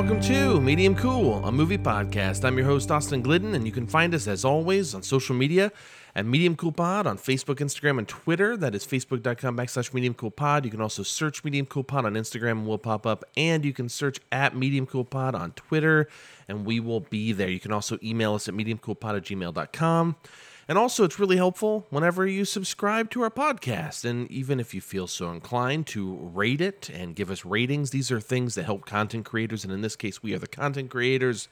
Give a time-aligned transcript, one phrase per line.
[0.00, 2.42] welcome to Medium Cool, a movie podcast.
[2.46, 5.70] I'm your host, Austin Glidden, and you can find us as always on social media
[6.14, 8.56] at Medium Cool Pod on Facebook, Instagram, and Twitter.
[8.56, 10.64] That is facebook.com backslash Medium Cool Pod.
[10.64, 13.26] You can also search Medium Cool Pod on Instagram and we'll pop up.
[13.36, 16.08] And you can search at Medium Cool Pod on Twitter
[16.48, 17.50] and we will be there.
[17.50, 20.16] You can also email us at mediumcoolpod at gmail.com.
[20.70, 24.04] And also, it's really helpful whenever you subscribe to our podcast.
[24.04, 28.12] And even if you feel so inclined to rate it and give us ratings, these
[28.12, 29.64] are things that help content creators.
[29.64, 31.48] And in this case, we are the content creators.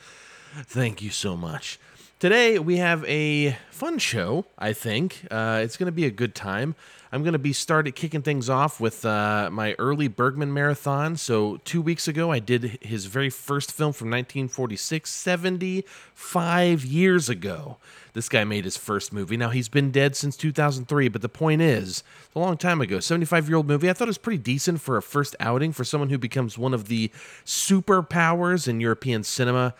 [0.62, 1.80] Thank you so much.
[2.20, 5.26] Today, we have a fun show, I think.
[5.32, 6.76] Uh, it's going to be a good time.
[7.10, 11.16] I'm going to be started kicking things off with uh, my early Bergman marathon.
[11.16, 17.78] So, two weeks ago, I did his very first film from 1946, 75 years ago.
[18.18, 19.36] This guy made his first movie.
[19.36, 22.02] Now, he's been dead since 2003, but the point is,
[22.34, 22.98] a long time ago.
[22.98, 23.88] 75 year old movie.
[23.88, 26.74] I thought it was pretty decent for a first outing for someone who becomes one
[26.74, 27.12] of the
[27.46, 29.72] superpowers in European cinema.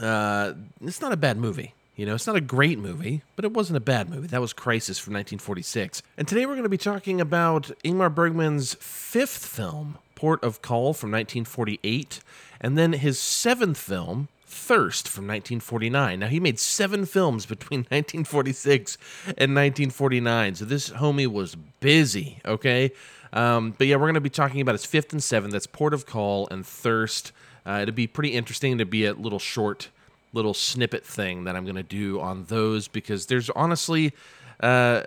[0.00, 1.74] Uh, it's not a bad movie.
[1.96, 4.28] You know, it's not a great movie, but it wasn't a bad movie.
[4.28, 6.04] That was Crisis from 1946.
[6.16, 10.94] And today we're going to be talking about Ingmar Bergman's fifth film, Port of Call
[10.94, 12.20] from 1948,
[12.60, 16.20] and then his seventh film, Thirst from 1949.
[16.20, 18.96] Now, he made seven films between 1946
[19.26, 22.92] and 1949, so this homie was busy, okay?
[23.32, 25.52] Um, but yeah, we're going to be talking about his fifth and seventh.
[25.52, 27.32] That's Port of Call and Thirst.
[27.66, 29.88] Uh, it'd be pretty interesting to be a little short
[30.32, 34.12] little snippet thing that I'm going to do on those because there's honestly
[34.60, 35.02] uh,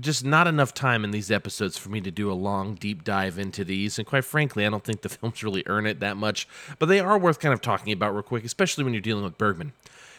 [0.00, 3.38] just not enough time in these episodes for me to do a long deep dive
[3.38, 3.98] into these.
[3.98, 7.00] And quite frankly, I don't think the films really earn it that much, but they
[7.00, 9.72] are worth kind of talking about real quick, especially when you're dealing with Bergman.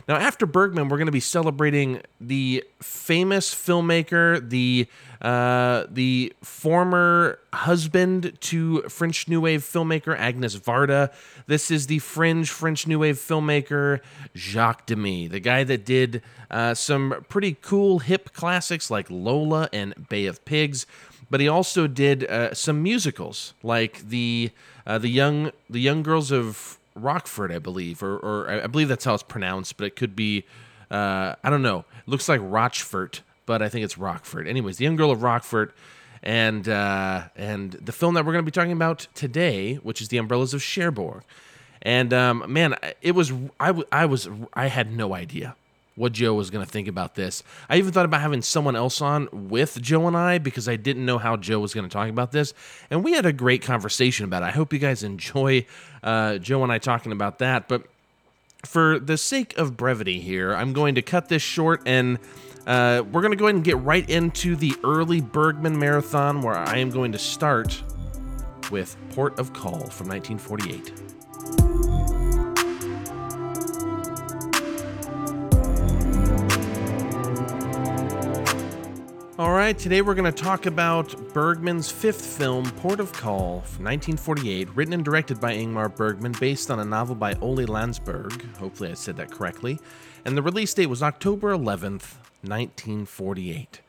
[0.07, 4.87] Now, after Bergman, we're going to be celebrating the famous filmmaker, the
[5.21, 11.11] uh, the former husband to French New Wave filmmaker Agnes Varda.
[11.47, 13.99] This is the fringe French New Wave filmmaker
[14.35, 20.07] Jacques Demy, the guy that did uh, some pretty cool hip classics like Lola and
[20.07, 20.85] Bay of Pigs.
[21.29, 24.51] But he also did uh, some musicals like the
[24.85, 29.05] uh, the young the young girls of Rockford, I believe, or, or I believe that's
[29.05, 30.45] how it's pronounced, but it could be,
[30.89, 31.79] uh, I don't know.
[31.79, 34.47] It looks like Rochfort, but I think it's Rockford.
[34.47, 35.73] Anyways, The Young Girl of Rockford,
[36.23, 40.09] and uh, and the film that we're going to be talking about today, which is
[40.09, 41.23] The Umbrellas of Cherbourg.
[41.81, 45.55] And um, man, it was I, I was I had no idea
[45.97, 47.43] what Joe was going to think about this.
[47.69, 51.05] I even thought about having someone else on with Joe and I because I didn't
[51.05, 52.53] know how Joe was going to talk about this.
[52.89, 54.45] And we had a great conversation about it.
[54.45, 55.65] I hope you guys enjoy
[56.03, 57.67] uh, Joe and I talking about that.
[57.67, 57.87] But
[58.63, 62.19] for the sake of brevity here, I'm going to cut this short and
[62.67, 66.55] uh, we're going to go ahead and get right into the early Bergman marathon where
[66.55, 67.81] I am going to start
[68.69, 71.16] with Port of Call from 1948.
[79.39, 83.85] All right, today we're going to talk about Bergman's fifth film, Port of Call, from
[83.85, 88.55] 1948, written and directed by Ingmar Bergman, based on a novel by Ole Landsberg.
[88.55, 89.77] Hopefully, I said that correctly.
[90.25, 93.81] And the release date was October 11th, 1948.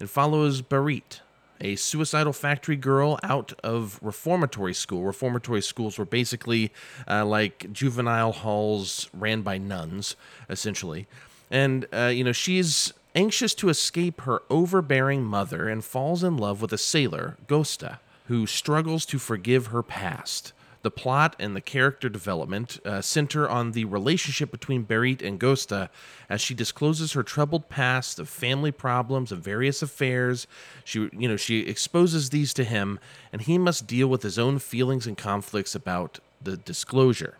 [0.00, 1.20] It follows Berit,
[1.60, 5.04] a suicidal factory girl out of reformatory school.
[5.04, 6.72] Reformatory schools were basically
[7.06, 10.16] uh, like juvenile halls ran by nuns,
[10.50, 11.06] essentially.
[11.52, 16.62] And, uh, you know, she's anxious to escape her overbearing mother and falls in love
[16.62, 20.52] with a sailor, Gosta, who struggles to forgive her past.
[20.82, 25.88] The plot and the character development uh, center on the relationship between Berit and Gosta
[26.30, 30.46] as she discloses her troubled past of family problems, of various affairs.
[30.84, 33.00] She, you know, she exposes these to him,
[33.32, 37.38] and he must deal with his own feelings and conflicts about the disclosure.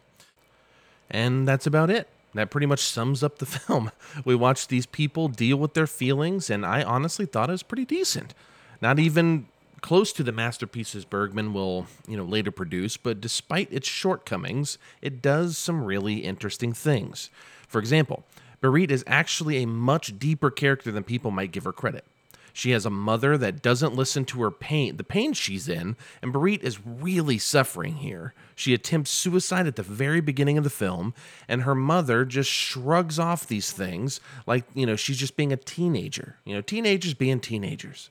[1.09, 3.91] And that's about it that pretty much sums up the film.
[4.25, 7.85] We watched these people deal with their feelings, and I honestly thought it was pretty
[7.85, 8.35] decent.
[8.81, 9.49] Not even
[9.81, 15.23] close to the masterpieces Bergman will, you know, later produce, but despite its shortcomings, it
[15.23, 17.31] does some really interesting things.
[17.69, 18.25] For example,
[18.63, 22.05] Berit is actually a much deeper character than people might give her credit.
[22.53, 26.35] She has a mother that doesn't listen to her pain, the pain she's in, and
[26.35, 28.35] Berit is really suffering here.
[28.59, 31.15] She attempts suicide at the very beginning of the film,
[31.47, 35.57] and her mother just shrugs off these things like, you know, she's just being a
[35.57, 36.39] teenager.
[36.45, 38.11] You know, teenagers being teenagers.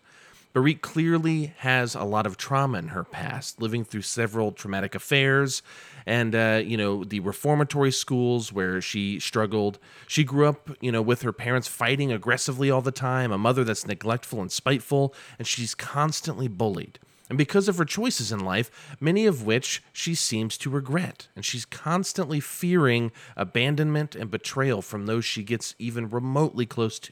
[0.55, 5.61] Berit clearly has a lot of trauma in her past, living through several traumatic affairs
[6.05, 9.79] and uh, you know the reformatory schools where she struggled.
[10.07, 13.65] She grew up, you know, with her parents fighting aggressively all the time, a mother
[13.65, 16.99] that's neglectful and spiteful, and she's constantly bullied.
[17.29, 21.27] And because of her choices in life, many of which she seems to regret.
[21.35, 27.11] And she's constantly fearing abandonment and betrayal from those she gets even remotely close to.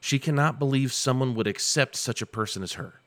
[0.00, 3.00] She cannot believe someone would accept such a person as her.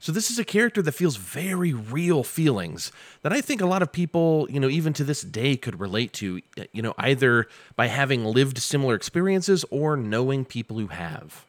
[0.00, 2.92] So this is a character that feels very real feelings
[3.22, 6.12] that I think a lot of people, you know, even to this day could relate
[6.14, 6.40] to,
[6.72, 11.44] you know, either by having lived similar experiences or knowing people who have.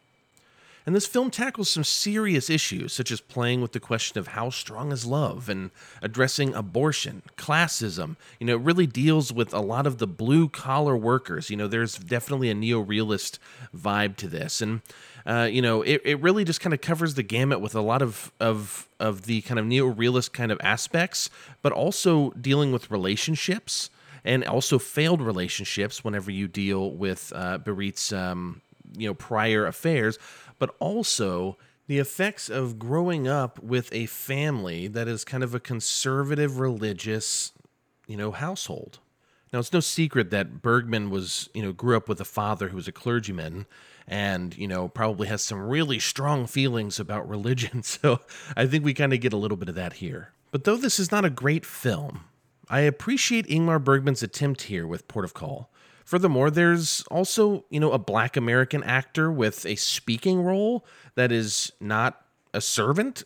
[0.85, 4.49] And this film tackles some serious issues, such as playing with the question of how
[4.49, 5.71] strong is love and
[6.01, 8.15] addressing abortion, classism.
[8.39, 11.49] You know, it really deals with a lot of the blue collar workers.
[11.49, 13.39] You know, there's definitely a neo realist
[13.75, 14.61] vibe to this.
[14.61, 14.81] And,
[15.25, 18.01] uh, you know, it, it really just kind of covers the gamut with a lot
[18.01, 21.29] of, of, of the kind of neo realist kind of aspects,
[21.61, 23.89] but also dealing with relationships
[24.23, 27.57] and also failed relationships whenever you deal with uh,
[28.11, 28.61] um,
[28.97, 30.17] you know, prior affairs
[30.59, 31.57] but also
[31.87, 37.51] the effects of growing up with a family that is kind of a conservative religious,
[38.05, 38.99] you know, household.
[39.51, 42.75] Now, it's no secret that Bergman was, you know, grew up with a father who
[42.75, 43.65] was a clergyman
[44.07, 47.81] and, you know, probably has some really strong feelings about religion.
[47.89, 48.19] So
[48.55, 50.31] I think we kind of get a little bit of that here.
[50.51, 52.25] But though this is not a great film,
[52.69, 55.71] I appreciate Ingmar Bergman's attempt here with Port of Call.
[56.09, 60.83] Furthermore, there's also, you know, a black American actor with a speaking role
[61.13, 63.23] that is not a servant.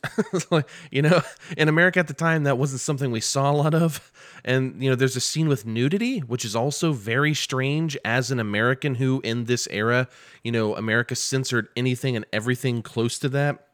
[0.91, 1.21] you know,
[1.55, 4.11] in America at the time, that wasn't something we saw a lot of.
[4.43, 8.39] And, you know, there's a scene with nudity, which is also very strange as an
[8.41, 10.09] American who, in this era,
[10.43, 13.65] you know, America censored anything and everything close to that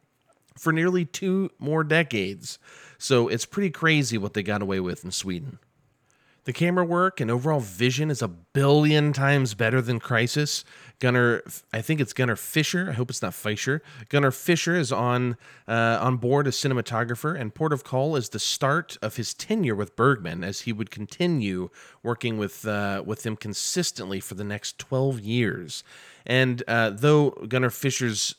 [0.55, 2.59] for nearly two more decades.
[2.99, 5.57] So it's pretty crazy what they got away with in Sweden.
[6.49, 10.65] The camera work and overall vision is a billion times better than Crisis.
[10.97, 12.87] Gunnar, I think it's Gunnar Fisher.
[12.89, 13.83] I hope it's not Fischer.
[14.09, 15.37] Gunnar Fisher is on
[15.67, 19.75] uh, on board as cinematographer, and Port of Call is the start of his tenure
[19.75, 21.69] with Bergman, as he would continue
[22.01, 25.83] working with uh, with him consistently for the next twelve years.
[26.25, 28.33] And uh, though Gunnar Fischer's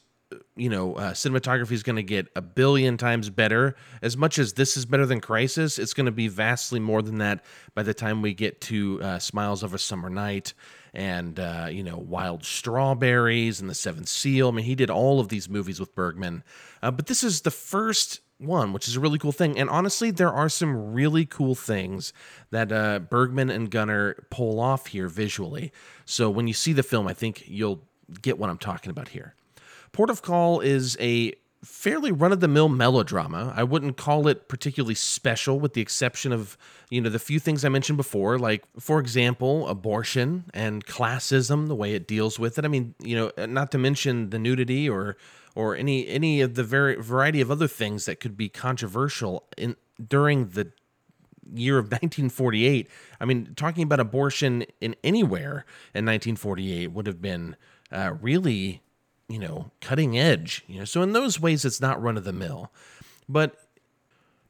[0.61, 3.75] you know, uh, cinematography is going to get a billion times better.
[4.03, 7.17] As much as this is better than Crisis, it's going to be vastly more than
[7.19, 7.43] that
[7.75, 10.53] by the time we get to uh, Smiles of a Summer Night
[10.93, 14.49] and, uh, you know, Wild Strawberries and The Seventh Seal.
[14.49, 16.45] I mean, he did all of these movies with Bergman.
[16.83, 19.59] Uh, but this is the first one, which is a really cool thing.
[19.59, 22.13] And honestly, there are some really cool things
[22.51, 25.73] that uh, Bergman and Gunnar pull off here visually.
[26.05, 27.83] So when you see the film, I think you'll
[28.21, 29.35] get what I'm talking about here.
[29.93, 31.35] Port of Call is a
[31.65, 33.53] fairly run of the mill melodrama.
[33.55, 36.57] I wouldn't call it particularly special, with the exception of,
[36.89, 41.75] you know, the few things I mentioned before, like, for example, abortion and classism, the
[41.75, 42.65] way it deals with it.
[42.65, 45.17] I mean, you know, not to mention the nudity or
[45.55, 49.77] or any any of the very variety of other things that could be controversial in
[50.09, 50.73] during the
[51.53, 52.89] year of 1948.
[53.21, 57.57] I mean, talking about abortion in anywhere in 1948 would have been
[57.93, 58.83] uh, really
[59.31, 60.65] you know, cutting edge.
[60.67, 62.71] You know, so in those ways, it's not run of the mill,
[63.29, 63.57] but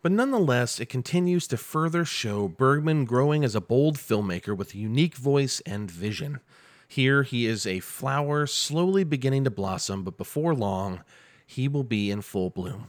[0.03, 4.79] but nonetheless, it continues to further show Bergman growing as a bold filmmaker with a
[4.79, 6.41] unique voice and vision.
[6.89, 11.05] Here, he is a flower slowly beginning to blossom, but before long,
[11.47, 12.89] he will be in full bloom.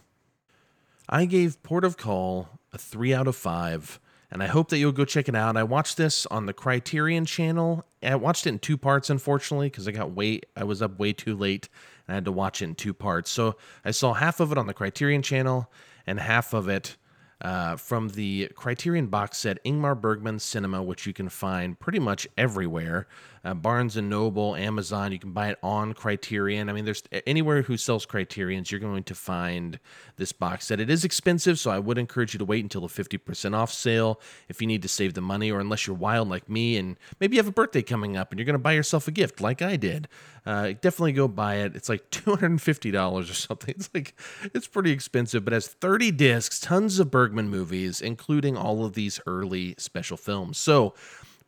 [1.09, 3.99] I gave Port of Call a 3 out of 5
[4.31, 5.57] and I hope that you'll go check it out.
[5.57, 7.85] I watched this on the Criterion channel.
[8.01, 11.11] I watched it in two parts, unfortunately, because I got way I was up way
[11.11, 11.67] too late
[12.07, 13.29] and I had to watch it in two parts.
[13.29, 15.69] So I saw half of it on the Criterion channel
[16.07, 16.95] and half of it
[17.41, 22.27] uh, from the Criterion box set Ingmar Bergman Cinema, which you can find pretty much
[22.37, 23.07] everywhere.
[23.43, 25.11] Uh, Barnes and Noble, Amazon.
[25.11, 26.69] You can buy it on Criterion.
[26.69, 29.79] I mean, there's anywhere who sells Criterions, you're going to find
[30.17, 30.79] this box set.
[30.79, 34.19] It is expensive, so I would encourage you to wait until the 50% off sale
[34.47, 37.35] if you need to save the money, or unless you're wild like me and maybe
[37.35, 39.61] you have a birthday coming up and you're going to buy yourself a gift like
[39.61, 40.07] I did.
[40.45, 41.75] Uh, definitely go buy it.
[41.75, 43.75] It's like $250 or something.
[43.75, 44.15] It's like,
[44.53, 49.19] it's pretty expensive, but has 30 discs, tons of Bergman movies, including all of these
[49.25, 50.57] early special films.
[50.57, 50.93] So,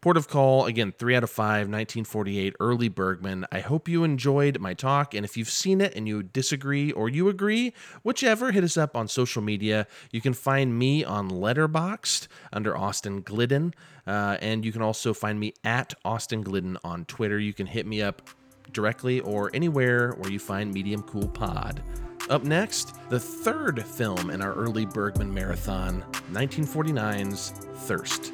[0.03, 3.45] Port of Call, again, 3 out of 5, 1948, early Bergman.
[3.53, 7.07] I hope you enjoyed my talk, and if you've seen it and you disagree or
[7.07, 9.87] you agree, whichever, hit us up on social media.
[10.11, 13.73] You can find me on Letterboxd under Austin Glidden,
[14.05, 17.39] uh, and you can also find me at Austin Glidden on Twitter.
[17.39, 18.29] You can hit me up
[18.73, 21.81] directly or anywhere where you find Medium Cool Pod.
[22.29, 27.51] Up next, the third film in our early Bergman marathon, 1949's
[27.87, 28.33] Thirst.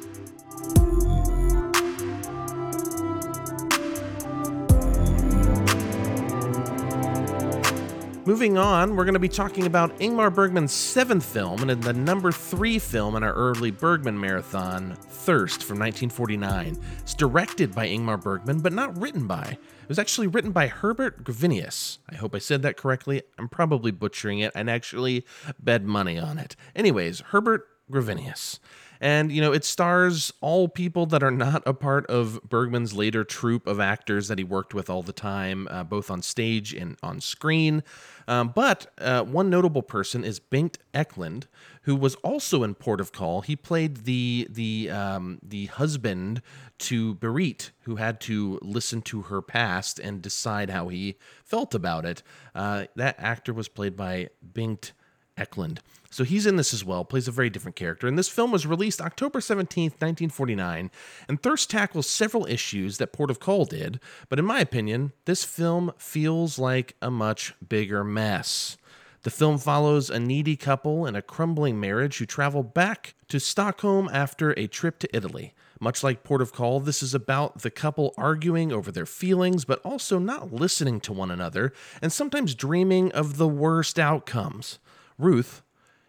[8.30, 12.30] Moving on, we're going to be talking about Ingmar Bergman's seventh film and the number
[12.30, 16.78] three film in our early Bergman marathon, Thirst from 1949.
[17.00, 19.58] It's directed by Ingmar Bergman, but not written by.
[19.82, 21.98] It was actually written by Herbert Gravinius.
[22.08, 23.22] I hope I said that correctly.
[23.36, 25.26] I'm probably butchering it and actually
[25.58, 26.54] bet money on it.
[26.76, 28.60] Anyways, Herbert Gravinius.
[29.00, 33.24] And, you know, it stars all people that are not a part of Bergman's later
[33.24, 36.98] troupe of actors that he worked with all the time, uh, both on stage and
[37.02, 37.82] on screen.
[38.28, 41.46] Um, but uh, one notable person is Bengt Eklund,
[41.82, 43.40] who was also in Port of Call.
[43.40, 46.42] He played the the um, the husband
[46.80, 52.04] to Berit, who had to listen to her past and decide how he felt about
[52.04, 52.22] it.
[52.54, 54.92] Uh, that actor was played by Bengt
[55.40, 55.80] Eklund.
[56.12, 58.08] So he's in this as well, plays a very different character.
[58.08, 60.90] And this film was released October 17th, 1949,
[61.28, 65.44] and Thirst tackles several issues that Port of Call did, but in my opinion, this
[65.44, 68.76] film feels like a much bigger mess.
[69.22, 74.08] The film follows a needy couple in a crumbling marriage who travel back to Stockholm
[74.12, 75.54] after a trip to Italy.
[75.78, 79.80] Much like Port of Call, this is about the couple arguing over their feelings, but
[79.84, 84.78] also not listening to one another, and sometimes dreaming of the worst outcomes.
[85.20, 85.62] Ruth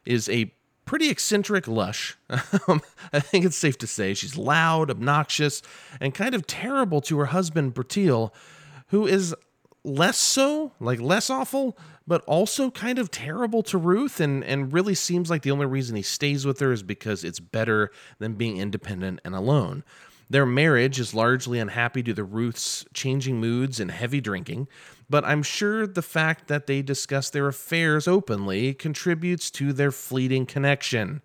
[0.06, 0.53] is a
[0.86, 2.18] pretty eccentric lush.
[2.68, 5.62] Um, I think it's safe to say she's loud, obnoxious,
[6.00, 8.32] and kind of terrible to her husband, Bertil,
[8.88, 9.36] who is
[9.84, 11.77] less so, like less awful,
[12.08, 15.96] but also kind of terrible to Ruth and, and really seems like the only reason
[15.96, 19.84] he stays with her is because it's better than being independent and alone.
[20.30, 24.68] Their marriage is largely unhappy due to Ruth's changing moods and heavy drinking,
[25.12, 30.46] but I'm sure the fact that they discuss their affairs openly contributes to their fleeting
[30.46, 31.22] connection.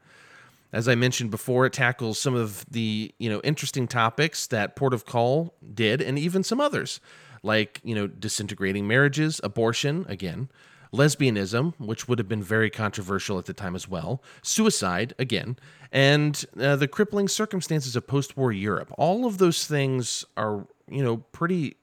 [0.72, 4.92] As I mentioned before, it tackles some of the, you know, interesting topics that Port
[4.92, 7.00] of Call did and even some others,
[7.42, 10.50] like, you know, disintegrating marriages, abortion, again,
[10.92, 15.56] lesbianism, which would have been very controversial at the time as well, suicide, again,
[15.92, 18.92] and uh, the crippling circumstances of post war Europe.
[18.98, 21.76] All of those things are, you know, pretty,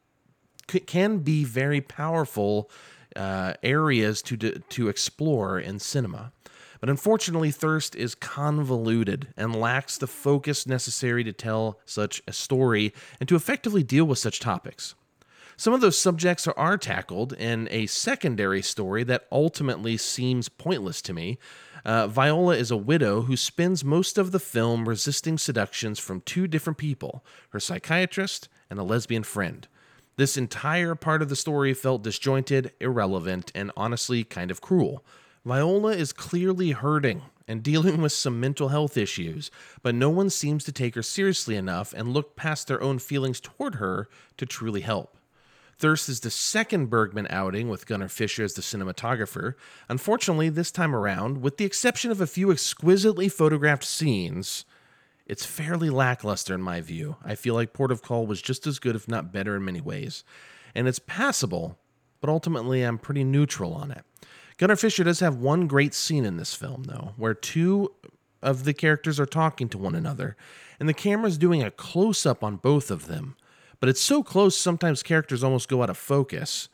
[0.67, 2.69] can be very powerful
[3.15, 6.31] uh, areas to, to explore in cinema.
[6.79, 12.93] But unfortunately, Thirst is convoluted and lacks the focus necessary to tell such a story
[13.21, 14.93] and to effectively deal with such topics.
[15.55, 21.01] Some of those subjects are, are tackled in a secondary story that ultimately seems pointless
[21.03, 21.37] to me.
[21.85, 26.47] Uh, Viola is a widow who spends most of the film resisting seductions from two
[26.47, 29.67] different people her psychiatrist and a lesbian friend.
[30.15, 35.03] This entire part of the story felt disjointed, irrelevant, and honestly kind of cruel.
[35.43, 39.49] Viola is clearly hurting and dealing with some mental health issues,
[39.81, 43.39] but no one seems to take her seriously enough and look past their own feelings
[43.39, 45.17] toward her to truly help.
[45.79, 49.55] Thirst is the second Bergman outing with Gunnar Fischer as the cinematographer.
[49.89, 54.65] Unfortunately, this time around, with the exception of a few exquisitely photographed scenes,
[55.25, 57.17] it's fairly lackluster in my view.
[57.23, 59.81] I feel like Port of Call was just as good, if not better, in many
[59.81, 60.23] ways.
[60.75, 61.77] And it's passable,
[62.21, 64.03] but ultimately I'm pretty neutral on it.
[64.57, 67.93] Gunnar Fischer does have one great scene in this film, though, where two
[68.41, 70.35] of the characters are talking to one another,
[70.79, 73.35] and the camera's doing a close up on both of them
[73.83, 76.69] but it's so close sometimes characters almost go out of focus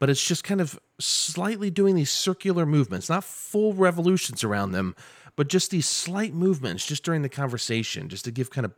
[0.00, 4.96] but it's just kind of slightly doing these circular movements not full revolutions around them
[5.36, 8.72] but just these slight movements just during the conversation just to give kind of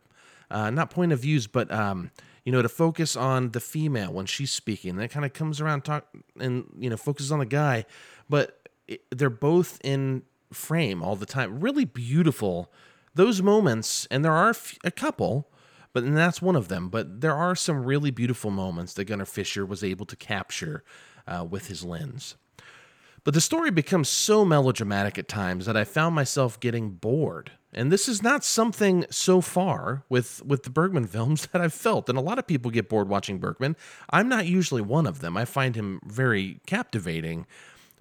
[0.51, 2.11] uh, not point of views but um,
[2.45, 5.83] you know to focus on the female when she's speaking that kind of comes around
[5.83, 6.07] talk
[6.39, 7.85] and you know focuses on the guy
[8.29, 10.23] but it, they're both in
[10.53, 12.73] frame all the time really beautiful
[13.15, 15.51] those moments and there are a couple
[15.93, 16.89] but and that's one of them.
[16.89, 20.85] But there are some really beautiful moments that Gunnar Fischer was able to capture
[21.27, 22.37] uh, with his lens.
[23.25, 27.53] But the story becomes so melodramatic at times that I found myself getting bored.
[27.73, 32.09] And this is not something so far with, with the Bergman films that I've felt.
[32.09, 33.77] And a lot of people get bored watching Bergman.
[34.11, 35.37] I'm not usually one of them.
[35.37, 37.47] I find him very captivating.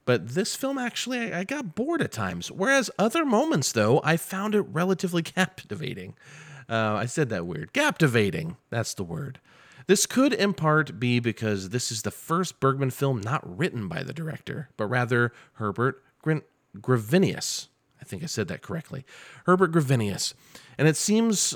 [0.06, 2.50] But this film actually, I, I got bored at times.
[2.50, 6.16] Whereas other moments, though, I found it relatively captivating.
[6.70, 7.74] Uh, I said that weird.
[7.74, 8.58] Captivating.
[8.70, 9.40] That's the word.
[9.88, 14.04] This could in part be because this is the first Bergman film not written by
[14.04, 16.44] the director, but rather Herbert Grin-
[16.78, 17.68] Gravinius.
[18.02, 19.06] I think I said that correctly.
[19.46, 20.34] Herbert Gravinius.
[20.78, 21.56] And it seems,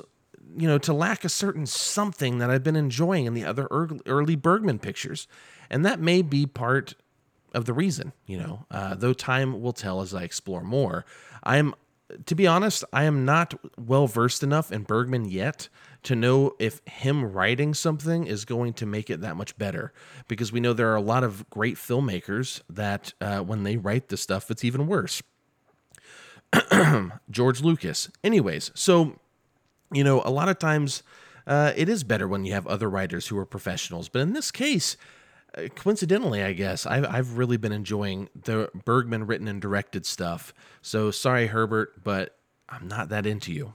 [0.58, 4.36] you know, to lack a certain something that I've been enjoying in the other early
[4.36, 5.28] Bergman pictures.
[5.70, 6.96] And that may be part
[7.54, 11.06] of the reason, you know, uh, though time will tell as I explore more.
[11.44, 11.76] I'm
[12.26, 15.70] to be honest, I am not well versed enough in Bergman yet
[16.04, 19.94] to know if him writing something is going to make it that much better.
[20.28, 24.10] Because we know there are a lot of great filmmakers that uh, when they write
[24.10, 25.22] the stuff, it's even worse.
[27.30, 28.10] George Lucas.
[28.24, 29.20] Anyways, so,
[29.92, 31.04] you know, a lot of times
[31.46, 34.10] uh, it is better when you have other writers who are professionals.
[34.10, 34.98] But in this case,
[35.76, 40.54] coincidentally, I guess I've, I've really been enjoying the Bergman written and directed stuff.
[40.82, 42.38] So sorry, Herbert, but
[42.70, 43.74] I'm not that into you.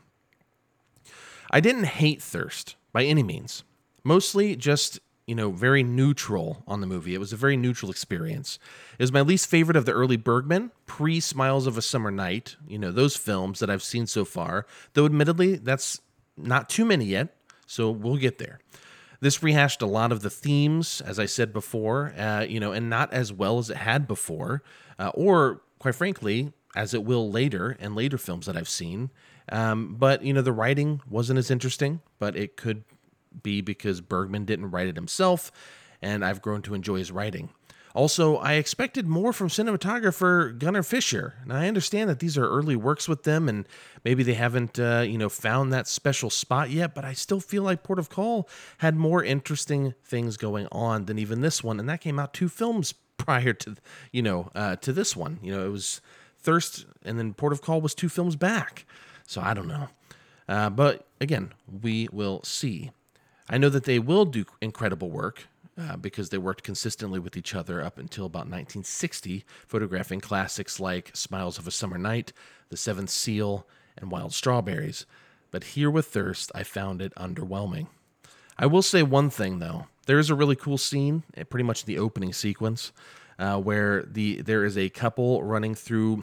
[1.51, 3.63] I didn't hate Thirst by any means.
[4.03, 7.15] Mostly just, you know, very neutral on the movie.
[7.15, 8.59] It was a very neutral experience.
[8.99, 12.57] It was my least favorite of the early Bergman, pre Smiles of a Summer Night,
[12.67, 14.67] you know, those films that I've seen so far.
[14.95, 16.01] Though, admittedly, that's
[16.37, 17.35] not too many yet,
[17.67, 18.61] so we'll get there.
[19.21, 22.91] This rehashed a lot of the themes, as I said before, uh, you know, and
[22.91, 24.63] not as well as it had before,
[24.99, 29.11] uh, or quite frankly, as it will later in later films that I've seen.
[29.51, 32.85] Um, but you know, the writing wasn't as interesting, but it could
[33.43, 35.53] be because Bergman didn't write it himself,
[36.03, 37.51] and I've grown to enjoy his writing.
[37.97, 41.37] Also, I expected more from cinematographer Gunnar Fisher.
[41.47, 43.67] Now, I understand that these are early works with them, and
[44.05, 46.95] maybe they haven't, uh, you know, found that special spot yet.
[46.95, 51.19] But I still feel like Port of Call had more interesting things going on than
[51.19, 53.77] even this one, and that came out two films prior to,
[54.13, 55.39] you know, uh, to this one.
[55.43, 56.03] You know, it was
[56.39, 58.85] Thirst, and then Port of Call was two films back.
[59.27, 59.89] So I don't know.
[60.47, 62.91] Uh, but again, we will see.
[63.49, 65.47] I know that they will do incredible work
[65.79, 71.11] uh, because they worked consistently with each other up until about 1960, photographing classics like
[71.15, 72.33] Smiles of a Summer Night,
[72.71, 73.67] The Seventh Seal,
[73.97, 75.07] and Wild Strawberries.
[75.51, 77.89] But here with Thirst, I found it underwhelming.
[78.59, 79.87] I will say one thing though.
[80.07, 82.93] There is a really cool scene, eh, pretty much the opening sequence,
[83.39, 86.23] uh, where the there is a couple running through.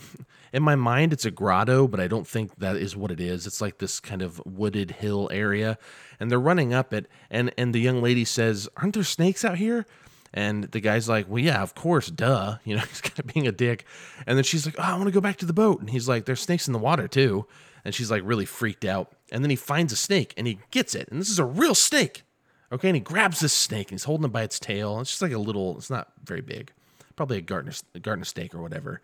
[0.52, 3.48] In my mind, it's a grotto, but I don't think that is what it is.
[3.48, 5.78] It's like this kind of wooded hill area,
[6.20, 7.08] and they're running up it.
[7.30, 9.86] and And the young lady says, "Aren't there snakes out here?"
[10.34, 13.48] And the guy's like, "Well, yeah, of course, duh." You know, he's kind of being
[13.48, 13.86] a dick.
[14.26, 16.08] And then she's like, "Oh, I want to go back to the boat." And he's
[16.08, 17.46] like, "There's snakes in the water too."
[17.86, 19.12] And she's like really freaked out.
[19.32, 21.10] And then he finds a snake and he gets it.
[21.10, 22.24] And this is a real snake.
[22.72, 25.00] Okay, and he grabs this snake and he's holding it by its tail.
[25.00, 25.78] It's just like a little.
[25.78, 26.72] It's not very big
[27.16, 29.02] probably a garter a garter snake or whatever.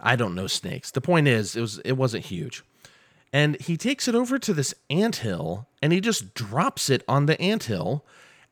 [0.00, 0.90] I don't know snakes.
[0.90, 2.62] The point is, it was it wasn't huge.
[3.32, 7.26] And he takes it over to this ant hill and he just drops it on
[7.26, 8.04] the ant hill,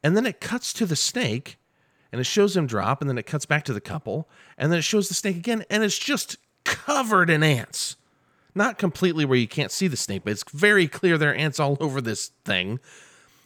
[0.02, 1.58] and then it cuts to the snake,
[2.12, 4.78] and it shows him drop, and then it cuts back to the couple, and then
[4.78, 7.96] it shows the snake again, and it's just covered in ants.
[8.54, 11.58] Not completely where you can't see the snake, but it's very clear there are ants
[11.58, 12.78] all over this thing.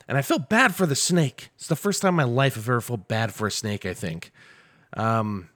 [0.06, 1.50] And I feel bad for the snake.
[1.56, 3.94] It's the first time in my life I've ever felt bad for a snake, I
[3.94, 4.32] think.
[4.96, 5.48] Um,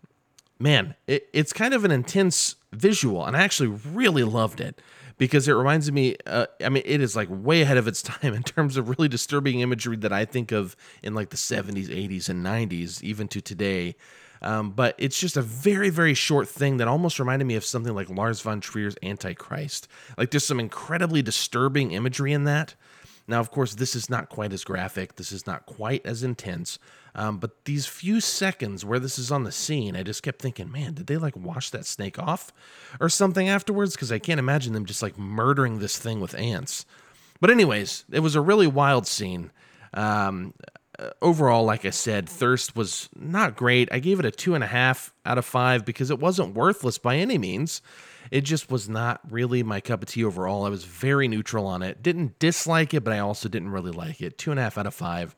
[0.59, 4.81] man, it, it's kind of an intense visual, and I actually really loved it
[5.19, 6.17] because it reminds me.
[6.27, 9.09] Uh, I mean, it is like way ahead of its time in terms of really
[9.09, 13.41] disturbing imagery that I think of in like the 70s, 80s, and 90s, even to
[13.41, 13.97] today.
[14.43, 17.95] Um, but it's just a very, very short thing that almost reminded me of something
[17.95, 19.87] like Lars von Trier's Antichrist.
[20.19, 22.75] Like there's some incredibly disturbing imagery in that.
[23.27, 25.17] Now, of course, this is not quite as graphic.
[25.17, 26.79] This is not quite as intense.
[27.15, 30.73] Um, but these few seconds where this is on the scene, I just kept thinking,
[30.73, 32.53] man, did they like wash that snake off
[33.01, 33.95] or something afterwards?
[33.95, 36.85] Because I can't imagine them just like murdering this thing with ants.
[37.41, 39.51] But, anyways, it was a really wild scene.
[39.95, 40.55] Um,
[41.21, 43.89] overall, like I said, Thirst was not great.
[43.93, 46.99] I gave it a two and a half out of five because it wasn't worthless
[46.99, 47.83] by any means.
[48.31, 50.65] It just was not really my cup of tea overall.
[50.65, 52.03] I was very neutral on it.
[52.03, 54.39] Didn't dislike it, but I also didn't really like it.
[54.39, 55.37] Two and a half out of five.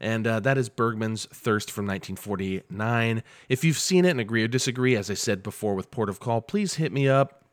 [0.00, 3.22] And uh, that is Bergman's Thirst from 1949.
[3.48, 6.20] If you've seen it and agree or disagree, as I said before with Port of
[6.20, 7.44] Call, please hit me up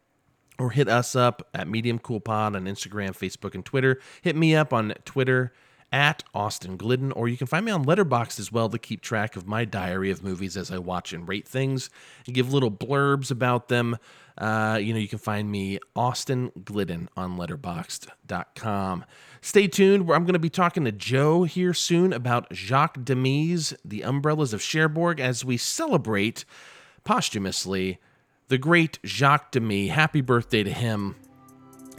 [0.60, 4.00] or hit us up at Medium Cool Pod on Instagram, Facebook, and Twitter.
[4.22, 5.54] Hit me up on Twitter
[5.94, 9.36] at Austin Glidden, or you can find me on Letterboxd as well to keep track
[9.36, 11.92] of my diary of movies as I watch and rate things
[12.26, 13.98] and give little blurbs about them.
[14.36, 19.06] Uh, you know, you can find me Austin Glidden on Letterboxd.com.
[19.42, 20.10] Stay tuned.
[20.10, 24.64] I'm going to be talking to Joe here soon about Jacques Demy's The Umbrellas of
[24.64, 26.44] Cherbourg as we celebrate
[27.04, 28.00] posthumously
[28.48, 29.90] the great Jacques Demy.
[29.90, 31.16] Happy birthday to him.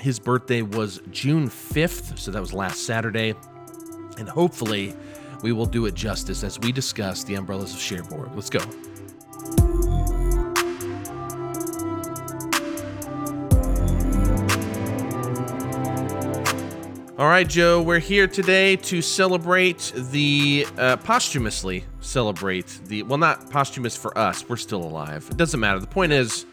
[0.01, 3.35] His birthday was June 5th, so that was last Saturday.
[4.19, 4.95] And hopefully,
[5.43, 8.31] we will do it justice as we discuss the umbrellas of Cherbourg.
[8.35, 8.61] Let's go.
[17.17, 23.51] All right, Joe, we're here today to celebrate the uh, posthumously celebrate the well, not
[23.51, 24.49] posthumous for us.
[24.49, 25.29] We're still alive.
[25.31, 25.79] It doesn't matter.
[25.79, 26.45] The point is,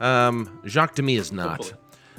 [0.00, 1.72] um, Jacques Demy is not.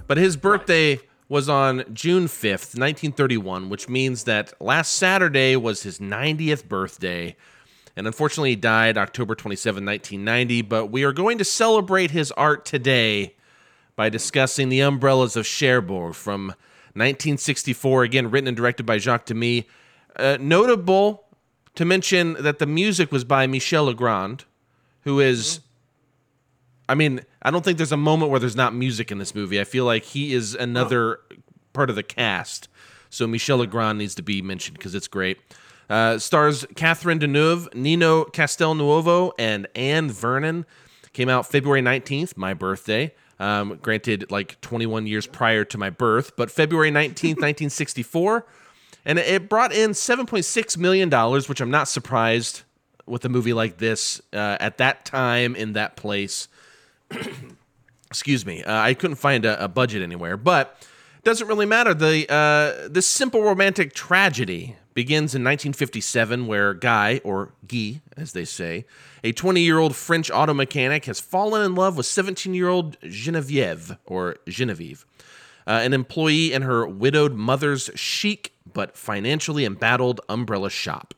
[0.06, 6.00] But his birthday was on June 5th, 1931, which means that last Saturday was his
[6.00, 7.36] 90th birthday.
[7.96, 10.62] And unfortunately, he died October 27, 1990.
[10.62, 13.36] But we are going to celebrate his art today
[13.96, 16.48] by discussing The Umbrellas of Cherbourg from
[16.94, 19.68] 1964, again, written and directed by Jacques Demy.
[20.16, 21.26] Uh, notable
[21.76, 24.46] to mention that the music was by Michel Legrand,
[25.02, 25.60] who is,
[26.88, 29.58] I mean, I don't think there's a moment where there's not music in this movie.
[29.58, 31.22] I feel like he is another
[31.72, 32.68] part of the cast.
[33.10, 35.38] So Michel Legrand needs to be mentioned because it's great.
[35.90, 40.66] Uh, stars Catherine Deneuve, Nino Castelnuovo, and Anne Vernon.
[41.14, 43.14] Came out February 19th, my birthday.
[43.40, 48.46] Um, granted, like 21 years prior to my birth, but February 19th, 1964.
[49.06, 51.10] And it brought in $7.6 million,
[51.48, 52.64] which I'm not surprised
[53.06, 56.50] with a movie like this uh, at that time in that place.
[58.10, 58.63] Excuse me.
[58.63, 60.78] Uh, I couldn't find a, a, budget anywhere, but
[61.17, 61.93] it doesn't really matter.
[61.93, 68.46] The uh, this simple romantic tragedy begins in 1957, where Guy, or Guy, as they
[68.46, 68.86] say,
[69.24, 72.98] a 20 year old French auto mechanic, has fallen in love with 17 year old
[73.04, 75.06] Genevieve, or Genevieve,
[75.67, 81.13] uh, an employee in her widowed mother's chic but financially embattled umbrella shop.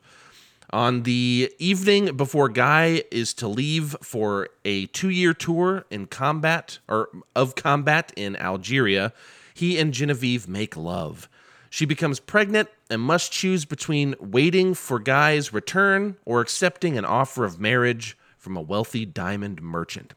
[0.71, 7.09] On the evening before Guy is to leave for a two-year tour in combat or
[7.35, 9.11] of combat in Algeria,
[9.53, 11.27] he and Genevieve make love.
[11.71, 17.45] She becomes pregnant and must choose between waiting for Guy's return or accepting an offer
[17.45, 20.13] of marriage from a wealthy diamond merchant.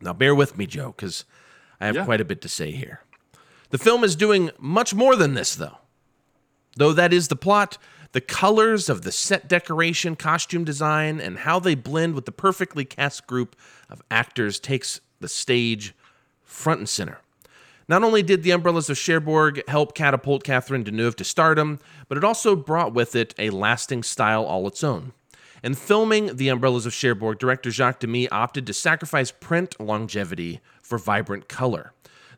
[0.00, 1.24] Now, bear with me, Joe, because
[1.80, 2.04] I have yeah.
[2.04, 3.00] quite a bit to say here.
[3.70, 5.78] The film is doing much more than this, though.
[6.76, 7.78] Though that is the plot,
[8.14, 12.84] the colors of the set decoration, costume design, and how they blend with the perfectly
[12.84, 13.56] cast group
[13.90, 15.94] of actors takes the stage
[16.44, 17.18] front and center.
[17.88, 22.22] Not only did the Umbrellas of Cherbourg help catapult Catherine Deneuve to stardom, but it
[22.22, 25.12] also brought with it a lasting style all its own.
[25.64, 30.98] In filming The Umbrellas of Cherbourg, director Jacques Demy opted to sacrifice print longevity for
[30.98, 31.92] vibrant color.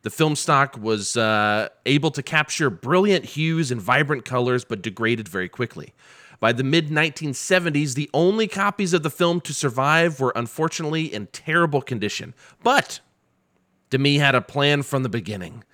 [0.07, 5.27] The film stock was uh, able to capture brilliant hues and vibrant colors, but degraded
[5.27, 5.95] very quickly.
[6.39, 11.27] By the mid 1970s, the only copies of the film to survive were unfortunately in
[11.33, 12.35] terrible condition.
[12.63, 13.01] But
[13.91, 15.65] Demy had a plan from the beginning.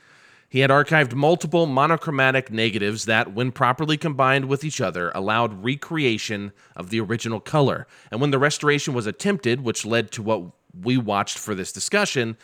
[0.49, 6.53] He had archived multiple monochromatic negatives that, when properly combined with each other, allowed recreation
[6.75, 7.87] of the original color.
[8.11, 10.42] And when the restoration was attempted, which led to what
[10.81, 12.38] we watched for this discussion,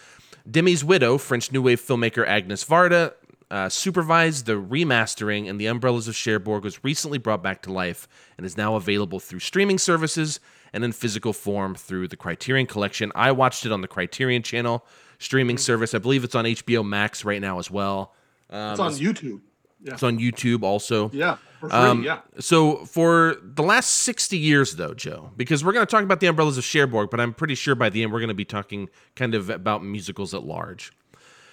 [0.50, 3.12] Demy's widow, French New Wave filmmaker Agnes Varda,
[3.50, 8.08] uh, supervised the remastering, and The Umbrellas of Cherbourg was recently brought back to life
[8.36, 10.40] and is now available through streaming services
[10.72, 13.10] and in physical form through the Criterion Collection.
[13.14, 14.84] I watched it on the Criterion Channel
[15.18, 15.62] streaming mm-hmm.
[15.62, 15.94] service.
[15.94, 18.14] I believe it's on HBO Max right now as well.
[18.50, 19.40] Um, it's on YouTube.
[19.82, 19.92] Yeah.
[19.92, 21.10] It's on YouTube also.
[21.12, 21.78] Yeah, for free.
[21.78, 22.20] Um, yeah.
[22.40, 26.26] So for the last sixty years, though, Joe, because we're going to talk about the
[26.26, 28.88] Umbrellas of Cherbourg, but I'm pretty sure by the end we're going to be talking
[29.14, 30.92] kind of about musicals at large.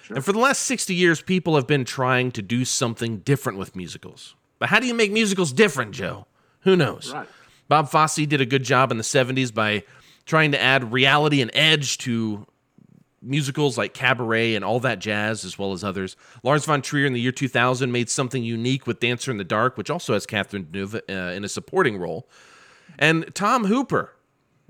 [0.04, 0.16] Sure.
[0.16, 3.76] And for the last sixty years, people have been trying to do something different with
[3.76, 4.36] musicals.
[4.58, 6.26] But how do you make musicals different, Joe?
[6.62, 7.12] Who knows?
[7.14, 7.28] Right.
[7.68, 9.84] Bob Fosse did a good job in the '70s by
[10.26, 12.48] trying to add reality and edge to
[13.26, 16.16] musicals like Cabaret and all that jazz, as well as others.
[16.44, 19.78] Lars von Trier in the year 2000 made something unique with Dancer in the Dark,
[19.78, 22.30] which also has Catherine Deneuve uh, in a supporting role.
[22.98, 24.14] And Tom Hooper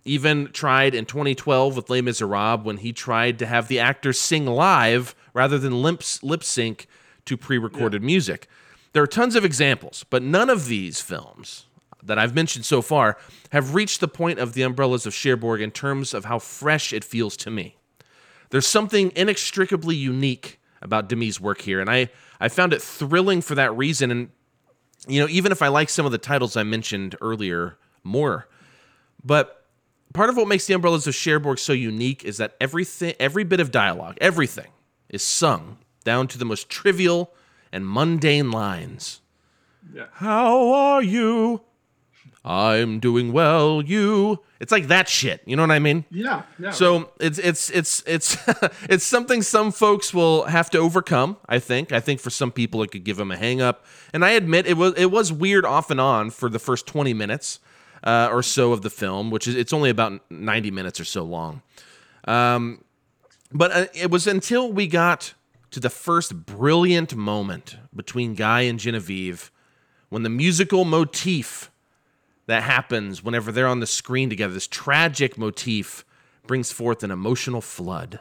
[0.06, 4.46] even tried in 2012 with Les Miserables when he tried to have the actors sing
[4.46, 6.88] live rather than lip, lip sync
[7.26, 8.08] to pre recorded yeah.
[8.08, 8.48] music.
[8.94, 11.66] There are tons of examples, but none of these films
[12.02, 13.18] that I've mentioned so far
[13.52, 17.04] have reached the point of the Umbrellas of Cherbourg in terms of how fresh it
[17.04, 17.76] feels to me.
[18.50, 23.56] There's something inextricably unique about Demy's work here, and I, I found it thrilling for
[23.56, 24.12] that reason.
[24.12, 24.30] And,
[25.08, 28.48] you know, even if I like some of the titles I mentioned earlier more,
[29.24, 29.66] but
[30.14, 33.60] part of what makes the Umbrellas of Cherbourg so unique is that everything, every bit
[33.60, 34.68] of dialogue, everything
[35.10, 37.34] is sung down to the most trivial
[37.72, 39.22] and mundane lines.
[39.94, 40.06] Yeah.
[40.14, 41.62] How are you?
[42.46, 43.82] I'm doing well.
[43.82, 44.44] You.
[44.60, 45.42] It's like that shit.
[45.48, 46.06] You know what I mean?
[46.12, 46.44] Yeah.
[46.60, 46.70] Yeah.
[46.70, 48.38] So it's it's it's it's
[48.84, 51.38] it's something some folks will have to overcome.
[51.50, 51.92] I think.
[51.92, 53.84] I think for some people it could give them a hang up.
[54.14, 57.16] And I admit it was it was weird off and on for the first 20
[57.16, 57.60] minutes
[58.04, 61.24] uh, or so of the film, which is it's only about 90 minutes or so
[61.24, 61.64] long.
[62.28, 62.84] Um,
[63.52, 65.34] but uh, it was until we got
[65.72, 69.52] to the first brilliant moment between Guy and Genevieve
[70.10, 71.72] when the musical motif
[72.48, 74.54] that happens whenever they're on the screen together.
[74.54, 76.06] This tragic motif
[76.48, 78.20] brings forth an emotional flood.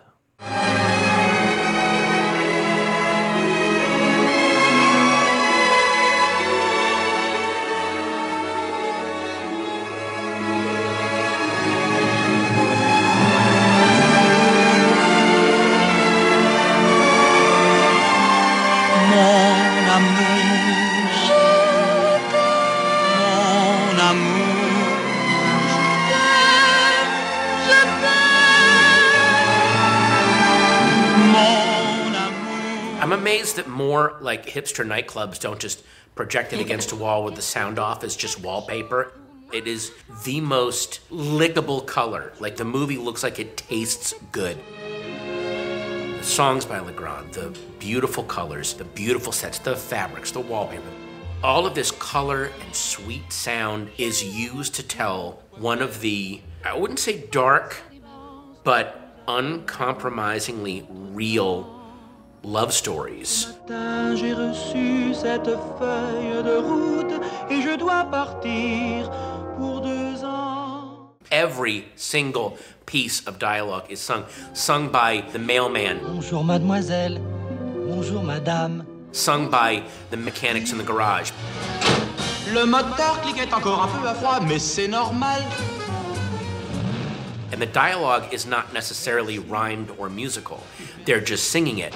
[33.85, 35.83] More like hipster nightclubs don't just
[36.15, 39.13] project it against a wall with the sound off as just wallpaper.
[39.53, 39.93] It is
[40.25, 42.33] the most lickable color.
[42.41, 44.59] Like the movie looks like it tastes good.
[46.19, 50.83] The songs by Legrand, the beautiful colors, the beautiful sets, the fabrics, the wallpaper.
[51.43, 56.75] All of this color and sweet sound is used to tell one of the, I
[56.75, 57.77] wouldn't say dark,
[58.63, 61.74] but uncompromisingly real
[62.45, 63.49] love stories.
[64.15, 69.11] J'ai reçu cette feuille de route et je dois partir
[69.57, 71.11] pour deux ans.
[71.31, 72.53] Every single
[72.87, 75.99] piece of dialogue is sung, sung by the mailman.
[76.03, 77.19] Bonjour, mademoiselle.
[77.89, 78.85] Bonjour, madame.
[79.13, 81.33] Sung by the mechanics in the garage.
[82.53, 85.43] Le moteur cliquait encore un peu à froid, mais c'est normal.
[87.53, 90.61] And the dialogue is not necessarily rhymed or musical.
[91.05, 91.95] They're just singing it.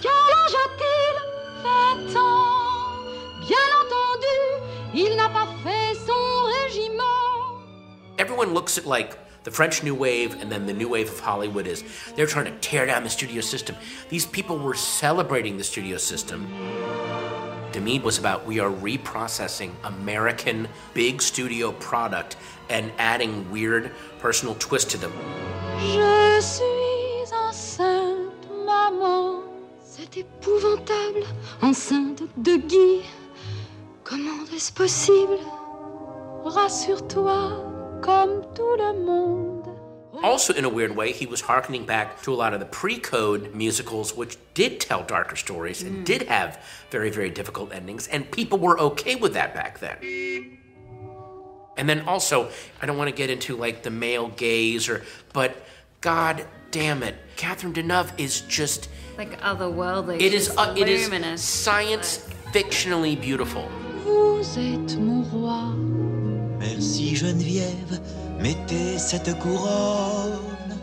[0.00, 1.16] Quel âge a-t-il
[1.62, 3.04] 20 ans.
[3.40, 4.38] Bien entendu,
[4.94, 7.60] il n'a pas fait son régiment.
[8.18, 11.66] Everyone looks at like the French New Wave and then the New Wave of Hollywood
[11.66, 11.84] is
[12.16, 13.76] they're trying to tear down the studio system.
[14.08, 16.46] These people were celebrating the studio system.
[17.72, 22.36] Demide was about we are reprocessing American big studio product
[22.68, 25.12] and adding weird personal twist to them.
[25.78, 29.49] Je suis enceinte, maman.
[30.00, 31.24] C'est épouvantable,
[31.60, 33.02] enceinte de Guy.
[34.02, 35.36] Comment est-ce possible
[36.42, 39.68] Rassure-toi, comme tout le monde.
[40.22, 42.96] Also, in a weird way, he was harkening back to a lot of the pre
[42.96, 46.04] code musicals, which did tell darker stories and mm.
[46.06, 49.98] did have very, very difficult endings, and people were okay with that back then.
[51.76, 52.48] And then also,
[52.80, 55.54] I don't want to get into like the male gaze or, but
[56.00, 58.88] God damn it, Catherine Deneuve is just
[59.20, 60.18] like otherworldly.
[60.18, 60.48] It is.
[60.56, 61.10] Uh, it is
[61.42, 63.68] science fictionally beautiful.
[64.04, 65.74] Vous êtes mon roi.
[66.58, 68.00] Merci Geneviève,
[68.40, 70.78] mettez cette couronne.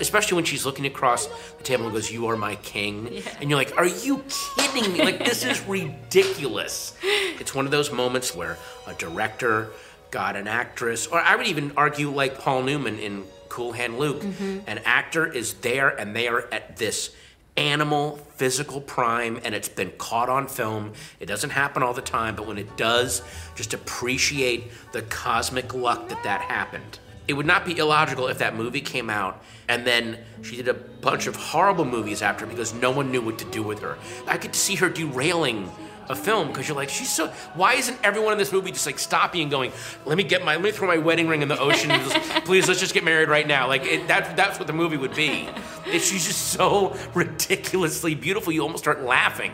[0.00, 1.26] Especially when she's looking across
[1.58, 3.20] the table and goes, "You are my king," yeah.
[3.40, 4.24] and you're like, "Are you
[4.56, 5.04] kidding me?
[5.04, 6.94] Like this is ridiculous."
[7.38, 9.70] It's one of those moments where a director
[10.10, 14.22] got an actress, or I would even argue like Paul Newman in Cool Hand Luke,
[14.22, 14.60] mm-hmm.
[14.66, 17.10] an actor is there and they are at this
[17.56, 20.92] animal physical prime and it's been caught on film.
[21.20, 23.22] It doesn't happen all the time, but when it does,
[23.54, 26.98] just appreciate the cosmic luck that that happened.
[27.26, 30.74] It would not be illogical if that movie came out and then she did a
[30.74, 33.96] bunch of horrible movies after because no one knew what to do with her.
[34.26, 35.70] I could see her derailing
[36.08, 37.28] a film because you're like, she's so.
[37.54, 39.72] Why isn't everyone in this movie just like stopping and going,
[40.04, 41.90] "Let me get my, let me throw my wedding ring in the ocean.
[42.08, 44.96] just, please, let's just get married right now." Like it, that, that's what the movie
[44.96, 45.48] would be.
[45.86, 49.52] If she's just so ridiculously beautiful, you almost start laughing.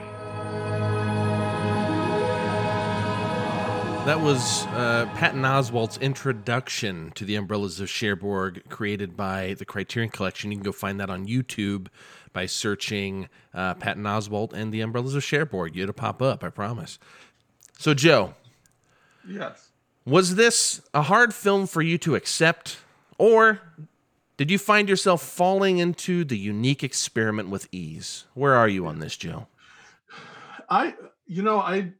[4.07, 10.11] That was uh, Patton Oswalt's introduction to the Umbrellas of Cherbourg, created by the Criterion
[10.11, 10.51] Collection.
[10.51, 11.89] You can go find that on YouTube
[12.33, 15.77] by searching uh, Patton Oswalt and the Umbrellas of Cherbourg.
[15.77, 16.99] It'll pop up, I promise.
[17.79, 18.35] So, Joe.
[19.27, 19.71] Yes.
[20.05, 22.79] Was this a hard film for you to accept,
[23.19, 23.61] or
[24.37, 28.25] did you find yourself falling into the unique experiment with ease?
[28.35, 29.47] Where are you on this, Joe?
[30.69, 30.95] I,
[31.27, 31.93] you know, I,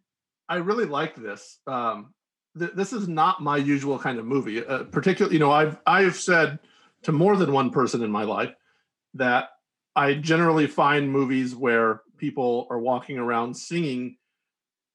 [0.49, 1.59] I really liked this.
[1.67, 2.15] Um,
[2.59, 4.65] th- this is not my usual kind of movie.
[4.65, 6.59] Uh, particularly, you know, I've I've said
[7.03, 8.55] to more than one person in my life
[9.15, 9.51] that
[10.01, 14.17] I generally find movies where people are walking around singing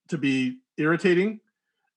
[0.07, 1.41] to be irritating.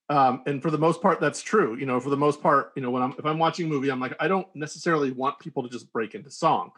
[0.09, 1.75] Um, and for the most part, that's true.
[1.75, 3.89] You know, for the most part, you know, when I'm if I'm watching a movie,
[3.89, 6.69] I'm like, I don't necessarily want people to just break into song,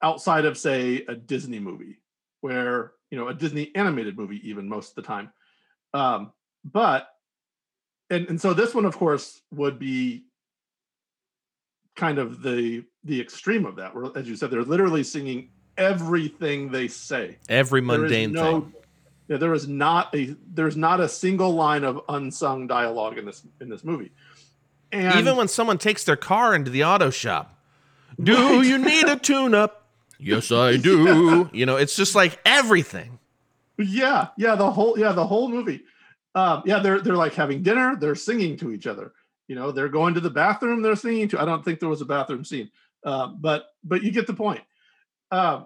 [0.00, 1.98] outside of say a Disney movie,
[2.40, 5.30] where you know a Disney animated movie, even most of the time.
[5.92, 6.32] Um,
[6.64, 7.06] but
[8.08, 10.24] and and so this one, of course, would be
[11.96, 13.94] kind of the the extreme of that.
[13.94, 17.38] Where, as you said, they're literally singing everything they say.
[17.48, 18.72] Every mundane no, thing.
[19.28, 23.42] Yeah, there is not a there's not a single line of unsung dialogue in this
[23.60, 24.10] in this movie.
[24.92, 27.56] And even when someone takes their car into the auto shop,
[28.20, 28.66] do right.
[28.66, 29.86] you need a tune up?
[30.18, 31.04] yes, I do.
[31.04, 31.44] Yeah.
[31.52, 33.18] You know, it's just like everything.
[33.78, 35.82] Yeah, yeah, the whole yeah, the whole movie.
[36.34, 39.12] Um, yeah, they're they're like having dinner, they're singing to each other
[39.50, 42.00] you know they're going to the bathroom they're singing to i don't think there was
[42.00, 42.70] a bathroom scene
[43.04, 44.62] uh, but but you get the point
[45.30, 45.64] uh,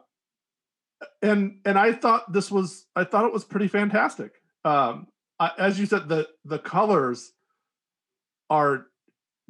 [1.23, 5.79] and and i thought this was i thought it was pretty fantastic um, I, as
[5.79, 7.33] you said the the colors
[8.51, 8.87] are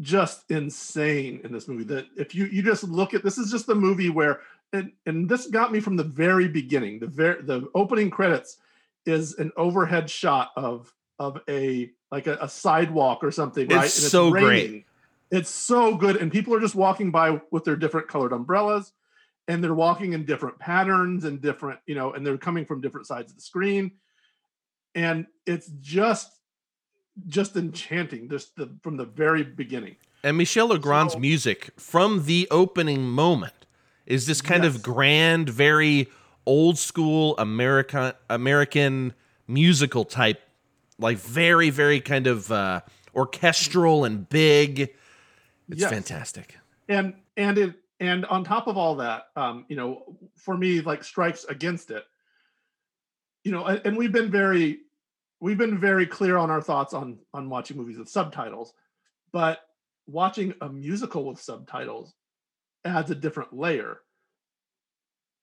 [0.01, 3.67] just insane in this movie that if you you just look at this is just
[3.67, 4.41] the movie where
[4.75, 6.99] and, and this got me from the very beginning.
[6.99, 8.59] The very the opening credits
[9.07, 13.83] is an overhead shot of of a like a, a sidewalk or something, it's right?
[13.83, 14.85] And so great.
[15.31, 18.93] It's so good, and people are just walking by with their different colored umbrellas,
[19.49, 23.07] and they're walking in different patterns and different, you know, and they're coming from different
[23.07, 23.93] sides of the screen,
[24.95, 26.31] and it's just
[27.29, 29.97] just enchanting, just the from the very beginning.
[30.23, 33.67] And Michel Legrand's so, music from the opening moment
[34.07, 34.75] is this kind yes.
[34.75, 36.09] of grand, very
[36.47, 39.15] old school American American
[39.47, 40.41] musical type,
[40.99, 42.81] like very, very kind of uh,
[43.15, 44.93] orchestral and big.
[45.69, 45.91] It's yes.
[45.91, 46.57] fantastic.
[46.89, 51.05] And and it and on top of all that, um, you know, for me, like
[51.05, 52.05] strikes against it.
[53.45, 54.81] You know, and we've been very
[55.41, 58.73] we've been very clear on our thoughts on on watching movies with subtitles,
[59.33, 59.61] but
[60.07, 62.15] watching a musical with subtitles
[62.85, 63.99] adds a different layer.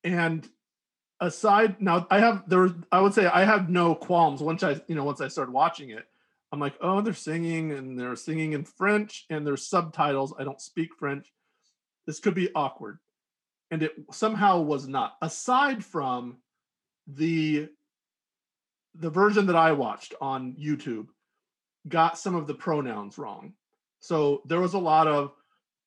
[0.04, 0.48] And
[1.20, 4.96] aside now I have there I would say I have no qualms once I you
[4.96, 6.06] know once I started watching it.
[6.52, 10.34] I'm like, oh, they're singing and they're singing in French and there's subtitles.
[10.38, 11.32] I don't speak French.
[12.06, 13.00] This could be awkward.
[13.70, 15.14] And it somehow was not.
[15.22, 16.38] Aside from
[17.08, 17.70] the
[18.96, 21.08] the version that I watched on YouTube
[21.88, 23.54] got some of the pronouns wrong.
[24.02, 25.32] So there was a lot of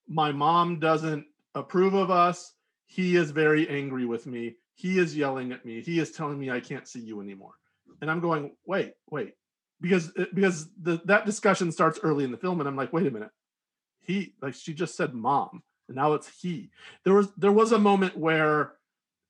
[0.08, 2.54] my mom doesn't approve of us.
[2.86, 4.56] He is very angry with me.
[4.74, 5.82] He is yelling at me.
[5.82, 7.54] He is telling me I can't see you anymore.
[8.00, 9.34] And I'm going, wait, wait,
[9.84, 13.06] because uh, because the, that discussion starts early in the film, and I'm like, wait
[13.06, 13.30] a minute,
[14.00, 16.70] he like she just said mom, and now it's he.
[17.04, 18.72] There was there was a moment where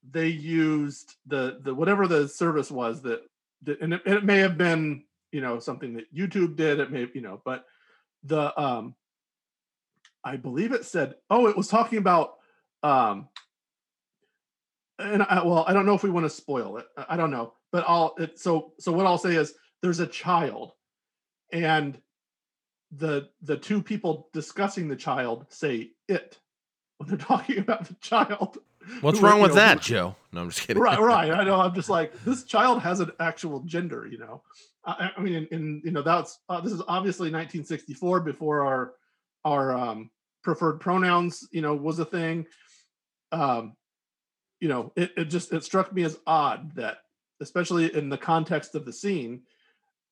[0.08, 3.22] they used the the whatever the service was that
[3.80, 6.78] and it, it may have been you know something that YouTube did.
[6.78, 7.64] It may you know, but
[8.22, 8.94] the um,
[10.22, 12.34] I believe it said oh it was talking about
[12.84, 13.28] um,
[15.00, 16.86] and I, well I don't know if we want to spoil it.
[17.08, 19.52] I don't know, but I'll it, so so what I'll say is
[19.84, 20.72] there's a child,
[21.52, 22.00] and
[22.90, 26.38] the the two people discussing the child say it
[26.96, 28.56] when they're talking about the child.
[29.02, 30.16] What's wrong with know, that, Joe?
[30.32, 30.82] No, I'm just kidding.
[30.82, 31.30] Right, right.
[31.30, 31.60] I know.
[31.60, 34.06] I'm just like this child has an actual gender.
[34.10, 34.42] You know,
[34.86, 38.94] I, I mean, in, in, you know that's uh, this is obviously 1964 before our
[39.44, 40.10] our um,
[40.42, 42.46] preferred pronouns you know was a thing.
[43.32, 43.76] Um,
[44.60, 47.00] you know, it, it just it struck me as odd that,
[47.42, 49.42] especially in the context of the scene,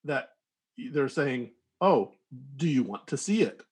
[0.04, 0.30] that
[0.76, 2.12] they're saying, "Oh,
[2.56, 3.62] do you want to see it?"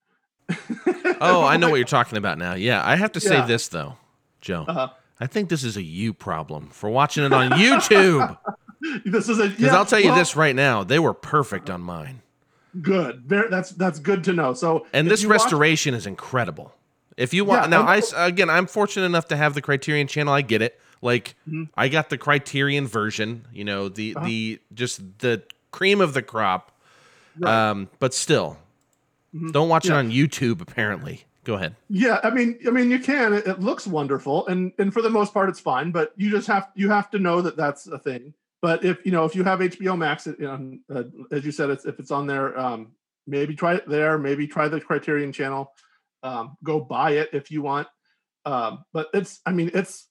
[1.20, 2.54] oh, I know what you're talking about now.
[2.54, 3.46] Yeah, I have to say yeah.
[3.46, 3.96] this though.
[4.40, 4.64] Joe.
[4.66, 4.88] Uh-huh.
[5.18, 8.38] I think this is a you problem for watching it on YouTube.
[9.04, 11.68] this is a because yeah, I'll tell you well, this right now, they were perfect
[11.68, 12.22] on mine.
[12.80, 14.54] Good, Very, that's that's good to know.
[14.54, 16.72] So, and this restoration watch- is incredible.
[17.16, 20.06] If you want, yeah, now I, I again, I'm fortunate enough to have the Criterion
[20.06, 20.32] channel.
[20.32, 20.80] I get it.
[21.02, 21.64] Like mm-hmm.
[21.74, 23.46] I got the Criterion version.
[23.52, 24.26] You know the uh-huh.
[24.26, 26.72] the just the cream of the crop.
[27.38, 27.70] Right.
[27.70, 28.58] Um, but still,
[29.34, 29.50] mm-hmm.
[29.50, 29.94] don't watch yeah.
[29.94, 30.60] it on YouTube.
[30.60, 31.74] Apparently, Go ahead.
[31.88, 33.32] Yeah, I mean, I mean, you can.
[33.32, 35.90] It, it, looks wonderful, and and for the most part, it's fine.
[35.90, 38.34] But you just have you have to know that that's a thing.
[38.60, 41.70] But if you know if you have HBO Max, you know, uh, as you said,
[41.70, 42.92] it's, if it's on there, um,
[43.26, 44.18] maybe try it there.
[44.18, 45.72] Maybe try the Criterion Channel.
[46.22, 47.88] Um, go buy it if you want.
[48.44, 50.08] Um, but it's, I mean, it's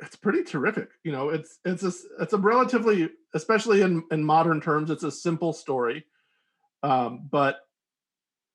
[0.00, 0.90] it's pretty terrific.
[1.04, 5.10] You know, it's it's a it's a relatively, especially in in modern terms, it's a
[5.10, 6.04] simple story.
[6.82, 7.60] Um, but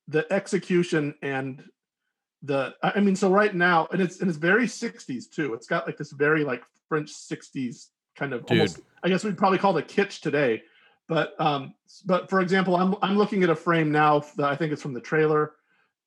[0.08, 1.62] the execution and
[2.42, 5.54] the I mean, so right now, and it's and it's very 60s too.
[5.54, 8.58] It's got like this very like French 60s kind of Dude.
[8.58, 10.62] almost I guess we'd probably call it kitsch today.
[11.08, 11.74] But um,
[12.04, 14.94] but for example, I'm I'm looking at a frame now that I think it's from
[14.94, 15.52] the trailer,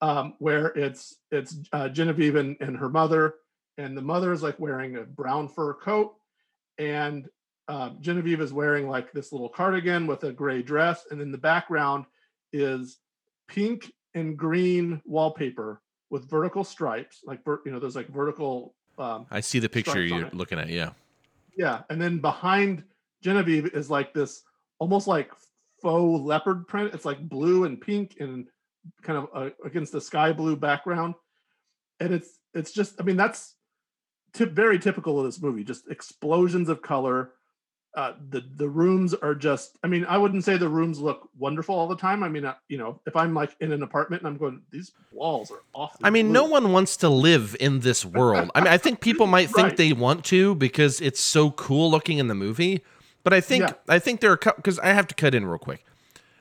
[0.01, 3.35] um, where it's it's uh, Genevieve and, and her mother,
[3.77, 6.15] and the mother is like wearing a brown fur coat,
[6.77, 7.27] and
[7.67, 11.37] uh, Genevieve is wearing like this little cardigan with a gray dress, and in the
[11.37, 12.05] background
[12.53, 12.97] is
[13.47, 18.75] pink and green wallpaper with vertical stripes, like you know, there's like vertical.
[18.97, 20.69] Um, I see the picture you're looking at.
[20.69, 20.91] Yeah.
[21.57, 22.83] Yeah, and then behind
[23.21, 24.43] Genevieve is like this,
[24.79, 25.31] almost like
[25.81, 26.93] faux leopard print.
[26.93, 28.47] It's like blue and pink and
[29.01, 31.15] kind of uh, against the sky blue background,
[31.99, 32.99] and it's it's just.
[32.99, 33.55] I mean, that's
[34.35, 35.63] t- very typical of this movie.
[35.63, 37.31] Just explosions of color,
[37.95, 41.73] uh, the the rooms are just i mean i wouldn't say the rooms look wonderful
[41.73, 44.27] all the time i mean uh, you know if i'm like in an apartment and
[44.27, 46.33] i'm going these walls are awful i mean blue.
[46.33, 49.69] no one wants to live in this world i mean i think people might think
[49.69, 49.77] right.
[49.77, 52.83] they want to because it's so cool looking in the movie
[53.23, 53.73] but i think yeah.
[53.87, 55.85] i think there are because i have to cut in real quick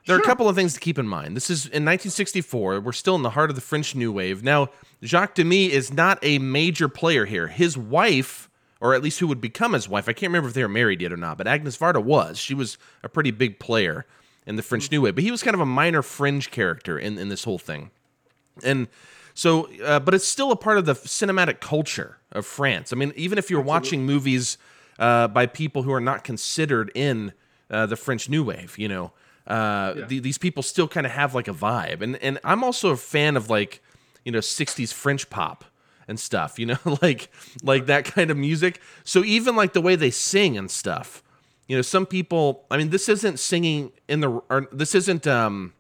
[0.06, 1.36] there are a couple of things to keep in mind.
[1.36, 2.80] This is in 1964.
[2.80, 4.42] We're still in the heart of the French New Wave.
[4.42, 4.68] Now,
[5.02, 7.46] Jacques Demy is not a major player here.
[7.46, 8.50] His wife,
[8.80, 11.00] or at least who would become his wife, I can't remember if they were married
[11.00, 12.38] yet or not, but Agnes Varda was.
[12.38, 14.04] She was a pretty big player
[14.46, 17.16] in the French New Wave, but he was kind of a minor fringe character in,
[17.16, 17.90] in this whole thing.
[18.62, 18.88] And
[19.32, 22.92] so, uh, but it's still a part of the cinematic culture of France.
[22.92, 23.68] I mean, even if you're Absolutely.
[23.68, 24.58] watching movies
[24.98, 27.32] uh, by people who are not considered in
[27.70, 29.12] uh, the French New Wave, you know,
[29.46, 30.04] uh, yeah.
[30.06, 32.00] these people still kind of have like a vibe.
[32.02, 33.82] And and I'm also a fan of like,
[34.24, 35.64] you know, '60s French pop
[36.08, 36.58] and stuff.
[36.58, 37.30] You know, like
[37.62, 38.80] like that kind of music.
[39.04, 41.22] So even like the way they sing and stuff.
[41.66, 42.66] You know, some people.
[42.70, 44.30] I mean, this isn't singing in the.
[44.30, 45.26] Or this isn't.
[45.26, 45.72] um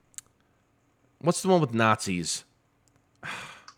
[1.18, 2.44] What's the one with Nazis?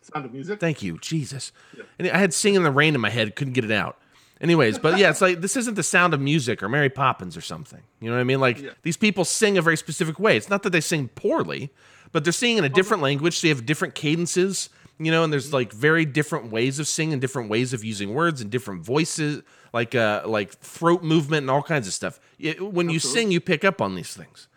[0.01, 0.59] Sound of Music.
[0.59, 1.51] Thank you, Jesus.
[1.75, 1.83] Yeah.
[1.97, 3.97] And I had "Singing in the Rain" in my head, couldn't get it out.
[4.39, 7.41] Anyways, but yeah, it's like this isn't the Sound of Music or Mary Poppins or
[7.41, 7.81] something.
[7.99, 8.39] You know what I mean?
[8.39, 8.69] Like yeah.
[8.83, 10.37] these people sing a very specific way.
[10.37, 11.71] It's not that they sing poorly,
[12.11, 13.39] but they're singing in a different language.
[13.39, 14.69] So you have different cadences.
[14.99, 18.41] You know, and there's like very different ways of singing, different ways of using words,
[18.41, 22.19] and different voices, like uh, like throat movement and all kinds of stuff.
[22.39, 24.47] It, when you sing, you pick up on these things,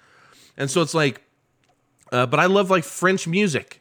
[0.57, 1.22] and so it's like.
[2.12, 3.81] Uh, but I love like French music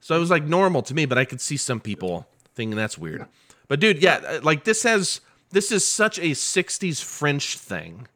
[0.00, 2.96] so it was like normal to me, but I could see some people thinking that's
[2.96, 3.26] weird.
[3.66, 5.20] But dude, yeah, uh, like this has
[5.50, 8.06] this is such a 60s French thing.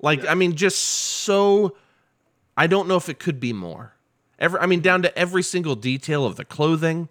[0.00, 1.76] Like I mean just so
[2.56, 3.94] I don't know if it could be more.
[4.38, 7.08] Every I mean down to every single detail of the clothing,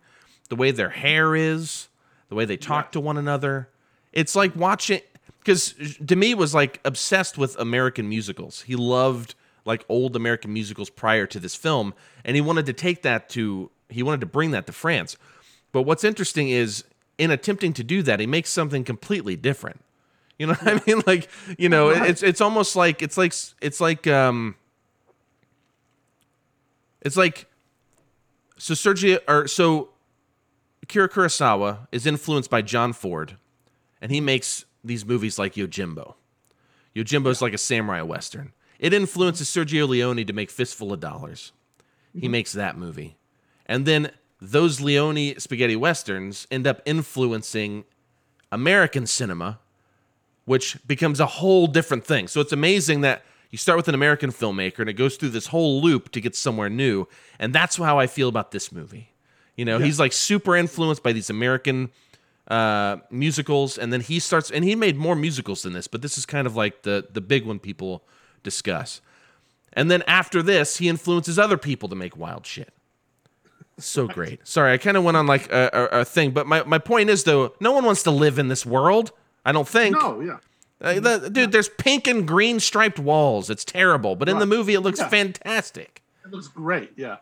[0.50, 1.88] the way their hair is,
[2.30, 2.92] the way they talk yeah.
[2.92, 3.70] to one another.
[4.12, 5.02] It's like watching
[5.40, 8.62] because Demy was like obsessed with American musicals.
[8.64, 11.94] He loved like old American musicals prior to this film,
[12.24, 15.18] and he wanted to take that to he wanted to bring that to France.
[15.72, 16.84] But what's interesting is
[17.20, 19.82] in attempting to do that, he makes something completely different.
[20.40, 21.04] You know what I mean?
[21.08, 24.56] Like, you know, it's it's almost like it's like it's like um
[27.02, 27.46] it's like
[28.58, 29.90] so Sergio or so
[30.82, 33.36] Akira Kurosawa is influenced by John Ford
[34.02, 36.16] and he makes these movies like Yojimbo.
[36.96, 38.54] Yojimbo is like a samurai western.
[38.80, 41.52] It influences Sergio Leone to make Fistful of Dollars.
[42.14, 42.32] He mm-hmm.
[42.32, 43.18] makes that movie.
[43.66, 44.12] And then
[44.42, 47.84] those Leone spaghetti westerns end up influencing
[48.52, 49.60] American cinema,
[50.46, 52.28] which becomes a whole different thing.
[52.28, 55.48] So it's amazing that you start with an American filmmaker and it goes through this
[55.48, 57.08] whole loop to get somewhere new.
[57.38, 59.12] And that's how I feel about this movie.
[59.56, 59.86] You know, yeah.
[59.86, 61.90] he's like super influenced by these American
[62.48, 66.18] uh, musicals, and then he starts, and he made more musicals than this, but this
[66.18, 68.04] is kind of like the the big one people
[68.42, 69.02] discuss.
[69.74, 72.74] And then after this, he influences other people to make wild shit
[73.86, 74.46] so great.
[74.48, 77.10] Sorry, I kind of went on like a, a, a, thing, but my, my point
[77.10, 79.12] is though, no one wants to live in this world.
[79.46, 79.96] I don't think.
[79.96, 80.38] No, yeah.
[80.82, 83.50] Uh, the, dude, there's pink and green striped walls.
[83.50, 84.34] It's terrible, but right.
[84.34, 85.10] in the movie, it looks yeah.
[85.10, 86.02] fantastic.
[86.24, 86.92] It looks great.
[86.96, 87.18] Yeah,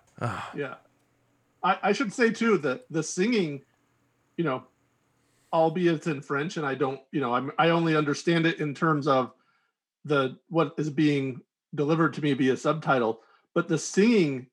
[0.55, 0.75] yeah.
[1.63, 3.61] I, I should say too that the singing,
[4.37, 4.63] you know,
[5.51, 9.07] albeit in French, and I don't, you know, I'm I only understand it in terms
[9.07, 9.31] of
[10.05, 11.41] the what is being
[11.73, 13.21] delivered to me via subtitle,
[13.53, 14.47] but the singing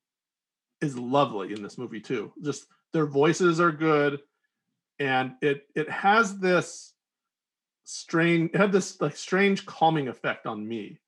[0.85, 2.33] is lovely in this movie too.
[2.43, 4.21] Just their voices are good,
[4.99, 6.95] and it it has this
[7.85, 10.99] strange it had this like strange calming effect on me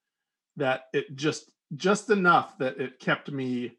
[0.56, 3.72] that it just just enough that it kept me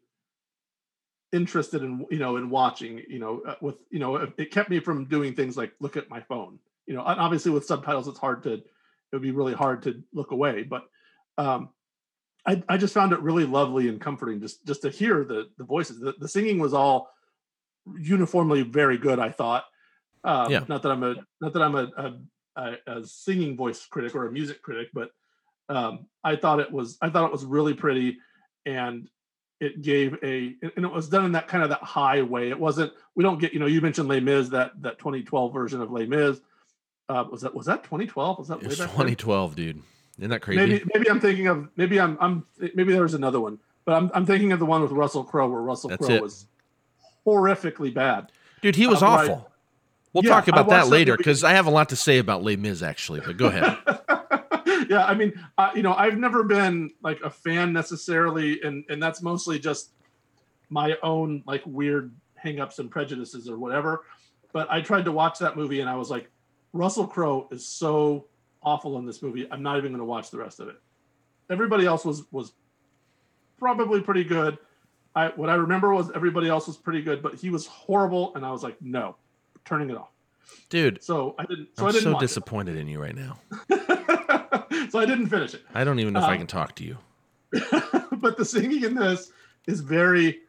[1.32, 4.80] interested in you know in watching you know uh, with you know it kept me
[4.80, 8.42] from doing things like look at my phone you know obviously with subtitles it's hard
[8.42, 8.64] to it
[9.12, 10.84] would be really hard to look away but
[11.36, 11.68] um
[12.48, 15.64] I, I just found it really lovely and comforting just just to hear the the
[15.64, 16.00] voices.
[16.00, 17.10] The, the singing was all
[18.00, 19.18] uniformly very good.
[19.18, 19.64] I thought.
[20.24, 20.64] Um, yeah.
[20.66, 22.16] Not that I'm a not that I'm a,
[22.56, 25.10] a, a, singing voice critic or a music critic, but
[25.68, 28.16] um, I thought it was I thought it was really pretty,
[28.64, 29.08] and
[29.60, 32.48] it gave a and it was done in that kind of that high way.
[32.48, 35.82] It wasn't we don't get you know you mentioned Les Mis that that 2012 version
[35.82, 36.40] of Les Mis.
[37.10, 38.38] Uh, was that was that 2012?
[38.38, 39.82] Was that it was 2012, dude?
[40.18, 40.58] Isn't that crazy?
[40.58, 44.26] Maybe maybe I'm thinking of maybe I'm I'm maybe there's another one, but I'm I'm
[44.26, 46.46] thinking of the one with Russell Crowe where Russell Crowe was
[47.26, 48.32] horrifically bad.
[48.60, 49.50] Dude, he was uh, awful.
[50.12, 52.56] We'll yeah, talk about that later because I have a lot to say about Les
[52.56, 53.20] Mis actually.
[53.20, 53.78] But go ahead.
[54.88, 59.02] yeah, I mean, uh, you know, I've never been like a fan necessarily, and and
[59.02, 59.90] that's mostly just
[60.70, 62.12] my own like weird
[62.42, 64.04] hangups and prejudices or whatever.
[64.52, 66.30] But I tried to watch that movie and I was like,
[66.72, 68.26] Russell Crowe is so
[68.68, 69.48] awful in this movie.
[69.50, 70.76] I'm not even going to watch the rest of it.
[71.50, 72.52] Everybody else was was
[73.58, 74.58] probably pretty good.
[75.14, 78.44] I what I remember was everybody else was pretty good, but he was horrible, and
[78.44, 79.16] I was like, no,
[79.64, 80.10] turning it off.
[80.68, 81.68] Dude, so I didn't.
[81.76, 82.80] So I'm I did not so disappointed it.
[82.80, 83.38] in you right now.
[84.90, 85.62] so I didn't finish it.
[85.74, 86.98] I don't even know if I um, can talk to you.
[88.12, 89.32] but the singing in this
[89.66, 90.40] is very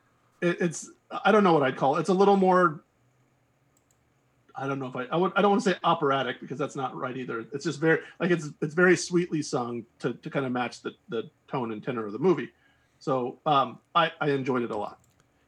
[0.41, 0.89] it, it's
[1.23, 2.01] I don't know what I'd call it.
[2.01, 2.83] It's a little more
[4.59, 6.75] I don't know if I I, would, I don't want to say operatic because that's
[6.75, 7.45] not right either.
[7.53, 10.91] It's just very like it's it's very sweetly sung to to kind of match the
[11.09, 12.49] the tone and tenor of the movie.
[12.99, 14.99] So um, I I enjoyed it a lot.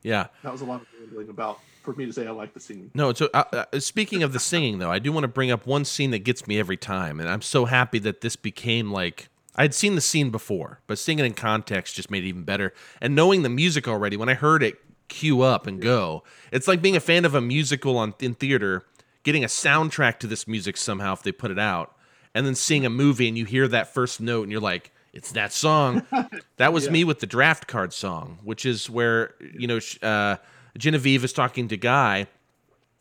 [0.03, 2.59] Yeah, that was a lot of rambling about for me to say I like the
[2.59, 2.91] singing.
[2.93, 5.65] No, so uh, uh, speaking of the singing though, I do want to bring up
[5.65, 9.29] one scene that gets me every time, and I'm so happy that this became like
[9.55, 12.73] I'd seen the scene before, but seeing it in context just made it even better.
[13.01, 16.81] And knowing the music already, when I heard it cue up and go, it's like
[16.81, 18.85] being a fan of a musical on in theater
[19.23, 21.95] getting a soundtrack to this music somehow if they put it out,
[22.33, 25.33] and then seeing a movie and you hear that first note and you're like, it's
[25.33, 26.05] that song.
[26.57, 26.91] that was yeah.
[26.91, 30.37] me with the draft card song, which is where you know uh,
[30.77, 32.27] Genevieve is talking to Guy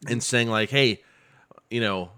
[0.09, 1.03] and saying like, hey,
[1.71, 2.11] you know,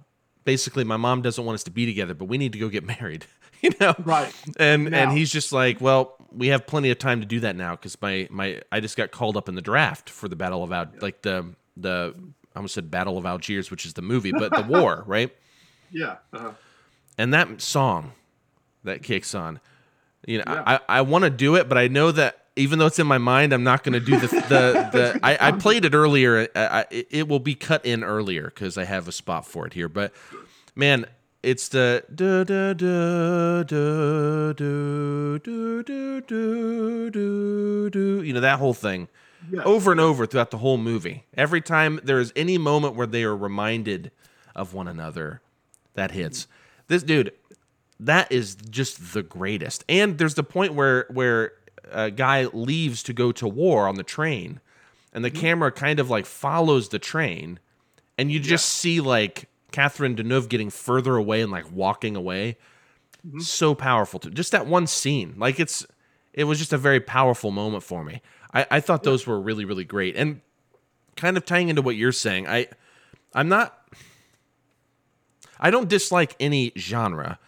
[0.45, 2.85] basically my mom doesn't want us to be together, but we need to go get
[3.01, 3.27] married.
[3.63, 4.35] you know, right?
[4.59, 4.99] And now.
[4.99, 8.01] and he's just like, well, we have plenty of time to do that now because
[8.01, 10.89] my my I just got called up in the draft for the Battle of Al
[11.01, 12.15] like the the
[12.55, 15.35] I almost said Battle of Algiers, which is the movie, but the war, right?
[15.91, 16.17] Yeah.
[16.33, 16.53] Uh-huh.
[17.19, 18.13] And that song
[18.85, 19.61] that kicks on,
[20.27, 20.63] you know, yeah.
[20.67, 23.19] I, I want to do it, but I know that even though it's in my
[23.19, 26.49] mind, I'm not going to do the the, the I, I, played it earlier.
[26.55, 29.73] I, I, it will be cut in earlier because I have a spot for it
[29.73, 29.89] here.
[29.89, 30.13] But
[30.75, 31.07] man,
[31.43, 38.59] it's the do do do do do do do do do do you know that
[38.59, 39.09] whole thing
[39.53, 39.63] yes.
[39.65, 41.25] over and over throughout the whole movie.
[41.35, 44.11] Every time there is any moment where they are reminded
[44.55, 45.41] of one another,
[45.95, 46.47] that hits.
[46.89, 47.33] This dude,
[48.01, 49.85] that is just the greatest.
[49.89, 51.53] And there's the point where where
[51.91, 54.61] a guy leaves to go to war on the train,
[55.13, 55.41] and the mm-hmm.
[55.41, 57.59] camera kind of like follows the train,
[58.19, 58.81] and you just yeah.
[58.81, 62.57] see like Catherine Deneuve getting further away and like walking away.
[63.27, 63.41] Mm-hmm.
[63.41, 65.35] So powerful to just that one scene.
[65.37, 65.87] Like it's
[66.33, 68.23] it was just a very powerful moment for me.
[68.53, 70.17] I, I thought those were really, really great.
[70.17, 70.41] And
[71.17, 72.69] kind of tying into what you're saying, I
[73.35, 73.79] I'm not
[75.59, 77.39] I don't dislike any genre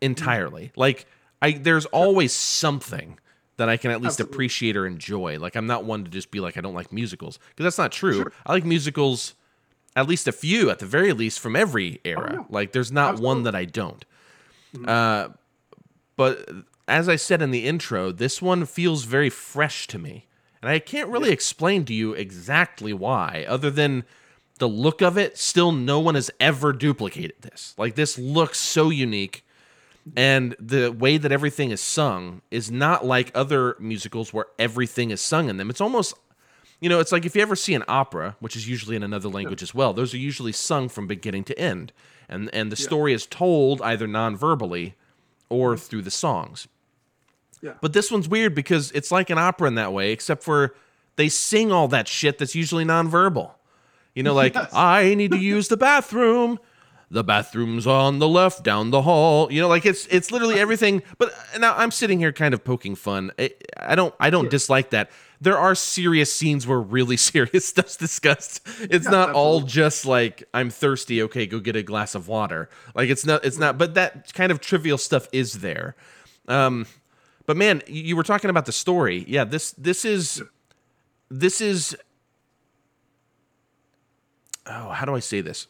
[0.00, 0.66] entirely.
[0.66, 0.80] Mm-hmm.
[0.80, 1.06] Like
[1.42, 3.18] I there's always something
[3.56, 4.34] that I can at least Absolutely.
[4.34, 5.38] appreciate or enjoy.
[5.38, 7.92] Like I'm not one to just be like I don't like musicals because that's not
[7.92, 8.22] true.
[8.22, 8.32] Sure.
[8.46, 9.34] I like musicals
[9.96, 12.30] at least a few at the very least from every era.
[12.30, 12.44] Oh, yeah.
[12.48, 13.26] Like there's not Absolutely.
[13.26, 14.04] one that I don't.
[14.74, 14.88] Mm-hmm.
[14.88, 15.34] Uh,
[16.16, 16.48] but
[16.86, 20.27] as I said in the intro, this one feels very fresh to me.
[20.62, 24.04] And I can't really explain to you exactly why, other than
[24.58, 25.38] the look of it.
[25.38, 27.74] Still, no one has ever duplicated this.
[27.78, 29.44] Like, this looks so unique.
[30.16, 35.20] And the way that everything is sung is not like other musicals where everything is
[35.20, 35.68] sung in them.
[35.68, 36.14] It's almost,
[36.80, 39.28] you know, it's like if you ever see an opera, which is usually in another
[39.28, 41.92] language as well, those are usually sung from beginning to end.
[42.26, 44.94] And, and the story is told either non verbally
[45.50, 45.80] or mm-hmm.
[45.80, 46.68] through the songs.
[47.62, 47.74] Yeah.
[47.80, 50.74] But this one's weird because it's like an opera in that way, except for
[51.16, 53.52] they sing all that shit that's usually nonverbal.
[54.14, 54.70] You know, like yes.
[54.72, 56.58] I need to use the bathroom.
[57.10, 59.50] The bathroom's on the left down the hall.
[59.50, 61.02] You know, like it's it's literally everything.
[61.16, 63.30] But now I'm sitting here kind of poking fun.
[63.38, 64.50] I, I don't I don't sure.
[64.50, 65.10] dislike that.
[65.40, 68.60] There are serious scenes where really serious stuff's discussed.
[68.80, 69.34] It's yeah, not absolutely.
[69.34, 71.22] all just like I'm thirsty.
[71.22, 72.68] Okay, go get a glass of water.
[72.94, 73.78] Like it's not it's not.
[73.78, 75.96] But that kind of trivial stuff is there.
[76.48, 76.86] Um,
[77.48, 79.24] but man, you were talking about the story.
[79.26, 80.42] Yeah, this this is
[81.30, 81.96] this is
[84.66, 85.66] oh, how do I say this?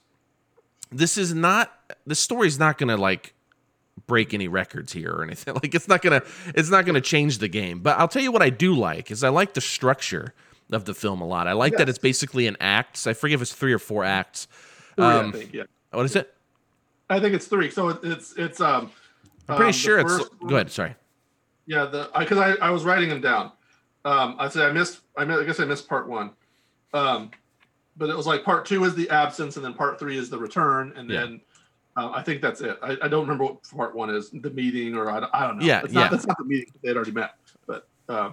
[0.90, 1.72] This is not
[2.04, 3.32] the story's not going to like
[4.08, 5.54] break any records here or anything.
[5.62, 6.26] Like it's not going to
[6.56, 7.78] it's not going to change the game.
[7.78, 10.34] But I'll tell you what I do like is I like the structure
[10.72, 11.46] of the film a lot.
[11.46, 11.78] I like yes.
[11.78, 13.06] that it's basically an acts.
[13.06, 14.48] I forget if it's 3 or 4 acts.
[14.96, 15.62] Three, um, I think, yeah.
[15.92, 16.34] What is it?
[17.08, 17.70] I think it's 3.
[17.70, 18.90] So it's it's um
[19.48, 20.96] I'm pretty um, sure it's go ahead, sorry.
[21.68, 23.52] Yeah, the because I, I, I was writing them down.
[24.04, 25.00] Um, I said I missed.
[25.18, 26.30] I, missed, I guess I missed part one.
[26.94, 27.30] Um,
[27.98, 30.38] but it was like part two is the absence, and then part three is the
[30.38, 31.20] return, and yeah.
[31.20, 31.40] then
[31.94, 32.78] uh, I think that's it.
[32.82, 35.66] I, I, don't remember what part one is, the meeting, or I, I don't know.
[35.66, 36.00] Yeah, it's yeah.
[36.00, 37.34] Not, that's not the meeting they had already met,
[37.66, 38.32] but uh,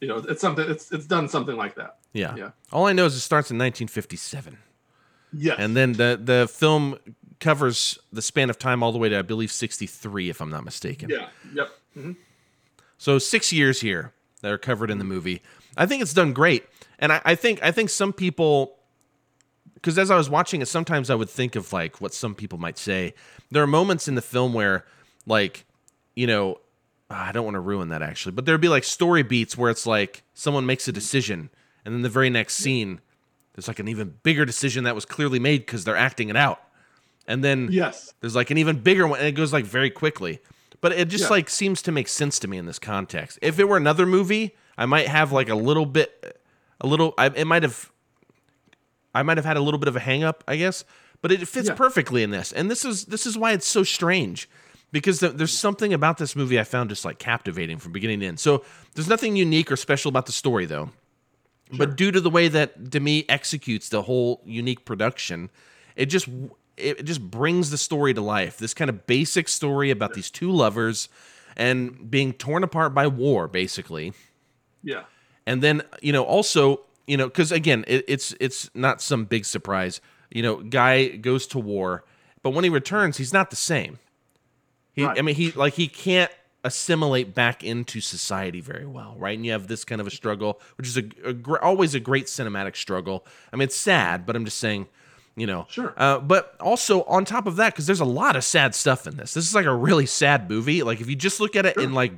[0.00, 0.68] you know, it's something.
[0.68, 1.96] It's it's done something like that.
[2.12, 2.50] Yeah, yeah.
[2.72, 4.58] All I know is it starts in 1957.
[5.32, 6.98] Yeah, and then the the film
[7.40, 10.64] covers the span of time all the way to I believe 63, if I'm not
[10.64, 11.08] mistaken.
[11.08, 11.28] Yeah.
[11.54, 11.70] Yep.
[11.96, 12.12] Mm-hmm.
[12.98, 15.42] So six years here that are covered in the movie.
[15.76, 16.64] I think it's done great,
[16.98, 18.76] and I, I think I think some people,
[19.74, 22.58] because as I was watching it, sometimes I would think of like what some people
[22.58, 23.12] might say.
[23.50, 24.86] There are moments in the film where,
[25.26, 25.66] like,
[26.14, 26.60] you know,
[27.10, 29.70] ah, I don't want to ruin that actually, but there'd be like story beats where
[29.70, 31.50] it's like someone makes a decision,
[31.84, 33.00] and then the very next scene,
[33.54, 36.62] there's like an even bigger decision that was clearly made because they're acting it out,
[37.26, 40.40] and then yes, there's like an even bigger one, and it goes like very quickly.
[40.86, 41.30] But it just Yeah.
[41.30, 43.40] like seems to make sense to me in this context.
[43.42, 46.40] If it were another movie, I might have like a little bit,
[46.80, 47.12] a little.
[47.18, 47.90] I, it might have,
[49.12, 50.84] I might have had a little bit of a hang up, I guess.
[51.22, 51.74] But it fits Yeah.
[51.74, 54.48] perfectly in this, and this is this is why it's so strange,
[54.92, 58.26] because th- there's something about this movie I found just like captivating from beginning to
[58.26, 58.38] end.
[58.38, 58.64] So
[58.94, 60.90] there's nothing unique or special about the story though.
[61.72, 65.50] But due to the way that Demy executes the whole unique production,
[65.96, 66.28] it just
[66.76, 68.58] it just brings the story to life.
[68.58, 71.08] This kind of basic story about these two lovers
[71.56, 74.12] and being torn apart by war, basically.
[74.82, 75.04] Yeah.
[75.46, 79.44] And then you know also you know because again it, it's it's not some big
[79.44, 80.00] surprise.
[80.30, 82.04] You know, guy goes to war,
[82.42, 83.98] but when he returns, he's not the same.
[84.92, 85.18] He, Right.
[85.18, 86.32] I mean, he like he can't
[86.64, 89.36] assimilate back into society very well, right?
[89.36, 92.00] And you have this kind of a struggle, which is a, a gr- always a
[92.00, 93.24] great cinematic struggle.
[93.52, 94.88] I mean, it's sad, but I'm just saying,
[95.36, 95.66] you know.
[95.68, 95.92] Sure.
[95.96, 99.16] Uh, but also on top of that, because there's a lot of sad stuff in
[99.16, 99.34] this.
[99.34, 100.82] This is like a really sad movie.
[100.82, 102.12] Like if you just look at it in like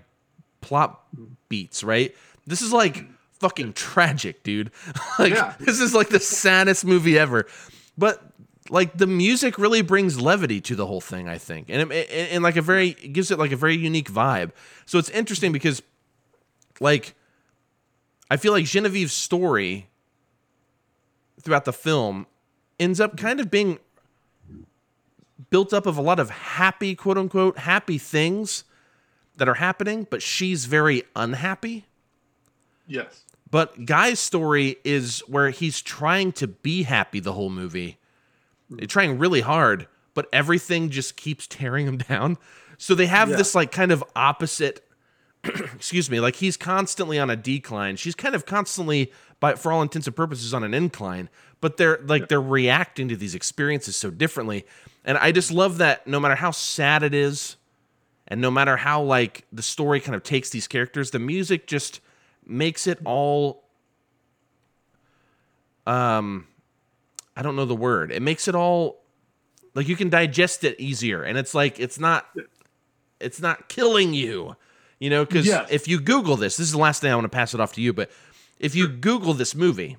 [0.60, 1.00] plot
[1.48, 2.14] beats, right?
[2.46, 3.04] This is like
[3.40, 4.70] fucking tragic, dude.
[5.18, 5.54] like Yeah.
[5.60, 7.46] this is like the saddest movie ever.
[7.96, 8.22] But
[8.70, 12.28] like the music really brings levity to the whole thing, I think, and it, and,
[12.30, 14.50] and like a very it gives it like a very unique vibe.
[14.86, 15.82] So it's interesting because,
[16.80, 17.14] like,
[18.30, 19.88] I feel like Genevieve's story
[21.42, 22.26] throughout the film
[22.78, 23.78] ends up kind of being
[25.50, 28.64] built up of a lot of happy, quote unquote, happy things
[29.36, 31.84] that are happening, but she's very unhappy.
[32.86, 33.24] Yes.
[33.50, 37.98] But Guy's story is where he's trying to be happy the whole movie.
[38.68, 42.36] They're trying really hard, but everything just keeps tearing him down.
[42.76, 43.36] So they have Yeah.
[43.36, 44.84] this like kind of opposite
[45.44, 47.94] excuse me, like he's constantly on a decline.
[47.96, 51.28] She's kind of constantly by for all intents and purposes on an incline,
[51.60, 54.66] but they're like they're reacting to these experiences so differently.
[55.04, 57.56] And I just love that no matter how sad it is
[58.26, 62.00] and no matter how like the story kind of takes these characters, the music just
[62.46, 63.64] makes it all
[65.86, 66.46] um
[67.36, 68.10] I don't know the word.
[68.10, 69.00] It makes it all
[69.74, 72.26] like you can digest it easier and it's like it's not
[73.20, 74.56] it's not killing you.
[74.98, 75.68] You know, cuz Yes.
[75.70, 77.72] if you google this, this is the last thing I want to pass it off
[77.74, 78.10] to you, but
[78.58, 79.96] if you google this movie,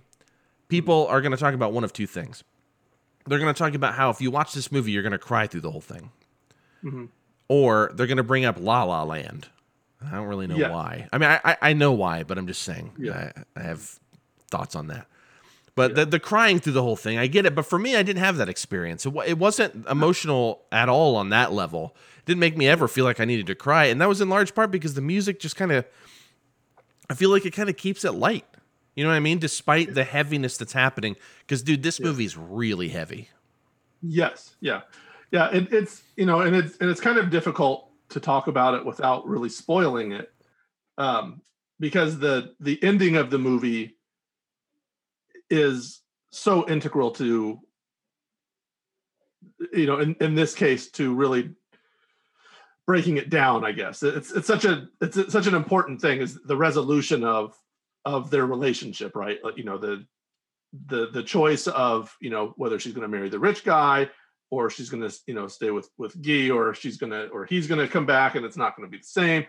[0.68, 2.44] people are going to talk about one of two things.
[3.26, 5.48] They're going to talk about how if you watch this movie, you're going to cry
[5.48, 6.12] through the whole thing.
[6.84, 7.06] Mm-hmm.
[7.48, 9.50] Or they're going to bring up La La Land.
[10.06, 10.72] I don't really know Yeah.
[10.72, 11.08] why.
[11.12, 12.94] I mean, I, I know why, but I'm just saying.
[12.98, 13.32] Yeah.
[13.56, 14.00] I, I have
[14.50, 15.08] thoughts on that.
[15.76, 17.56] But the, the crying through the whole thing, I get it.
[17.56, 19.06] But for me, I didn't have that experience.
[19.06, 21.96] It, it wasn't emotional at all on that level.
[22.20, 23.86] It didn't make me ever feel like I needed to cry.
[23.86, 25.86] And that was in large part because the music just kind of,
[27.10, 28.46] I feel like it kind of keeps it light.
[29.00, 29.40] You know what I mean?
[29.40, 31.16] Despite the heaviness that's happening.
[31.40, 33.30] Because, dude, this movie is really heavy.
[34.02, 34.58] Yes.
[34.60, 34.82] Yeah.
[35.32, 35.50] Yeah.
[35.52, 38.86] It, it's you know, and it's and it's kind of difficult to talk about it
[38.86, 40.34] without really spoiling it,
[40.98, 41.40] um,
[41.80, 43.96] because the the ending of the movie
[45.50, 47.58] is so integral to
[49.72, 51.52] you know in, in this case to really
[52.86, 56.40] breaking it down i guess it's it's such a it's such an important thing is
[56.46, 57.56] the resolution of
[58.06, 59.40] of their relationship right?
[59.56, 60.06] You know the
[60.88, 64.10] the the choice of you know whether she's going to marry the rich guy
[64.52, 67.46] or she's going to you know stay with with Guy or she's going to or
[67.46, 69.46] he's going to come back and it's not going to be the same.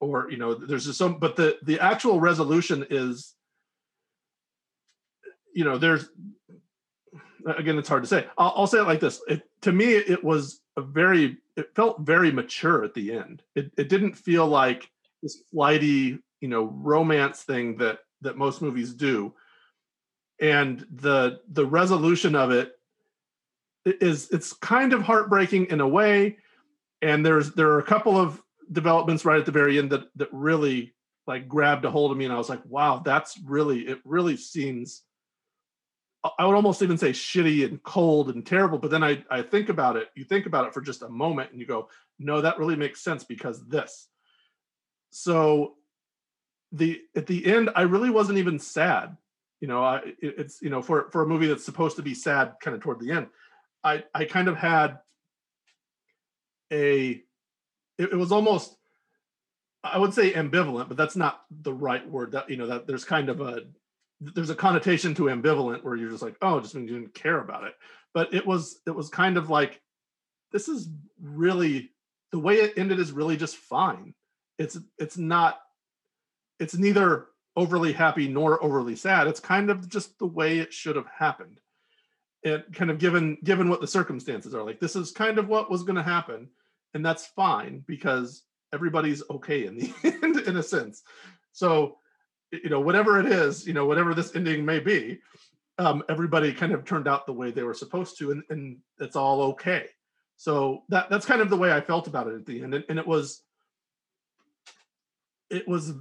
[0.00, 3.34] Or you know there's just some but the the actual resolution is
[5.54, 6.08] you know there's
[7.58, 8.26] again it's hard to say.
[8.38, 9.20] I'll, I'll say it like this.
[9.28, 13.42] It, to me it was a very it felt very mature at the end.
[13.54, 14.90] It, it didn't feel like
[15.22, 19.34] this flighty you know romance thing that that most movies do.
[20.40, 22.72] And the the resolution of it
[23.84, 26.38] is it's kind of heartbreaking in a way.
[27.02, 30.28] And there's there are a couple of developments right at the very end that that
[30.32, 30.94] really
[31.26, 32.24] like grabbed a hold of me.
[32.24, 35.02] And i was like wow that's really it really seems
[36.22, 38.78] I- would almost even say shitty and cold and terrible.
[38.78, 41.50] But then i i think about it you think about it for just a moment
[41.50, 41.88] and you go
[42.18, 44.08] no that really makes sense because this.
[45.10, 45.74] So
[46.72, 49.16] the at the end i really wasn't even sad.
[49.60, 52.14] You know i it- it's you know for for a movie that's supposed to be
[52.14, 53.26] sad kind of toward the end
[53.84, 54.98] i i kind of had
[56.72, 57.22] a
[57.98, 58.76] it, it was almost
[59.84, 63.04] i would say ambivalent but that's not the right word that you know that there's
[63.04, 63.62] kind of a
[64.20, 67.40] there's a connotation to ambivalent where you're just like oh just means you didn't care
[67.40, 67.74] about it.
[68.12, 69.80] But it was it was kind of like
[70.52, 70.88] this is
[71.20, 71.92] really
[72.32, 74.14] the way it ended is really just fine.
[74.58, 75.58] It's it's not
[76.60, 79.26] it's neither overly happy nor overly sad.
[79.26, 81.60] It's kind of just the way it should have happened.
[82.44, 85.70] And kind of given given what the circumstances are like this is kind of what
[85.70, 86.48] was going to happen
[86.94, 89.92] and that's fine because everybody's okay in the
[90.22, 91.02] end in a sense.
[91.52, 91.98] So
[92.50, 95.18] you know whatever it is you know whatever this ending may be
[95.78, 99.16] um, everybody kind of turned out the way they were supposed to and, and it's
[99.16, 99.86] all okay.
[100.36, 102.84] So that that's kind of the way i felt about it at the end and,
[102.88, 103.42] and it was
[105.50, 105.92] it was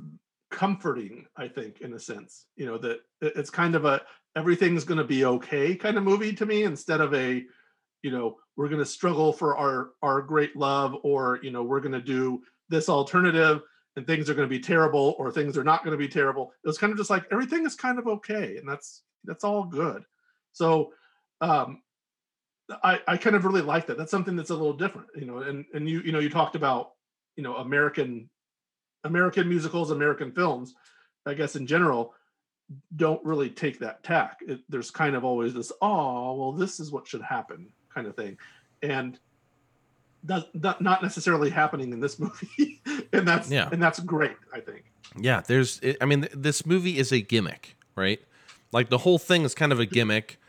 [0.51, 4.01] comforting i think in a sense you know that it's kind of a
[4.35, 7.43] everything's going to be okay kind of movie to me instead of a
[8.01, 11.79] you know we're going to struggle for our our great love or you know we're
[11.79, 13.61] going to do this alternative
[13.95, 16.53] and things are going to be terrible or things are not going to be terrible.
[16.63, 19.63] It was kind of just like everything is kind of okay and that's that's all
[19.63, 20.03] good.
[20.51, 20.93] So
[21.41, 21.81] um
[22.83, 23.97] i i kind of really like that.
[23.97, 26.55] That's something that's a little different you know and and you you know you talked
[26.55, 26.91] about
[27.35, 28.29] you know american
[29.03, 30.75] american musicals american films
[31.25, 32.13] i guess in general
[32.95, 34.41] don't really take that tack.
[34.47, 38.15] It, there's kind of always this oh well this is what should happen kind of
[38.15, 38.37] thing.
[38.83, 39.19] And
[40.23, 42.81] that's not necessarily happening in this movie.
[43.11, 43.69] And that's yeah.
[43.71, 44.85] and that's great i think.
[45.17, 48.21] Yeah there's i mean this movie is a gimmick right?
[48.71, 50.39] Like the whole thing is kind of a gimmick.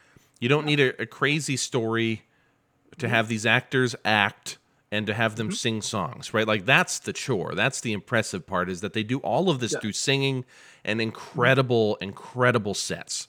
[0.41, 2.23] You don't need a, a crazy story
[2.99, 3.15] to mm-hmm.
[3.15, 4.59] have these actors act
[4.93, 5.55] and to have them mm-hmm.
[5.55, 9.19] sing songs right like that's the chore that's the impressive part is that they do
[9.19, 9.79] all of this yeah.
[9.81, 10.45] through singing
[10.85, 13.29] and incredible incredible sets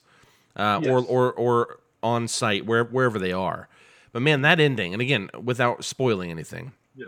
[0.56, 0.90] uh, yes.
[0.90, 3.68] or or or on site where, wherever they are
[4.12, 6.72] but man, that ending, and again, without spoiling anything.
[6.94, 7.06] Yeah.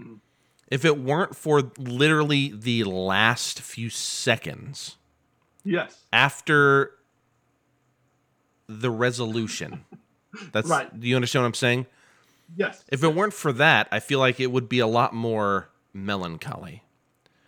[0.00, 0.14] Mm-hmm.
[0.68, 4.96] If it weren't for literally the last few seconds.
[5.64, 6.04] Yes.
[6.12, 6.92] After
[8.68, 9.84] the resolution.
[10.52, 10.98] That's right.
[10.98, 11.86] Do you understand what I'm saying?
[12.54, 12.84] Yes.
[12.90, 16.82] If it weren't for that, I feel like it would be a lot more melancholy.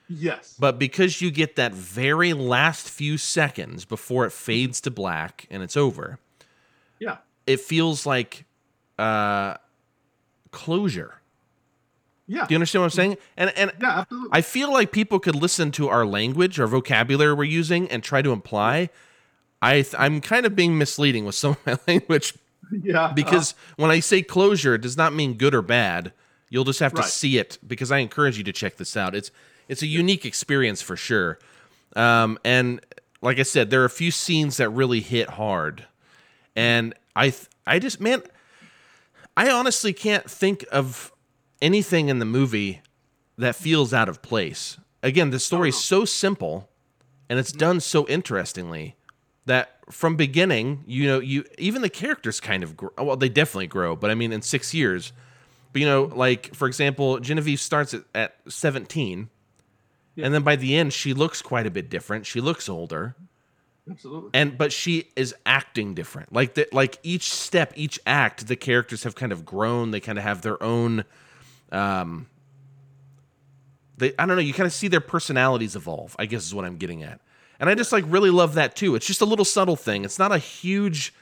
[0.09, 0.57] Yes.
[0.59, 5.63] But because you get that very last few seconds before it fades to black and
[5.63, 6.19] it's over.
[6.99, 7.19] Yeah.
[7.47, 8.45] It feels like
[8.99, 9.57] uh,
[10.51, 11.21] closure.
[12.27, 12.47] Yeah.
[12.47, 13.17] Do you understand what I'm saying?
[13.39, 14.29] And and yeah, absolutely.
[14.33, 18.21] I feel like people could listen to our language, our vocabulary we're using, and try
[18.21, 18.91] to imply.
[19.63, 22.35] I I'm kind of being misleading with some of my language.
[22.83, 23.13] Yeah.
[23.15, 26.13] Because uh, when I say closure, it does not mean good or bad.
[26.51, 27.11] You'll just have to right.
[27.11, 29.15] see it because I encourage you to check this out.
[29.15, 29.31] It's
[29.69, 31.39] it's a unique experience for sure.
[31.97, 32.81] Um, and
[33.21, 35.87] like I said, there are a few scenes that really hit hard,
[36.57, 37.33] and I
[37.67, 38.23] I just man,
[39.37, 41.13] I honestly can't think of
[41.61, 42.83] anything in the movie
[43.37, 44.79] that feels out of place.
[45.03, 45.79] Again, the story is oh.
[45.79, 46.69] so simple
[47.29, 48.97] and it's done so interestingly
[49.49, 52.91] that from beginning, you know, you even the characters kind of grow.
[52.97, 55.13] Well, they definitely grow, but I mean, in six years.
[55.73, 59.29] But you know, like for example, Genevieve starts at, at seventeen,
[60.15, 60.27] yeah.
[60.27, 62.25] and then by the end, she looks quite a bit different.
[62.25, 63.17] She looks older.
[63.91, 64.31] Absolutely.
[64.35, 66.33] And but she is acting different.
[66.33, 69.91] Like that like each step, each act, the characters have kind of grown.
[69.91, 71.05] They kind of have their own
[71.73, 72.27] um
[73.97, 76.65] they I don't know, you kind of see their personalities evolve, I guess is what
[76.65, 77.21] I'm getting at.
[77.61, 78.95] And I just like really love that too.
[78.95, 80.05] It's just a little subtle thing.
[80.05, 81.13] It's not a huge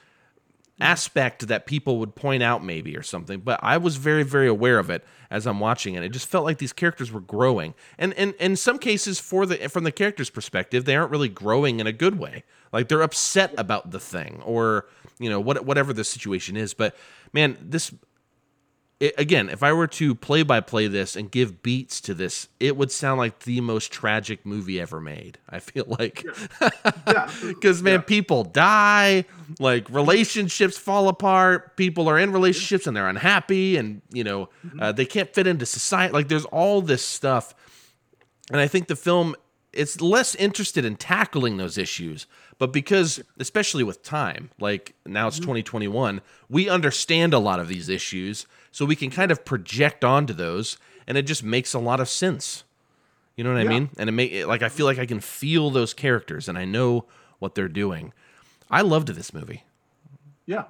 [0.80, 4.78] aspect that people would point out maybe or something but i was very very aware
[4.78, 8.12] of it as i'm watching it it just felt like these characters were growing and
[8.14, 11.86] and, in some cases for the from the characters perspective they aren't really growing in
[11.86, 14.86] a good way like they're upset about the thing or
[15.18, 16.94] you know what whatever the situation is but
[17.32, 17.94] man this
[18.98, 22.48] it, again, if I were to play by play this and give beats to this,
[22.58, 25.38] it would sound like the most tragic movie ever made.
[25.50, 26.24] I feel like,
[27.42, 28.00] because man, yeah.
[28.00, 29.26] people die,
[29.60, 34.80] like relationships fall apart, people are in relationships and they're unhappy, and you know mm-hmm.
[34.80, 36.14] uh, they can't fit into society.
[36.14, 37.54] Like there's all this stuff,
[38.50, 39.36] and I think the film
[39.72, 42.26] it's less interested in tackling those issues
[42.56, 45.44] but because especially with time like now it's mm-hmm.
[45.44, 48.46] 2021 we understand a lot of these issues
[48.76, 52.10] so we can kind of project onto those and it just makes a lot of
[52.10, 52.64] sense.
[53.34, 53.70] You know what yeah.
[53.70, 53.88] i mean?
[53.96, 57.06] And it may like i feel like i can feel those characters and i know
[57.38, 58.12] what they're doing.
[58.70, 59.64] I loved this movie.
[60.44, 60.64] Yeah.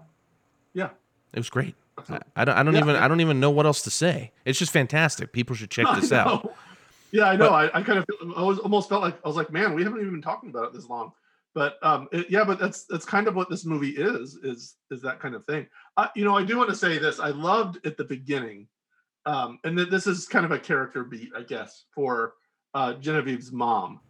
[0.73, 0.91] Yeah.
[1.33, 1.75] It was great.
[2.09, 2.81] I, I, don't, I don't yeah.
[2.81, 4.31] even i don't even know what else to say.
[4.45, 5.33] It's just fantastic.
[5.33, 6.55] People should check this out.
[7.11, 7.51] yeah i know.
[7.51, 8.05] But, I, I kind of
[8.37, 10.67] i was almost felt like i was like man we haven't even been talking about
[10.67, 11.11] it this long
[11.57, 15.01] but um, it, yeah, but that's that's kind of what this movie is is is
[15.01, 15.67] that kind of thing.
[15.97, 17.19] Uh, you know, I do want to say this.
[17.19, 18.69] I loved at the beginning,
[19.25, 22.35] um, and th- this is kind of a character beat, I guess, for
[22.75, 24.01] uh, Genevieve's mom.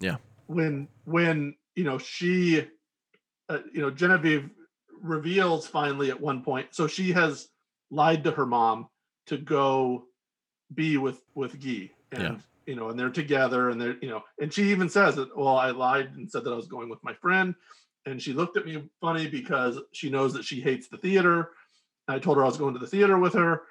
[0.00, 0.16] Yeah.
[0.46, 2.66] When when you know she,
[3.50, 4.48] uh, you know Genevieve
[5.02, 6.68] reveals finally at one point.
[6.70, 7.48] So she has
[7.90, 8.88] lied to her mom
[9.26, 10.06] to go
[10.72, 12.36] be with with Guy, and yeah
[12.66, 15.56] you know, and they're together and they're, you know, and she even says that, well,
[15.56, 17.54] I lied and said that I was going with my friend.
[18.06, 21.50] And she looked at me funny because she knows that she hates the theater.
[22.06, 23.62] I told her I was going to the theater with her.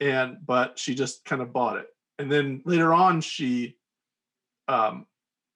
[0.00, 1.86] and but she just kind of bought it.
[2.18, 3.76] And then later on, she
[4.68, 5.06] um,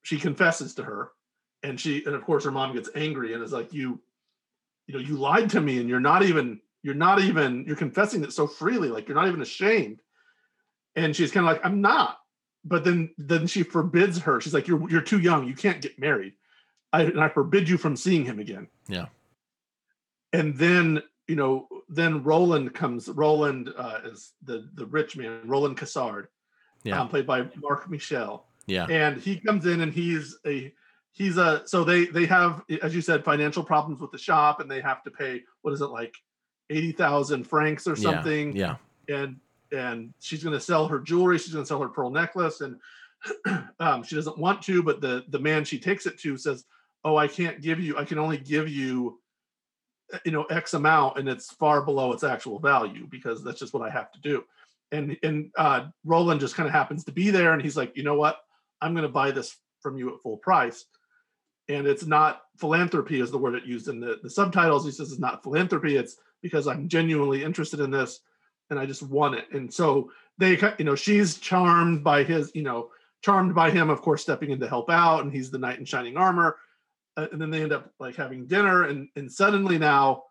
[0.03, 1.11] she confesses to her,
[1.63, 4.01] and she and of course her mom gets angry and is like, "You,
[4.87, 8.25] you know, you lied to me, and you're not even you're not even you're confessing
[8.25, 10.01] it so freely, like you're not even ashamed."
[10.97, 12.19] And she's kind of like, "I'm not."
[12.65, 14.41] But then then she forbids her.
[14.41, 15.47] She's like, "You're you're too young.
[15.47, 16.35] You can't get married."
[16.93, 18.69] I, and I forbid you from seeing him again.
[18.89, 19.07] Yeah.
[20.33, 23.09] And then you know, then Roland comes.
[23.09, 26.27] Roland uh, is the the rich man, Roland Cassard,
[26.85, 27.01] Yeah.
[27.01, 28.87] um, played by Marc Michel, Yeah.
[28.87, 30.73] and he comes in and he's a
[31.13, 34.71] he's a so they they have as you said financial problems with the shop and
[34.71, 36.15] they have to pay what is it like
[36.71, 38.77] eighty thousand francs or something, Yeah.
[39.09, 39.37] and
[39.75, 41.39] and she's going to sell her jewelry.
[41.39, 42.79] She's going to sell her pearl necklace, and
[43.81, 46.65] um, she doesn't want to, but the the man she takes it to says,
[47.05, 47.99] "Oh, I can't give you.
[47.99, 49.19] I can only give you."
[50.13, 53.73] uh, you know x amount and it's far below its actual value because that's just
[53.73, 54.45] what i have to do
[54.93, 58.03] and and uh roland just kind of happens to be there and he's like you
[58.03, 58.41] know what
[58.83, 60.85] i'm going to buy this from you at full price
[61.71, 65.11] and it's not philanthropy is the word it used in the, the subtitles he says
[65.11, 68.21] it's not philanthropy it's because i'm genuinely interested in this
[68.71, 69.47] and i just want it.
[69.53, 72.91] And so they you know she's charmed by his you know
[73.23, 75.85] charmed by him of course stepping in to help out and he's the knight in
[75.85, 76.57] shining armor.
[77.17, 80.25] Uh, and then they end up like having dinner and and suddenly now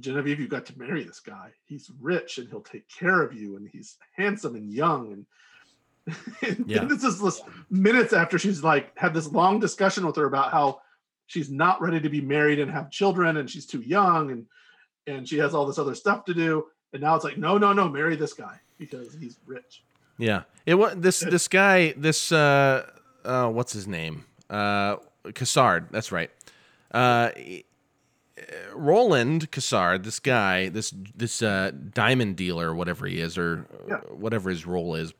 [0.00, 1.50] genevieve you got to marry this guy.
[1.66, 6.64] He's rich and he'll take care of you and he's handsome and young and and
[6.68, 6.84] Yeah.
[6.84, 7.40] this is this
[7.70, 10.80] minutes after she's like had this long discussion with her about how
[11.26, 14.46] she's not ready to be married and have children and she's too young and
[15.06, 17.72] and she has all this other stuff to do and now it's like no no
[17.74, 19.82] no marry this guy because he's rich
[20.16, 20.44] Yeah.
[20.64, 22.86] It was this this guy this uh
[23.24, 24.24] uh what's his name?
[24.48, 26.30] Uh Cassard, that's right.
[26.92, 27.30] Uh
[28.74, 33.98] Roland Cassard, this guy, this this uh diamond dealer whatever he is or Yeah.
[34.10, 35.12] whatever his role is.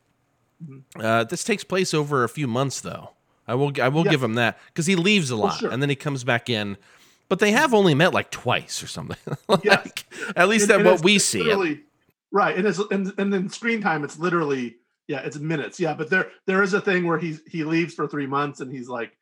[0.64, 0.82] Mhm.
[0.98, 3.10] Uh this takes place over a few months though.
[3.46, 4.10] I will I will Yeah.
[4.12, 5.70] give him that cuz he leaves a lot sure.
[5.70, 6.76] and then he comes back in.
[7.28, 9.16] But they have only met like twice or something.
[9.48, 9.92] like, Yes.
[10.36, 11.80] At least And- at and what we see.
[12.32, 16.10] right and it's and, and then screen time it's literally yeah it's minutes yeah but
[16.10, 19.12] there there is a thing where he's he leaves for three months and he's like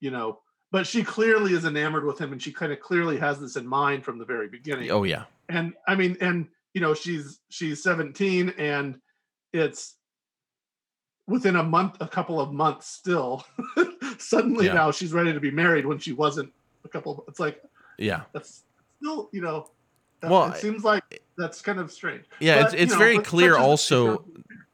[0.00, 0.38] you know
[0.70, 3.66] but she clearly is enamored with him and she kind of clearly has this in
[3.66, 5.24] mind from the very beginning Oh yeah.
[5.48, 8.98] and i mean and you know she's she's 17 and
[9.54, 9.94] it's
[11.26, 13.44] within a month a couple of months still
[14.18, 14.74] suddenly Yeah.
[14.74, 16.52] now she's ready to be married when she wasn't
[16.84, 17.62] a couple it's like
[17.98, 18.22] Yeah.
[18.32, 18.62] that's
[18.98, 19.70] still you know
[20.22, 23.04] uh, Well, it seems like that's kind of strange Yeah, But, it's it's you know,
[23.04, 24.24] very clear also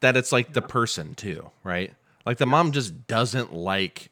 [0.00, 1.92] that it's like the person too, right?
[2.26, 4.10] Like the mom just doesn't like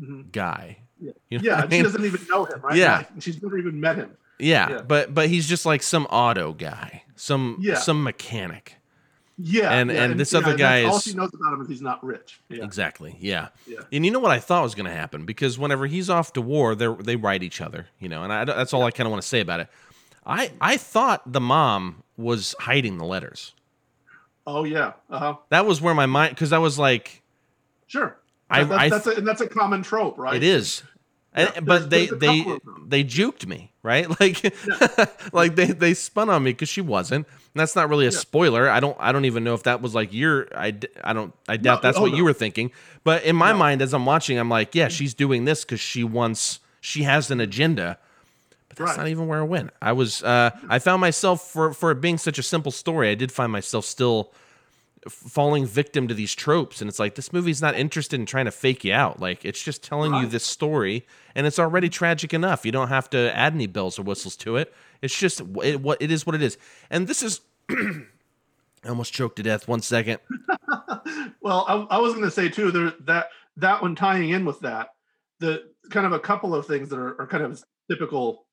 [0.00, 0.30] Mhm.
[0.30, 0.78] guy.
[1.00, 1.12] Yeah.
[1.30, 1.84] You know yeah she mean?
[1.84, 3.04] doesn't even know him right Yeah.
[3.12, 4.82] And she's never even met him yeah, yeah.
[4.82, 7.74] but but he's just like some auto guy, some Yeah.
[7.74, 8.76] some mechanic.
[9.38, 11.68] Yeah And- yeah, and this other guy that's all is- she knows about him is
[11.68, 13.16] he's not rich yeah Exactly.
[13.20, 13.48] Yeah.
[13.66, 13.78] Yeah.
[13.92, 16.40] And you know what I thought was going to happen because whenever he's off to
[16.42, 18.22] war, they they write each other, you know.
[18.24, 19.68] And I, that's all I kind of want to say about it.
[20.26, 23.54] I I thought the mom was hiding the letters.
[24.46, 27.22] oh yeah uh-huh That was where my mind because I was like,
[27.86, 28.18] sure
[28.50, 30.82] I- that's, I that's a, and that's a common trope right It is.
[31.38, 32.44] And, Yeah, but they they
[32.86, 34.06] they juked me, right?
[34.20, 34.38] Like
[35.32, 37.26] like they they spun on me cuz she wasn't.
[37.28, 38.18] And that's not really a Yeah.
[38.26, 38.68] spoiler.
[38.68, 40.68] I don't I don't even know if that was like your i
[41.04, 42.72] i don't I doubt No, that's oh, what you were thinking.
[43.04, 43.58] But in my No.
[43.58, 47.30] mind as I'm watching, I'm like, yeah, she's doing this cuz she wants she has
[47.30, 47.98] an agenda.
[48.68, 48.98] But that's Right.
[48.98, 49.70] not even where I went.
[49.80, 53.14] I was uh I found myself for for it being such a simple story, I
[53.14, 54.32] did find myself still
[55.08, 58.50] falling victim to these tropes and it's like this movie's not interested in trying to
[58.50, 59.20] fake you out.
[59.20, 62.64] Like it's just telling you this story and it's already tragic enough.
[62.66, 64.74] You don't have to add any bells or whistles to it.
[65.02, 66.58] It's just it, what it is what it is.
[66.90, 67.40] And this is
[67.70, 69.68] I almost choked to death.
[69.68, 70.18] One second.
[71.40, 74.60] Well, I, I was going to say too there that that one tying in with
[74.60, 74.90] that
[75.40, 78.46] the kind of a couple of things that are, are kind of typical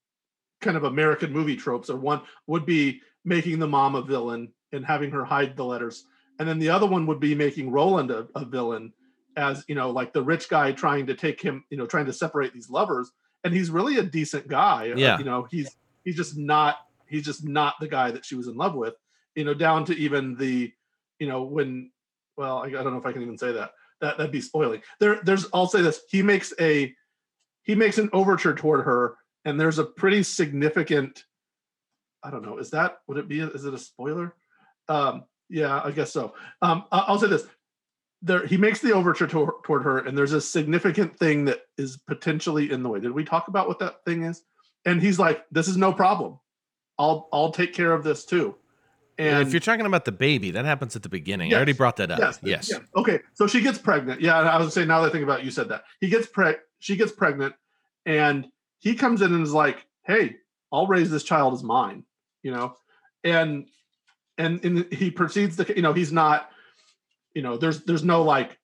[0.61, 4.85] kind of American movie tropes or one would be making the mom a villain and
[4.85, 6.05] having her hide the letters,
[6.39, 8.93] and then the other one would be making Roland a, a villain
[9.37, 12.13] as you know like the rich guy trying to take him you know trying to
[12.13, 13.11] separate these lovers.
[13.43, 14.91] And he's really a decent guy.
[14.91, 15.17] Uh, Yeah.
[15.17, 16.77] you know he's he's just not
[17.07, 18.95] he's just not the guy that she was in love with
[19.35, 20.71] you know down to even the
[21.19, 21.91] you know when
[22.37, 23.71] well I, I don't know if i can even say that.
[24.01, 24.81] That that'd be spoiling.
[24.99, 26.01] There there's i'll say this.
[26.09, 26.93] He makes a
[27.63, 29.15] he makes an overture toward her
[29.45, 31.23] and there's a pretty significant
[32.23, 34.35] i don't know is that would it be is it a spoiler?
[34.89, 37.47] Um yeah i guess so um i'll say this
[38.21, 41.97] there he makes the overture to, toward her and there's a significant thing that is
[42.07, 44.43] potentially in the way did we talk about what that thing is
[44.85, 46.39] and he's like this is no problem
[46.97, 48.55] i'll i'll take care of this too
[49.17, 51.49] And if you're talking about the baby, that happens at the beginning.
[51.49, 51.55] Yes.
[51.55, 52.19] I already brought that up.
[52.19, 52.39] Yes.
[52.43, 52.69] yes.
[52.69, 52.81] yes.
[52.97, 53.19] Okay.
[53.33, 54.19] So she gets pregnant.
[54.19, 55.83] Yeah, I was saying now that I think about it, you said that.
[56.01, 57.55] He gets preg she gets pregnant
[58.05, 58.47] and
[58.79, 60.35] he comes in and is like, Hey,
[60.71, 62.03] I'll raise this child as mine,
[62.43, 62.75] you know?
[63.23, 63.67] And
[64.37, 66.49] and, and he proceeds to, you know, he's not,
[67.33, 68.57] you know, there's there's no like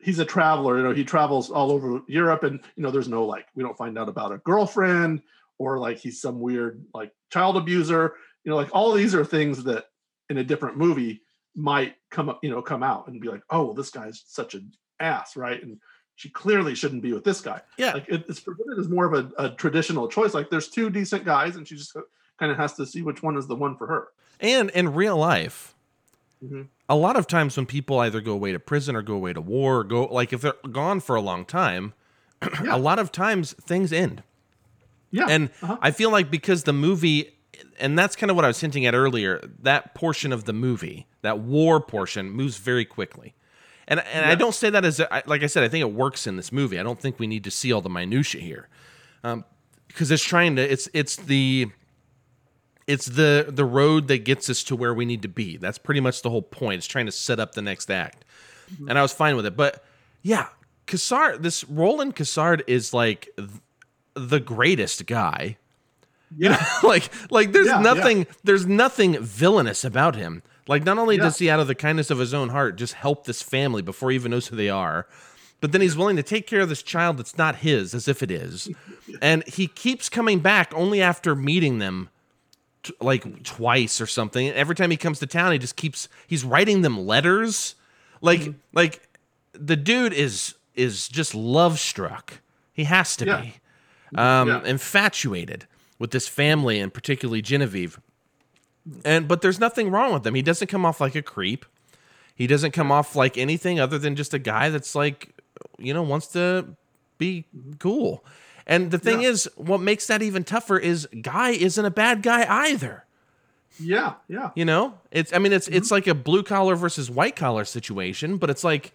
[0.00, 3.24] he's a traveler, you know, he travels all over Europe and you know, there's no
[3.24, 5.22] like we don't find out about a girlfriend
[5.58, 8.14] or like he's some weird like child abuser.
[8.44, 9.86] You know, like all these are things that
[10.30, 11.22] in a different movie
[11.54, 14.54] might come up, you know, come out and be like, oh, well, this guy's such
[14.54, 14.70] an
[15.00, 15.62] ass, right?
[15.62, 15.78] And
[16.14, 17.60] she clearly shouldn't be with this guy.
[17.76, 20.34] Yeah, like it, it's presented as more of a, a, traditional choice.
[20.34, 21.96] Like there's two decent guys, and she just
[22.38, 24.08] kind of has to see which one is the one for her.
[24.40, 25.74] And in real life,
[26.42, 26.62] mm-hmm.
[26.88, 29.40] a lot of times when people either go away to prison or go away to
[29.40, 31.94] war, or go like if they're gone for a long time,
[32.62, 32.74] yeah.
[32.74, 34.22] a lot of times things end.
[35.10, 35.78] Yeah, and uh-huh.
[35.80, 37.38] I feel like because the movie
[37.78, 39.40] and that's kind of what I was hinting at earlier.
[39.62, 43.34] That portion of the movie, that war portion, moves very quickly.
[43.86, 44.30] And and yeah.
[44.30, 46.52] I don't say that as a, like I said, I think it works in this
[46.52, 46.78] movie.
[46.78, 48.68] I don't think we need to see all the minutia here,
[49.24, 49.44] um,
[49.86, 50.62] because it's trying to.
[50.62, 51.68] It's it's the
[52.88, 55.56] it's the the road that gets us to where we need to be.
[55.56, 56.78] That's pretty much the whole point.
[56.78, 58.24] It's trying to set up the next act,
[58.72, 58.88] mm-hmm.
[58.88, 59.56] and I was fine with it.
[59.56, 59.84] But
[60.22, 60.48] yeah,
[60.88, 63.28] Cassard, this Roland Cassard is like
[64.14, 65.56] the greatest guy
[66.36, 68.24] you know, like like there's yeah, nothing yeah.
[68.44, 70.42] there's nothing villainous about him.
[70.66, 71.24] Like not only yeah.
[71.24, 74.10] does he out of the kindness of his own heart just help this family before
[74.10, 75.06] he even knows who they are,
[75.60, 78.22] but then he's willing to take care of this child that's not his as if
[78.22, 78.68] it is.
[79.22, 82.10] and he keeps coming back only after meeting them
[82.82, 84.48] t- like twice or something.
[84.50, 87.74] Every time he comes to town, he just keeps he's writing them letters.
[88.20, 88.58] Like mm-hmm.
[88.72, 89.08] like
[89.52, 92.40] the dude is is just love struck.
[92.72, 93.54] He has to be.
[94.14, 95.66] Um infatuated
[95.98, 98.00] with this family and particularly Genevieve.
[99.04, 100.34] And but there's nothing wrong with them.
[100.34, 101.66] He doesn't come off like a creep.
[102.34, 105.34] He doesn't come off like anything other than just a guy that's like,
[105.76, 106.76] you know, wants to
[107.18, 107.44] be
[107.80, 108.24] cool.
[108.68, 109.30] And the thing yeah.
[109.30, 113.06] is, what makes that even tougher is Guy isn't a bad guy either.
[113.80, 114.50] Yeah, yeah.
[114.54, 115.76] You know, it's I mean it's mm-hmm.
[115.76, 118.92] it's like a blue collar versus white collar situation, but it's like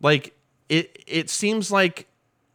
[0.00, 0.34] like
[0.68, 2.06] it it seems like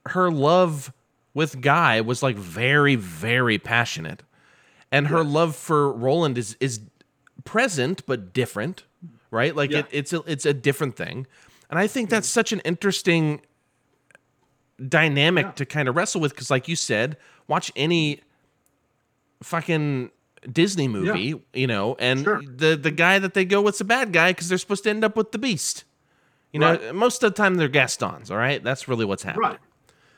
[0.07, 0.93] her love
[1.33, 4.23] with Guy was like very, very passionate.
[4.91, 6.81] And her love for Roland is is
[7.45, 8.83] present but different,
[9.31, 9.55] right?
[9.55, 9.79] Like yeah.
[9.79, 11.27] it, it's a it's a different thing.
[11.69, 13.41] And I think that's such an interesting
[14.87, 15.51] dynamic yeah.
[15.51, 17.17] to kind of wrestle with because like you said,
[17.47, 18.21] watch any
[19.43, 20.11] fucking
[20.51, 21.35] Disney movie, yeah.
[21.53, 22.41] you know, and sure.
[22.43, 25.03] the the guy that they go with's a bad guy because they're supposed to end
[25.03, 25.83] up with the beast.
[26.51, 26.95] You know, right.
[26.95, 28.61] most of the time they're Gastons, all right?
[28.61, 29.51] That's really what's happening.
[29.51, 29.59] Right.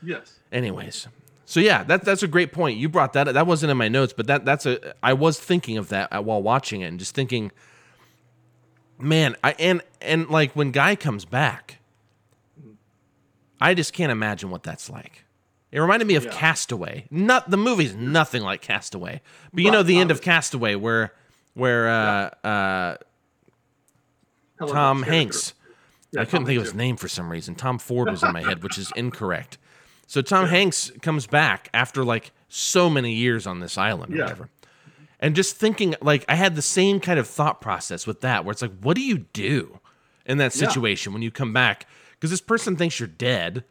[0.02, 0.40] Yes.
[0.52, 1.08] Anyways,
[1.46, 2.78] so yeah, that that's a great point.
[2.78, 3.32] You brought that.
[3.34, 4.94] That wasn't in my notes, but that that's a.
[5.04, 7.52] I was thinking of that uh, while watching it and just thinking,
[8.98, 11.80] man, I and and like when Guy comes back,
[13.60, 15.24] I just can't imagine what that's like.
[15.72, 16.32] It reminded me of yeah.
[16.32, 17.08] Castaway.
[17.10, 21.14] Not the movie's nothing like Castaway, but you know the end of Castaway where
[21.56, 22.98] where uh, yeah.
[24.62, 25.54] uh, Tom Hanks.
[26.12, 27.56] Yeah, I couldn't Tom think of his name for some reason.
[27.56, 29.58] Tom Ford was in my head, which is incorrect.
[30.06, 30.48] So Tom.
[30.48, 34.50] Hanks comes back after like so many years on this island or whatever.
[35.20, 38.52] And just thinking like I had the same kind of thought process with that where
[38.52, 39.80] it's like what do you do
[40.26, 41.88] in that situation when you come back
[42.24, 43.66] because this person thinks you're dead.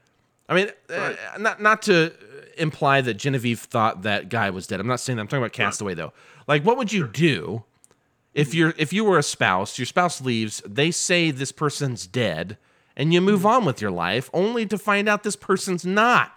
[0.46, 1.16] I mean uh, right.
[1.34, 2.12] uh, not not to
[2.58, 4.78] imply that Genevieve thought that guy was dead.
[4.78, 5.22] I'm not saying that.
[5.22, 5.96] I'm talking about Castaway right.
[5.96, 6.12] though.
[6.46, 7.64] Like what would you do
[8.34, 12.58] if you're if you were a spouse, your spouse leaves, they say this person's dead
[12.94, 16.34] and you move on with your life only to find out this person's not.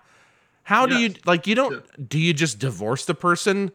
[0.63, 1.15] How do yes.
[1.15, 3.73] you like you don't do you just divorce the person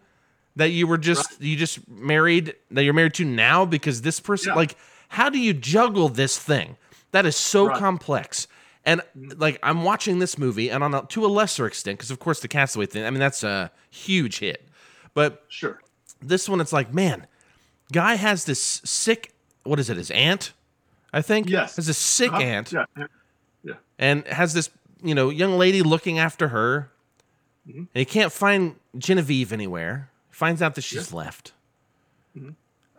[0.57, 1.43] that you were just right.
[1.43, 4.55] you just married that you're married to now because this person yeah.
[4.55, 4.77] like
[5.09, 6.79] how do you juggle this thing?
[7.13, 7.79] That is so right.
[7.79, 8.47] complex.
[8.85, 9.03] And
[9.37, 12.41] like I'm watching this movie and on a, to a lesser extent because of course
[12.41, 14.67] the Castaway thing I mean that's a huge hit.
[15.13, 15.81] But sure.
[16.23, 17.27] This one it's like man,
[17.93, 19.35] guy has this sick
[19.65, 20.53] what is it his aunt
[21.13, 21.49] I think.
[21.49, 21.77] Yes.
[21.77, 22.43] Has a sick uh-huh.
[22.43, 22.73] aunt.
[22.73, 22.85] Yeah.
[23.63, 23.75] Yeah.
[23.99, 24.71] And has this,
[25.03, 26.91] you know, young lady looking after her.
[27.69, 27.79] Mm-hmm.
[27.79, 30.11] And he can't find Genevieve anywhere.
[30.31, 31.19] Finds out that she's yeah.
[31.19, 31.53] left.
[32.37, 32.51] Mm-hmm.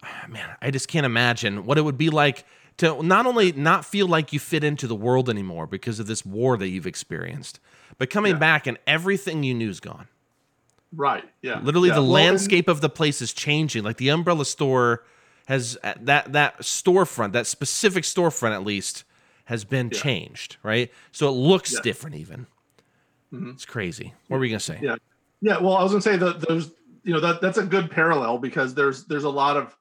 [0.03, 2.45] Ah, man, I just can't imagine what it would be like
[2.82, 6.26] to not only not feel like you fit into the world anymore because of this
[6.26, 7.60] war that you've experienced,
[8.00, 8.40] but coming yeah.
[8.40, 10.08] back and everything you knew is gone.
[10.92, 11.24] Right.
[11.44, 11.60] Yeah.
[11.62, 11.96] Literally, yeah.
[11.96, 13.84] the well, landscape and- of the place is changing.
[13.84, 15.04] Like the umbrella store
[15.48, 19.04] has uh, that that storefront, that specific storefront at least,
[19.46, 20.00] has been yeah.
[20.00, 20.92] changed, right?
[21.12, 22.48] So it looks different even.
[23.32, 23.52] Mm-hmm.
[23.52, 24.16] It's crazy.
[24.28, 24.80] What were we gonna say?
[24.82, 24.96] Yeah,
[25.40, 25.60] yeah.
[25.60, 26.72] Well, I was gonna say that those,
[27.04, 29.78] you know, that that's a good parallel because there's there's a lot of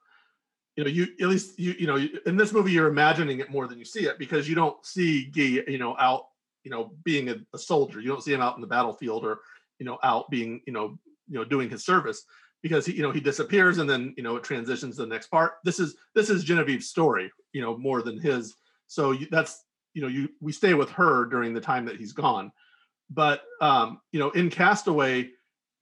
[0.75, 3.67] you know, you at least you you know in this movie you're imagining it more
[3.67, 6.27] than you see it because you don't see Guy, you know, out
[6.63, 7.99] you know being a, a soldier.
[7.99, 9.39] You don't see him out in the battlefield or
[9.79, 10.97] you know out being you know
[11.27, 12.23] you know doing his service
[12.61, 15.27] because he you know he disappears and then you know it transitions to the next
[15.27, 15.53] part.
[15.63, 18.55] This is this is Genevieve's story, you know, more than his.
[18.87, 19.63] So you, that's
[19.93, 22.51] you know you we stay with her during the time that he's gone.
[23.09, 25.31] But um, you know, in Castaway,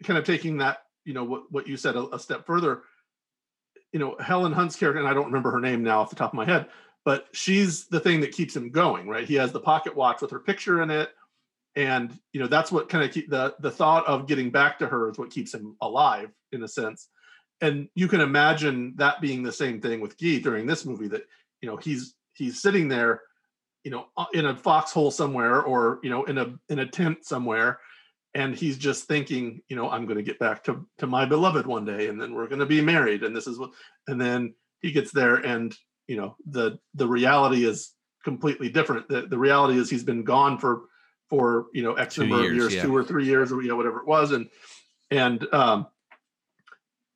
[0.03, 2.83] kind of taking that you know what what you said a, a step further
[3.91, 6.31] you know helen hunt's character and i don't remember her name now off the top
[6.31, 6.67] of my head
[7.05, 9.27] but she's the thing that keeps him going right?
[9.27, 11.09] He has the pocket watch with her picture in it
[11.75, 14.87] and you know that's what kind of keep the the thought of getting back to
[14.87, 17.09] her is what keeps him alive in a sense.
[17.61, 21.23] And you can imagine that being the same thing with Guy during this movie that
[21.61, 23.21] you know he's he's sitting there
[23.83, 27.79] you know in a foxhole somewhere or you know in a in a tent somewhere
[28.33, 31.65] and he's just thinking you know i'm going to get back to to my beloved
[31.65, 33.71] one day and then we're going to be married and this is what
[34.07, 35.75] and then he gets there and
[36.07, 40.57] you know the the reality is completely different the, the reality is he's been gone
[40.57, 40.83] for
[41.29, 42.81] for you know x number of years yeah.
[42.81, 44.49] two or three years or you know whatever it was and
[45.11, 45.87] and um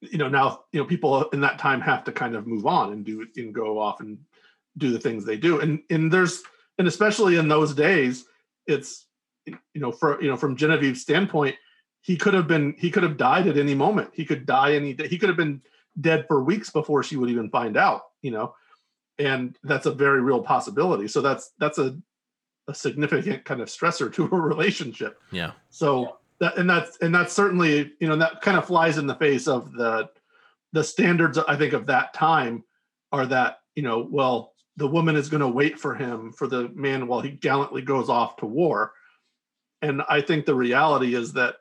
[0.02, 2.94] you know now you know people in that time have to kind of move on
[2.94, 4.18] and do and go off and
[4.78, 6.42] do the things they do and and there's
[6.80, 8.26] and especially in those days
[8.68, 9.08] it's
[9.46, 11.56] you know, for you know, from Genevieve's standpoint,
[12.02, 14.10] he could have been he could have died at any moment.
[14.14, 15.08] He could die any day.
[15.08, 15.62] He could have been
[16.02, 18.56] dead for weeks before she would even find out, you know.
[19.20, 21.08] And that's a very real possibility.
[21.08, 21.98] So that's that's a
[22.68, 25.22] a significant kind of stressor to a relationship.
[25.32, 25.52] Yeah.
[25.70, 29.16] So that and that's and that's certainly, you know, that kind of flies in the
[29.16, 30.10] face of the
[30.72, 32.64] the standards I think of that time
[33.12, 36.70] are that, you know, well, the woman is going to wait for him for the
[36.70, 38.94] man while he gallantly goes off to war
[39.84, 41.56] and I think the reality is that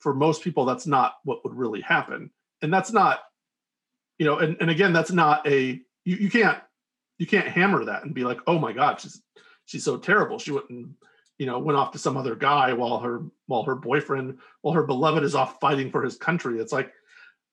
[0.00, 2.30] for most people, that's not what would really happen.
[2.60, 3.20] And that's not,
[4.18, 6.58] you know, and, and again, that's not a you, you can't
[7.18, 9.22] you can't hammer that and be like, oh my God, she's
[9.64, 10.40] she's so terrible.
[10.40, 10.88] She wouldn't,
[11.38, 14.82] you know, went off to some other guy while her while her boyfriend, while her
[14.82, 16.58] beloved is off fighting for his country.
[16.58, 16.92] It's like,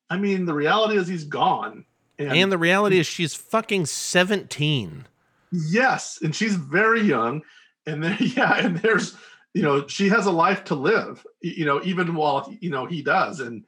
[0.10, 1.86] I mean, the reality is he's gone.
[2.18, 5.06] And, and the reality is she's fucking 17.
[5.52, 6.20] Yes.
[6.22, 7.44] And she's very young.
[7.86, 9.16] And then yeah, and there's
[9.54, 13.02] you know she has a life to live you know even while you know he
[13.02, 13.40] does.
[13.40, 13.66] And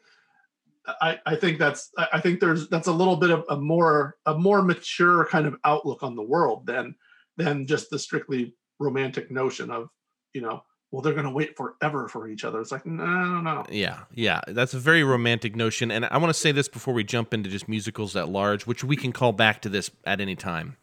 [0.99, 4.33] i i think that's i think there's that's a little bit of a more a
[4.33, 6.95] more mature kind of outlook on the world than
[7.37, 9.89] than just the strictly romantic notion of
[10.33, 12.59] you know well they're going to wait forever for each other.
[12.59, 13.65] It's like no no no.
[13.69, 15.91] Yeah yeah that's a very romantic notion.
[15.91, 18.83] And i want to say this before we jump into just musicals at large which
[18.83, 20.77] we can call back to this at any time.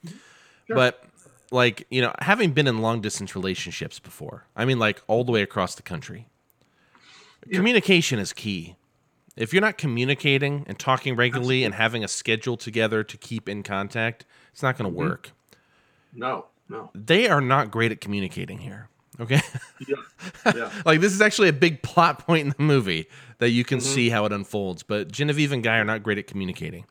[0.67, 0.77] Sure.
[0.77, 1.03] but
[1.51, 5.33] like you know having been in long distance relationships before i mean like all the
[5.33, 6.29] way across the country
[7.47, 7.57] yeah.
[7.57, 8.77] communication is key
[9.37, 11.65] if you're not communicating and talking regularly Absolutely.
[11.65, 15.09] and having a schedule together to keep in contact it's not going to mm-hmm.
[15.09, 15.31] work
[16.13, 18.89] no no they are not great at communicating here
[19.21, 19.41] okay
[19.87, 19.97] yeah.
[20.55, 20.71] yeah.
[20.85, 23.95] like this is actually a big plot point in the movie that you can mm-hmm.
[23.95, 26.85] see how it unfolds but genevieve and guy are not great at communicating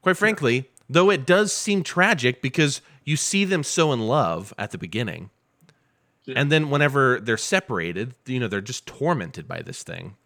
[0.00, 0.62] quite frankly yeah.
[0.88, 5.30] though it does seem tragic because you see them so in love at the beginning.
[6.24, 6.34] Yeah.
[6.36, 10.16] And then whenever they're separated, you know, they're just tormented by this thing,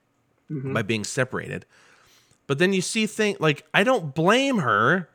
[0.51, 0.75] mm-hmm.
[0.75, 1.65] by being separated.
[2.47, 5.09] But then you see things like I don't blame her.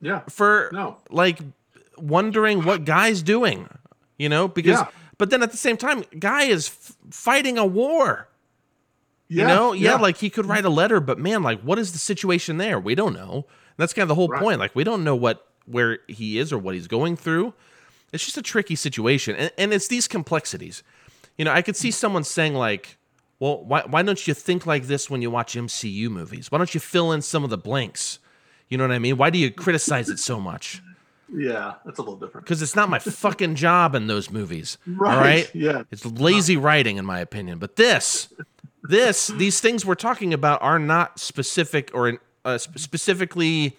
[0.00, 0.22] Yeah.
[0.28, 0.98] For no.
[1.10, 1.40] like
[1.96, 3.68] wondering what Guy's doing,
[4.16, 4.88] you know, because yeah.
[5.18, 8.28] but then at the same time, Guy is f- fighting a war.
[9.30, 11.78] Yeah, you know, yeah, yeah, like he could write a letter, but man, like, what
[11.78, 12.80] is the situation there?
[12.80, 13.44] We don't know.
[13.76, 14.40] That's kind of the whole right.
[14.40, 14.58] point.
[14.58, 17.54] Like, we don't know what where he is or what he's going through.
[18.12, 19.36] It's just a tricky situation.
[19.36, 20.82] And, and it's these complexities.
[21.36, 22.96] You know, I could see someone saying, like,
[23.38, 26.50] well, why, why don't you think like this when you watch MCU movies?
[26.50, 28.18] Why don't you fill in some of the blanks?
[28.68, 29.16] You know what I mean?
[29.16, 30.82] Why do you criticize it so much?
[31.32, 32.46] Yeah, that's a little different.
[32.46, 34.78] Because it's not my fucking job in those movies.
[34.86, 35.14] Right.
[35.14, 35.54] All right.
[35.54, 35.82] Yeah.
[35.90, 37.58] It's lazy writing, in my opinion.
[37.58, 38.32] But this,
[38.82, 43.76] this, these things we're talking about are not specific or uh, specifically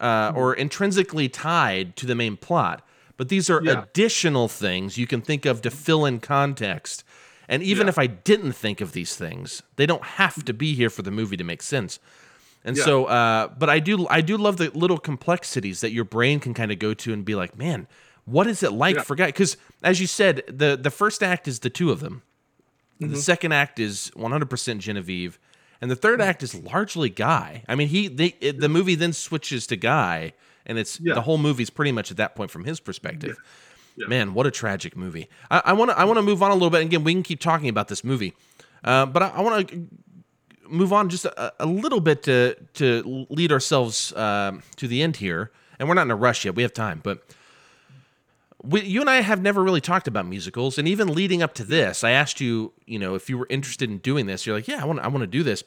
[0.00, 2.86] uh, or intrinsically tied to the main plot.
[3.16, 3.82] But these are yeah.
[3.82, 7.04] additional things you can think of to fill in context.
[7.48, 7.90] And even yeah.
[7.90, 11.10] if I didn't think of these things, they don't have to be here for the
[11.10, 11.98] movie to make sense.
[12.64, 12.84] And yeah.
[12.84, 16.54] so, uh, but I do, I do love the little complexities that your brain can
[16.54, 17.86] kind of go to and be like, man,
[18.24, 19.26] what is it like for guy?
[19.26, 22.22] Because as you said, the the first act is the two of them.
[23.00, 23.12] Mm-hmm.
[23.12, 25.38] The second act is 100% Genevieve,
[25.80, 27.64] and the third act is largely Guy.
[27.68, 30.32] I mean, he they, it, the movie then switches to Guy,
[30.66, 31.14] and it's yeah.
[31.14, 33.36] the whole movie's pretty much at that point from his perspective.
[33.38, 33.50] Yeah.
[33.96, 34.06] Yeah.
[34.06, 35.28] Man, what a tragic movie!
[35.50, 36.82] I want to I want to move on a little bit.
[36.82, 38.34] Again, we can keep talking about this movie,
[38.84, 39.88] uh, but I, I want to
[40.70, 45.16] move on just a, a little bit to to lead ourselves uh, to the end
[45.16, 46.54] here, and we're not in a rush yet.
[46.54, 47.24] We have time, but
[48.62, 51.64] we, you and I have never really talked about musicals, and even leading up to
[51.64, 54.46] this, I asked you, you know, if you were interested in doing this.
[54.46, 55.64] You're like, yeah, I want, I want to do this.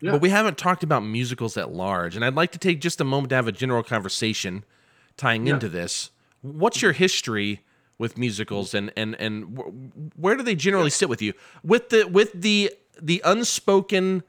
[0.00, 0.12] Yeah.
[0.12, 3.04] But we haven't talked about musicals at large, and I'd like to take just a
[3.04, 4.64] moment to have a general conversation
[5.16, 5.54] tying yeah.
[5.54, 6.10] into this.
[6.42, 7.64] What's your history
[7.98, 11.32] with musicals, and and and where do they generally sit with you?
[11.64, 14.22] With the with the the unspoken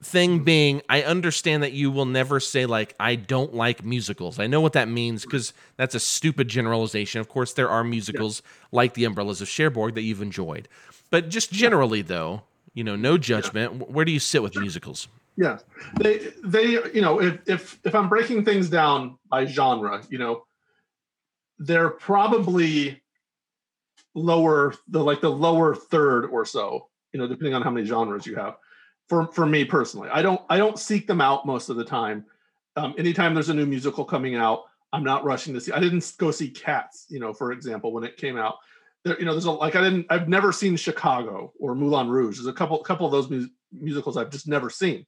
[0.00, 4.38] thing being i understand that you will never say like i don't like musicals.
[4.38, 7.20] I know what that means because that's a stupid generalization.
[7.20, 8.78] Of course there are musicals yeah.
[8.78, 10.68] like the umbrellas of cherbourg that you've enjoyed.
[11.10, 12.42] But just generally though
[12.74, 13.86] you know no judgment yeah.
[13.86, 15.08] where do you sit with musicals?
[15.36, 15.58] Yeah.
[15.98, 20.44] They they you know if if if i'm breaking things down by genre you know
[21.58, 23.02] they're probably
[24.14, 28.26] lower the like the lower third or so you know depending on how many genres
[28.26, 28.56] you have
[29.08, 30.08] for for me personally.
[30.10, 32.24] I don't I don't seek them out most of the time.
[32.76, 35.72] Um, anytime there's a new musical coming out, I'm not rushing to see.
[35.72, 38.56] I didn't go see Cats, you know, for example, when it came out.
[39.04, 42.36] There, you know, there's a like I didn't I've never seen Chicago or Moulin Rouge.
[42.36, 45.06] There's a couple couple of those mu- musicals I've just never seen.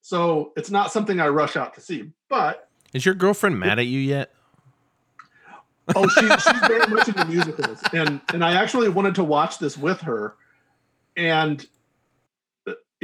[0.00, 2.10] So it's not something I rush out to see.
[2.28, 4.32] But is your girlfriend mad at you yet?
[5.94, 9.76] oh, she, she's very much into musicals, and and I actually wanted to watch this
[9.76, 10.36] with her,
[11.16, 11.66] and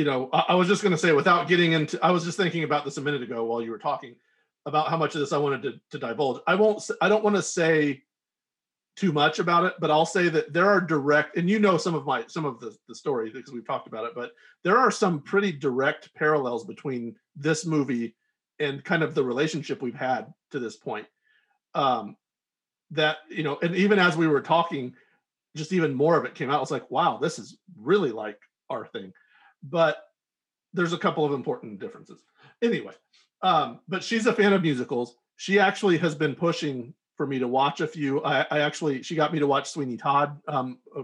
[0.01, 2.39] you know, I, I was just going to say without getting into, I was just
[2.39, 4.15] thinking about this a minute ago while you were talking
[4.65, 6.41] about how much of this I wanted to, to divulge.
[6.47, 8.03] I won't, I don't want to say
[8.97, 11.95] too much about it, but I'll say that there are direct, and you know some
[11.95, 14.33] of my some of the the story because we've talked about it, but
[14.65, 18.17] there are some pretty direct parallels between this movie
[18.59, 21.07] and kind of the relationship we've had to this point.
[21.75, 22.17] Um,
[22.93, 24.95] that you know, and even as we were talking,
[25.55, 26.57] just even more of it came out.
[26.57, 28.39] I was like, wow, this is really like
[28.71, 29.13] our thing
[29.63, 30.09] but
[30.73, 32.23] there's a couple of important differences.
[32.63, 32.95] Anyway,
[33.43, 35.17] um, but she's a fan of musicals.
[35.37, 38.23] She actually has been pushing for me to watch a few.
[38.23, 41.03] I, I actually she got me to watch Sweeney Todd um, uh,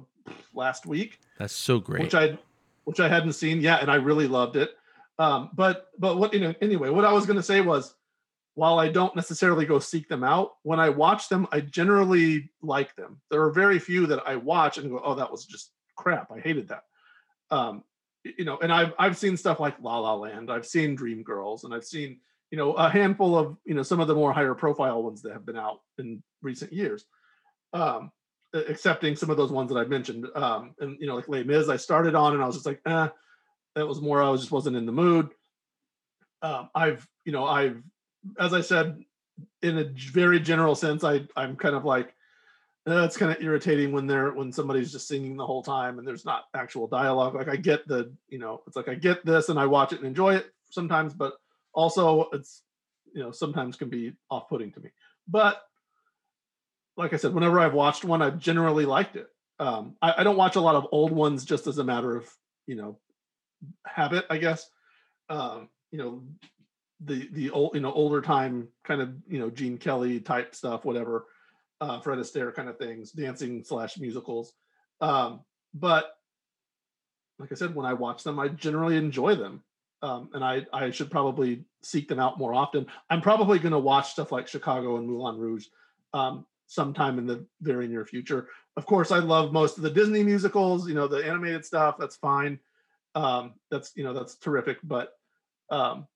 [0.55, 1.19] last week.
[1.39, 2.03] That's so great.
[2.03, 2.39] Which I
[2.85, 4.71] which I hadn't seen yet, and I really loved it.
[5.19, 7.95] Um, but but what you know anyway, what I was going to say was,
[8.55, 12.95] while I don't necessarily go seek them out, when I watch them, I generally like
[12.97, 13.21] them.
[13.31, 16.31] There are very few that I watch and go, oh, that was just crap.
[16.31, 16.85] I hated that.
[17.51, 17.85] Um,
[18.39, 21.65] you know, and I've I've seen stuff like La La Land, I've seen Dream Girls,
[21.65, 22.21] and I've seen
[22.51, 25.33] you know a handful of you know some of the more higher profile ones that
[25.33, 27.05] have been out in recent years,
[27.73, 28.11] um,
[28.55, 30.27] accepting some of those ones that I mentioned.
[30.35, 32.81] Um, and you know, like Les Mis, I started on and I was just like,
[32.87, 33.09] eh,
[33.75, 35.31] that was more I was just wasn't in the mood.
[36.43, 37.83] Um, I've you know I've
[38.39, 39.03] as I said
[39.63, 42.15] in a very general sense, I I'm kind of like
[42.89, 46.07] uh, it's kind of irritating when they're when somebody's just singing the whole time and
[46.07, 47.35] there's not actual dialogue.
[47.35, 49.99] Like i get the you know it's like i get this and i watch it
[49.99, 51.35] and enjoy it sometimes but
[51.73, 52.63] also it's
[53.13, 54.91] you know sometimes can be off-putting to me.
[55.27, 55.63] But
[56.97, 59.29] like i said whenever i've watched one i've generally liked it.
[59.59, 62.29] Um, I, I don't watch a lot of old ones just as a matter of
[62.67, 62.99] you know
[63.87, 64.69] habit i guess.
[65.29, 66.23] Um, you know
[67.05, 70.85] the the old you know older time kind of you know gene kelly type stuff
[70.85, 71.27] whatever
[71.81, 74.53] uh, Fred Astaire kind of things, dancing slash musicals.
[75.01, 75.41] Um,
[75.75, 76.13] but
[77.39, 79.63] like I said, when I watch them, I generally enjoy them.
[80.03, 82.87] Um, and I, I should probably seek them out more often.
[83.11, 85.67] I'm probably going to watch stuff like Chicago and Moulin Rouge
[86.13, 88.49] um, sometime in the very near future.
[88.77, 90.87] Of course, I love most of the Disney musicals.
[90.87, 91.97] You know, the animated stuff.
[91.99, 92.59] That's fine.
[93.15, 94.79] Um, that's you know that's terrific.
[94.85, 95.13] But
[95.71, 96.07] um,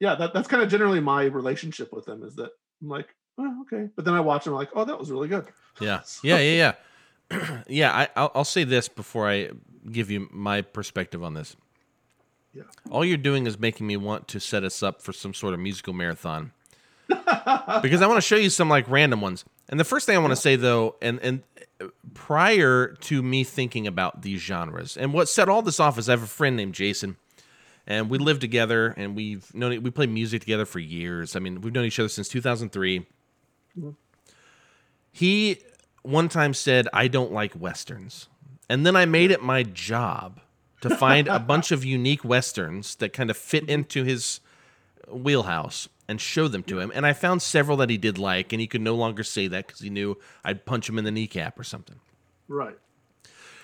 [0.00, 2.24] yeah, that, that's kind of generally my relationship with them.
[2.24, 2.50] Is that
[2.82, 3.88] I'm like, oh, okay.
[3.96, 5.46] But then I watch them like, oh, that was really good.
[5.80, 6.20] Yeah, so.
[6.26, 6.74] yeah, yeah,
[7.30, 7.62] yeah.
[7.68, 9.50] yeah, I, I'll, I'll say this before I
[9.90, 11.56] give you my perspective on this.
[12.54, 12.64] Yeah.
[12.90, 15.60] All you're doing is making me want to set us up for some sort of
[15.60, 16.52] musical marathon.
[17.08, 19.44] because I want to show you some like random ones.
[19.68, 21.42] And the first thing I want to say though, and and
[21.80, 26.08] uh, prior to me thinking about these genres, and what set all this off is
[26.08, 27.16] I have a friend named Jason,
[27.86, 31.36] and we live together, and we've known we play music together for years.
[31.36, 33.06] I mean, we've known each other since 2003.
[35.12, 35.62] He
[36.02, 38.28] one time said, I don't like Westerns.
[38.68, 40.40] And then I made it my job
[40.80, 43.72] to find a bunch of unique Westerns that kind of fit mm-hmm.
[43.72, 44.40] into his
[45.10, 46.90] wheelhouse and show them to him.
[46.94, 49.66] And I found several that he did like, and he could no longer say that
[49.66, 51.96] because he knew I'd punch him in the kneecap or something.
[52.48, 52.78] Right.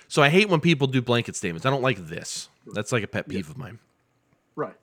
[0.09, 1.65] So I hate when people do blanket statements.
[1.65, 2.49] I don't like this.
[2.66, 3.51] That's like a pet peeve yeah.
[3.51, 3.78] of mine.
[4.55, 4.77] Right.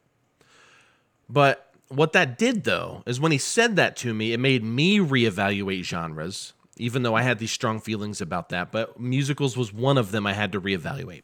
[1.30, 5.00] But what that did though is when he said that to me, it made me
[5.00, 8.72] reevaluate genres, even though I had these strong feelings about that.
[8.72, 11.24] But musicals was one of them I had to reevaluate.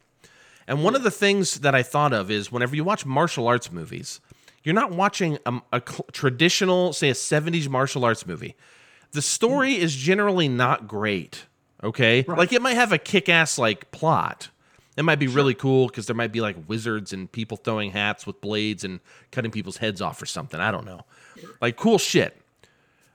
[0.67, 3.71] And one of the things that I thought of is whenever you watch martial arts
[3.71, 4.19] movies,
[4.63, 5.79] you're not watching a, a
[6.11, 8.55] traditional, say, a 70s martial arts movie.
[9.11, 11.45] The story is generally not great.
[11.83, 12.37] Okay, right.
[12.37, 14.49] like it might have a kick-ass like plot.
[14.97, 15.35] It might be sure.
[15.35, 18.99] really cool because there might be like wizards and people throwing hats with blades and
[19.31, 20.59] cutting people's heads off or something.
[20.59, 21.01] I don't know,
[21.61, 22.35] like cool shit.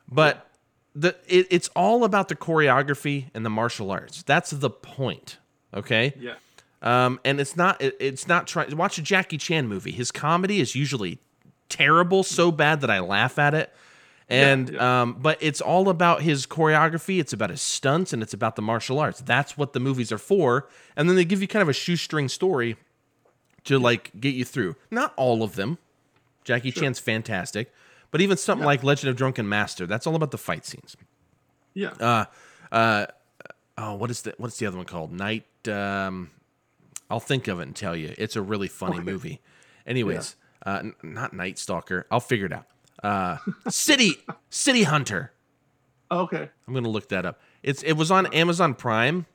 [0.08, 0.46] But
[0.94, 4.22] the it, it's all about the choreography and the martial arts.
[4.22, 5.38] That's the point.
[5.74, 6.14] Okay.
[6.18, 6.34] Yeah.
[6.82, 8.76] Um, and it's not it, it's not trying.
[8.76, 9.92] Watch a Jackie Chan movie.
[9.92, 11.18] His comedy is usually
[11.68, 13.72] terrible, so bad that I laugh at it.
[14.32, 15.02] And yeah, yeah.
[15.02, 17.20] um, but it's all about his choreography.
[17.20, 19.20] It's about his stunts, and it's about the martial arts.
[19.20, 20.68] That's what the movies are for.
[20.96, 22.76] And then they give you kind of a shoestring story
[23.64, 24.76] to like get you through.
[24.90, 25.76] Not all of them.
[26.44, 26.82] Jackie sure.
[26.82, 27.72] Chan's fantastic,
[28.10, 28.68] but even something yeah.
[28.68, 30.96] like Legend of Drunken Master, that's all about the fight scenes.
[31.74, 31.92] Yeah.
[32.00, 32.24] Uh,
[32.72, 33.06] uh,
[33.76, 35.12] oh, what is the what's the other one called?
[35.12, 35.44] Night.
[35.68, 36.30] Um,
[37.10, 38.14] I'll think of it and tell you.
[38.16, 39.04] It's a really funny okay.
[39.04, 39.40] movie.
[39.86, 42.06] Anyways, uh, not Night Stalker.
[42.10, 42.66] I'll figure it out.
[43.02, 43.38] Uh,
[43.68, 44.16] City
[44.50, 45.32] City Hunter.
[46.10, 46.48] Okay.
[46.66, 47.40] I'm gonna look that up.
[47.62, 49.26] It's it was on Amazon Prime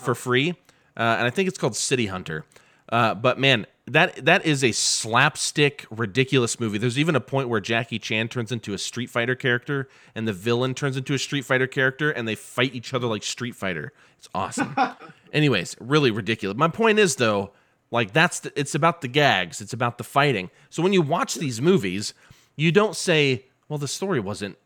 [0.00, 0.50] for free,
[0.96, 2.44] uh, and I think it's called City Hunter.
[2.88, 6.78] Uh, but man, that that is a slapstick, ridiculous movie.
[6.78, 10.32] There's even a point where Jackie Chan turns into a Street Fighter character, and the
[10.32, 13.92] villain turns into a Street Fighter character, and they fight each other like Street Fighter.
[14.18, 14.76] It's awesome.
[15.32, 16.56] Anyways, really ridiculous.
[16.56, 17.52] My point is though,
[17.90, 20.50] like that's the, it's about the gags, it's about the fighting.
[20.70, 22.14] So when you watch these movies,
[22.60, 24.58] you don't say, well, the story wasn't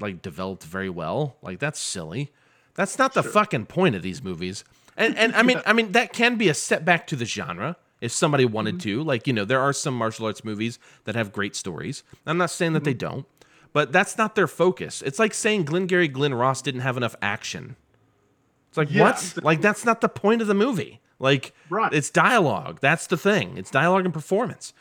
[0.00, 1.36] like developed very well.
[1.42, 2.32] Like that's silly.
[2.74, 3.32] That's not the sure.
[3.32, 4.64] fucking point of these movies.
[4.96, 8.12] And and I mean I mean that can be a setback to the genre if
[8.12, 8.90] somebody wanted mm-hmm.
[8.90, 9.02] to.
[9.02, 12.02] Like, you know, there are some martial arts movies that have great stories.
[12.26, 12.84] I'm not saying that mm-hmm.
[12.84, 13.26] they don't,
[13.72, 15.02] but that's not their focus.
[15.02, 17.76] It's like saying Glengarry Glen Ross didn't have enough action.
[18.68, 19.38] It's like, yeah, what?
[19.42, 21.00] Like, that's not the point of the movie.
[21.18, 21.92] Like, right.
[21.92, 22.78] it's dialogue.
[22.80, 23.56] That's the thing.
[23.56, 24.74] It's dialogue and performance.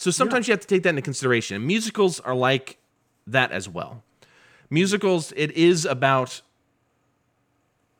[0.00, 0.52] So sometimes yeah.
[0.52, 1.56] you have to take that into consideration.
[1.56, 2.78] And musicals are like
[3.26, 4.02] that as well.
[4.70, 6.40] Musicals, it is about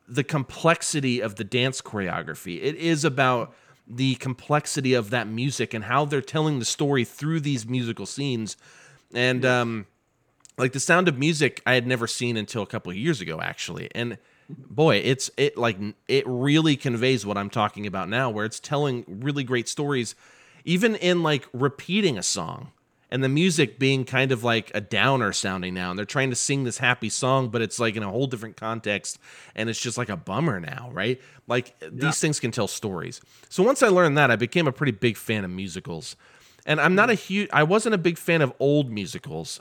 [0.09, 2.59] the complexity of the dance choreography.
[2.63, 3.55] It is about
[3.87, 8.57] the complexity of that music and how they're telling the story through these musical scenes.
[9.13, 9.87] And um,
[10.57, 13.43] like the sound of music, I had never seen until a couple of years ago,
[13.43, 13.91] actually.
[13.95, 14.17] And
[14.49, 15.77] boy, it's it like
[16.09, 20.15] it really conveys what I'm talking about now, where it's telling really great stories
[20.65, 22.73] even in like repeating a song
[23.11, 26.37] and the music being kind of like a downer sounding now and they're trying to
[26.37, 29.19] sing this happy song but it's like in a whole different context
[29.55, 31.21] and it's just like a bummer now right?
[31.47, 31.89] Like yeah.
[31.93, 33.21] these things can tell stories.
[33.49, 36.17] So once i learned that i became a pretty big fan of musicals.
[36.67, 39.61] And i'm not a huge i wasn't a big fan of old musicals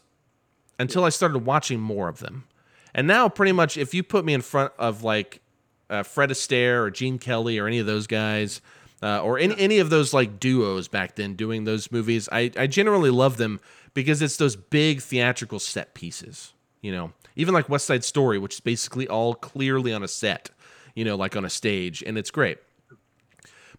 [0.77, 2.45] until i started watching more of them.
[2.93, 5.41] And now pretty much if you put me in front of like
[5.89, 8.61] uh, fred astaire or gene kelly or any of those guys
[9.01, 12.27] uh, or any, any of those like duos back then doing those movies.
[12.31, 13.59] I, I generally love them
[13.93, 18.55] because it's those big theatrical set pieces, you know, even like West Side Story, which
[18.55, 20.49] is basically all clearly on a set,
[20.95, 22.57] you know, like on a stage, and it's great.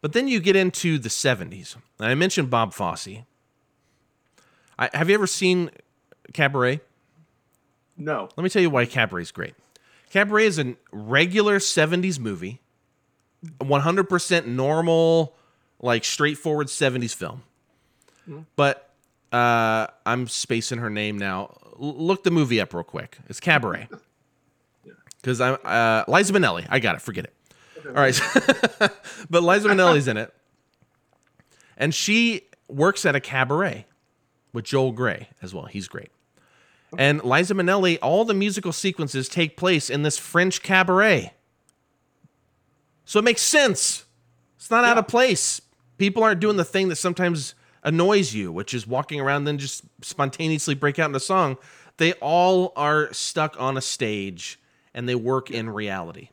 [0.01, 1.77] But then you get into the 70s.
[1.99, 3.09] And I mentioned Bob Fosse.
[4.79, 5.71] I, have you ever seen
[6.33, 6.81] Cabaret?
[7.99, 8.31] No.
[8.35, 9.55] Let me tell you why Cabaret is great.
[10.09, 12.61] Cabaret is a regular 70s movie
[13.45, 15.37] 100% normal,
[15.81, 17.43] like straightforward 70s film.
[18.29, 18.41] Mm-hmm.
[18.57, 18.91] But
[19.33, 21.57] uh, I'm spacing her name now.
[21.81, 23.19] L- look the movie up real quick.
[23.29, 23.89] It's Cabaret.
[25.23, 26.67] Because I'm uh, Liza Minnelli.
[26.71, 27.03] I got it.
[27.03, 27.35] Forget it.
[27.77, 27.89] Okay.
[27.91, 28.19] All right.
[29.29, 30.33] but Liza Minnelli's in it.
[31.77, 33.85] And she works at a cabaret
[34.55, 35.67] with Joel Grey as well.
[35.67, 36.11] He's great.
[36.97, 41.35] And Liza Minnelli, all the musical sequences take place in this French cabaret.
[43.11, 44.05] So it makes sense.
[44.55, 44.93] It's not yeah.
[44.93, 45.61] out of place.
[45.99, 49.82] People aren't doing the thing that sometimes annoys you, which is walking around then just
[50.01, 51.59] spontaneously break out in a song.
[51.97, 54.61] They all are stuck on a stage
[54.95, 56.28] and they work in reality.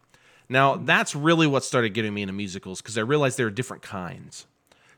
[0.49, 3.81] Now, that's really what started getting me into musicals because I realized there are different
[3.81, 4.45] kinds.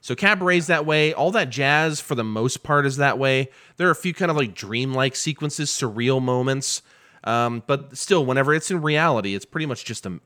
[0.01, 1.13] So cabaret's that way.
[1.13, 3.51] All that jazz, for the most part, is that way.
[3.77, 6.81] There are a few kind of like dreamlike sequences, surreal moments,
[7.23, 10.19] um, but still, whenever it's in reality, it's pretty much just a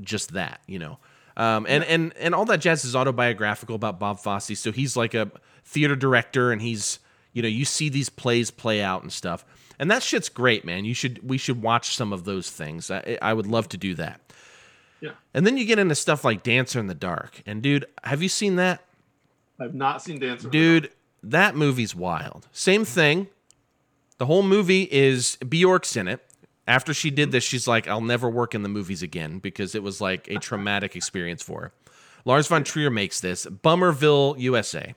[0.00, 0.98] just that, you know.
[1.36, 1.94] Um, and, yeah.
[1.94, 4.58] and and all that jazz is autobiographical about Bob Fosse.
[4.58, 5.30] So he's like a
[5.64, 6.98] theater director, and he's
[7.32, 9.44] you know you see these plays play out and stuff,
[9.78, 10.84] and that shit's great, man.
[10.84, 12.90] You should we should watch some of those things.
[12.90, 14.20] I, I would love to do that.
[15.00, 15.12] Yeah.
[15.32, 18.28] And then you get into stuff like Dancer in the Dark, and dude, have you
[18.28, 18.82] seen that?
[19.60, 20.48] I've not seen Dancer.
[20.48, 20.90] In the Dark Dude,
[21.22, 22.48] that movie's wild.
[22.50, 23.28] Same thing.
[24.18, 26.27] The whole movie is Bjork's in it
[26.68, 29.82] after she did this, she's like, I'll never work in the movies again because it
[29.82, 31.72] was like a traumatic experience for her.
[32.24, 33.46] Lars von Trier makes this.
[33.46, 34.94] Bummerville, USA.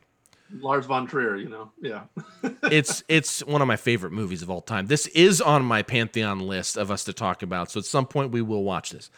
[0.59, 2.03] Lars von Trier, you know, yeah.
[2.63, 4.87] it's it's one of my favorite movies of all time.
[4.87, 7.71] This is on my pantheon list of us to talk about.
[7.71, 9.09] So at some point we will watch this.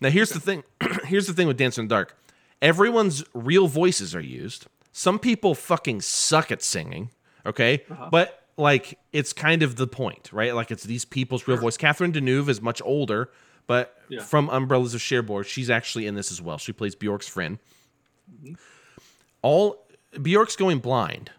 [0.00, 0.62] Now here's the thing.
[1.04, 2.18] here's the thing with Dancer in the Dark.
[2.60, 4.66] Everyone's real voices are used.
[4.92, 7.10] Some people fucking suck at singing.
[7.46, 8.08] Okay, uh-huh.
[8.10, 10.54] but like it's kind of the point, right?
[10.54, 11.76] Like it's these people's real voice.
[11.76, 13.30] Catherine Deneuve is much older,
[13.66, 14.20] but yeah.
[14.20, 16.58] from Umbrellas of Cherbourg, she's actually in this as well.
[16.58, 17.58] She plays Bjork's friend.
[18.32, 18.54] Mm-hmm.
[19.42, 19.86] All
[20.20, 21.30] Bjork's going blind.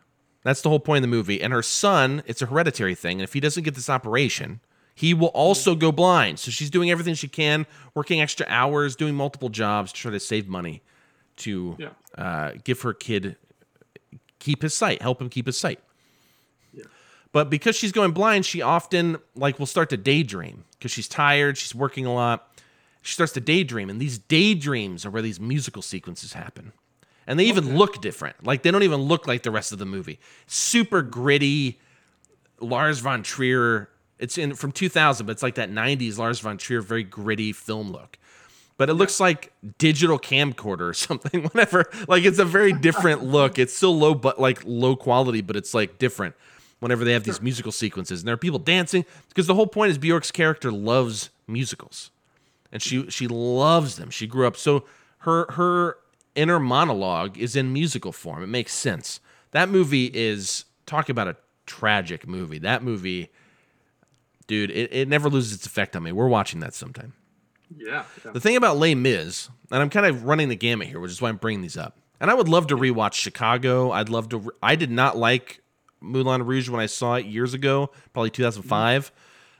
[0.44, 1.42] That's the whole point of the movie.
[1.42, 3.18] And her son, it's a hereditary thing.
[3.18, 4.60] And if he doesn't get this operation,
[4.94, 6.40] he will also go blind.
[6.40, 7.66] So she's doing everything she can,
[7.96, 10.84] working extra hours, doing multiple jobs to try to save money
[11.38, 11.90] to yeah.
[12.18, 13.38] uh, give her kid
[14.40, 15.80] keep his sight, help him keep his sight.
[17.36, 21.58] But because she's going blind, she often like will start to daydream because she's tired,
[21.58, 22.58] she's working a lot.
[23.02, 26.72] She starts to daydream, and these daydreams are where these musical sequences happen.
[27.28, 27.76] And they even okay.
[27.76, 28.46] look different.
[28.46, 30.18] Like they don't even look like the rest of the movie.
[30.48, 31.78] Super gritty
[32.62, 33.90] Lars von Trier.
[34.18, 37.92] It's in from 2000, but it's like that 90s Lars von Trier very gritty film
[37.92, 38.18] look.
[38.78, 41.84] But it looks like digital camcorder or something whatever.
[42.08, 43.60] Like it's a very different look.
[43.60, 46.34] It's still low but like low quality, but it's like different
[46.86, 49.90] whenever they have these musical sequences and there are people dancing because the whole point
[49.90, 52.12] is Bjork's character loves musicals
[52.72, 54.12] and she she loves them.
[54.12, 54.86] She grew up so
[55.20, 55.98] her her
[56.36, 58.44] inner monologue is in musical form.
[58.44, 59.20] It makes sense.
[59.50, 62.60] That movie is talk about a tragic movie.
[62.60, 63.32] That movie,
[64.46, 66.12] dude, it, it never loses its effect on me.
[66.12, 67.14] We're watching that sometime.
[67.76, 68.32] Yeah, yeah.
[68.32, 71.20] The thing about Les Mis, and I'm kind of running the gamut here, which is
[71.20, 71.98] why I'm bringing these up.
[72.20, 73.90] And I would love to rewatch Chicago.
[73.90, 74.38] I'd love to.
[74.38, 75.62] Re- I did not like
[76.02, 79.12] Moulin Rouge when I saw it years ago, probably 2005.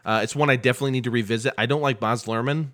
[0.06, 1.54] Uh, it's one I definitely need to revisit.
[1.58, 2.70] I don't like Baz Luhrmann,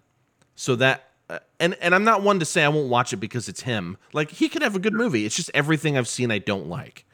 [0.56, 3.48] so that uh, and and I'm not one to say I won't watch it because
[3.48, 3.98] it's him.
[4.12, 5.26] Like he could have a good movie.
[5.26, 7.06] It's just everything I've seen I don't like.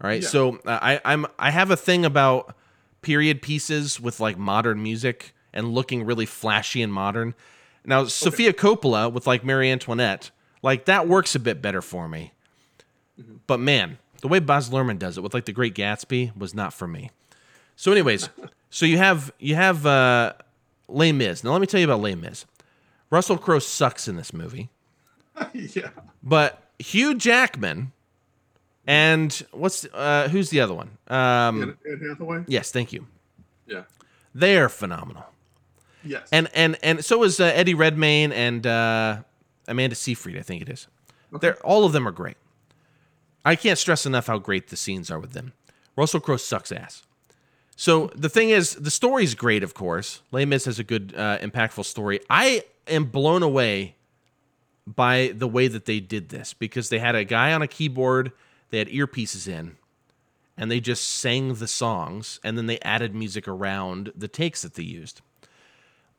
[0.00, 0.28] All right, yeah.
[0.28, 2.56] so uh, I I'm I have a thing about
[3.02, 7.34] period pieces with like modern music and looking really flashy and modern.
[7.84, 8.10] Now okay.
[8.10, 10.30] Sofia Coppola with like Marie Antoinette,
[10.62, 12.32] like that works a bit better for me.
[13.20, 13.36] Mm-hmm.
[13.48, 16.72] But man, the way Baz Luhrmann does it with like The Great Gatsby was not
[16.72, 17.10] for me.
[17.76, 18.30] So, anyways,
[18.70, 20.32] so you have you have uh,
[20.88, 21.44] Les Mis.
[21.44, 22.46] Now, let me tell you about Les Mis.
[23.10, 24.70] Russell Crowe sucks in this movie.
[25.52, 25.90] yeah.
[26.22, 27.92] But Hugh Jackman
[28.86, 30.96] and what's uh, who's the other one?
[31.08, 32.44] Um, Anne Hathaway.
[32.46, 33.06] Yes, thank you.
[33.66, 33.82] Yeah.
[34.34, 35.26] They are phenomenal.
[36.02, 36.26] Yes.
[36.32, 39.18] And and and so is uh, Eddie Redmayne and uh,
[39.68, 40.38] Amanda Seyfried.
[40.38, 40.88] I think it is.
[41.30, 41.40] Okay.
[41.48, 42.38] They're all of them are great.
[43.44, 45.52] I can't stress enough how great the scenes are with them.
[45.96, 47.02] Russell Crowe sucks ass.
[47.76, 50.22] So the thing is, the story's great, of course.
[50.30, 52.20] Les Mis has a good, uh, impactful story.
[52.30, 53.96] I am blown away
[54.86, 58.32] by the way that they did this because they had a guy on a keyboard,
[58.70, 59.76] they had earpieces in,
[60.56, 64.74] and they just sang the songs, and then they added music around the takes that
[64.74, 65.20] they used.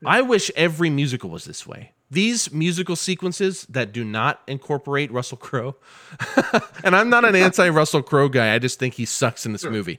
[0.04, 5.38] I wish every musical was this way these musical sequences that do not incorporate Russell
[5.38, 5.76] Crowe,
[6.84, 8.54] and I'm not an anti Russell Crowe guy.
[8.54, 9.70] I just think he sucks in this sure.
[9.70, 9.98] movie.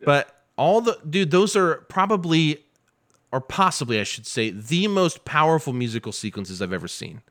[0.00, 0.06] Yeah.
[0.06, 2.62] But all the dude, those are probably,
[3.32, 7.22] or possibly, I should say, the most powerful musical sequences I've ever seen.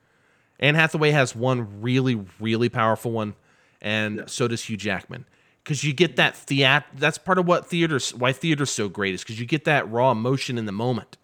[0.59, 3.35] Anne Hathaway has one really, really powerful one,
[3.81, 4.23] and yeah.
[4.25, 5.25] so does Hugh Jackman.
[5.63, 6.83] Because you get that theat.
[6.93, 10.11] That's part of what theater, why theater's so great, is because you get that raw
[10.11, 11.17] emotion in the moment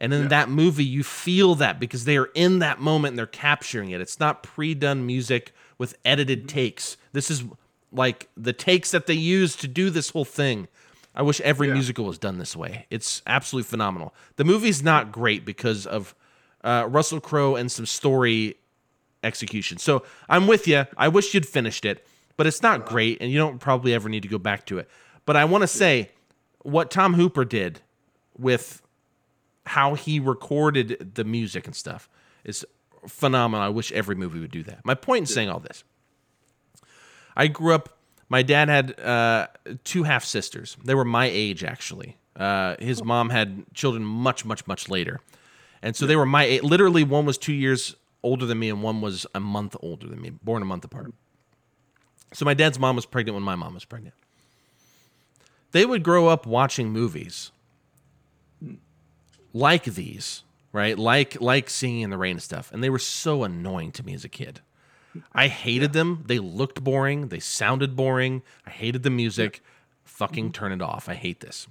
[0.00, 0.28] and in yeah.
[0.28, 4.00] that movie, you feel that because they are in that moment and they're capturing it.
[4.00, 6.48] It's not pre done music with edited mm-hmm.
[6.48, 6.96] takes.
[7.12, 7.44] This is
[7.92, 10.68] like the takes that they use to do this whole thing.
[11.14, 11.74] I wish every yeah.
[11.74, 12.86] musical was done this way.
[12.88, 14.14] It's absolutely phenomenal.
[14.36, 16.14] The movie's not great because of
[16.64, 18.56] uh, Russell Crowe and some story
[19.22, 19.76] execution.
[19.78, 20.86] So I'm with you.
[20.96, 22.06] I wish you'd finished it,
[22.38, 22.90] but it's not uh-huh.
[22.90, 24.88] great, and you don't probably ever need to go back to it.
[25.26, 26.10] But I want to say
[26.62, 27.80] what Tom Hooper did
[28.38, 28.80] with
[29.70, 32.08] how he recorded the music and stuff
[32.42, 32.66] is
[33.06, 33.64] phenomenal.
[33.64, 34.84] I wish every movie would do that.
[34.84, 35.84] My point in saying all this,
[37.36, 37.96] I grew up.
[38.28, 39.46] My dad had uh,
[39.84, 40.76] two half sisters.
[40.84, 42.16] They were my age actually.
[42.34, 45.20] Uh, his mom had children much, much, much later,
[45.82, 46.62] and so they were my age.
[46.62, 47.94] Literally, one was two years
[48.24, 51.12] older than me, and one was a month older than me, born a month apart.
[52.32, 54.14] So my dad's mom was pregnant when my mom was pregnant.
[55.70, 57.52] They would grow up watching movies
[59.52, 60.98] like these, right?
[60.98, 64.14] Like like singing in the rain and stuff, and they were so annoying to me
[64.14, 64.60] as a kid.
[65.32, 66.00] I hated yeah.
[66.00, 66.24] them.
[66.26, 67.28] They looked boring.
[67.28, 68.42] They sounded boring.
[68.66, 69.56] I hated the music.
[69.62, 69.70] Yeah.
[70.04, 71.08] Fucking turn it off.
[71.08, 71.66] I hate this.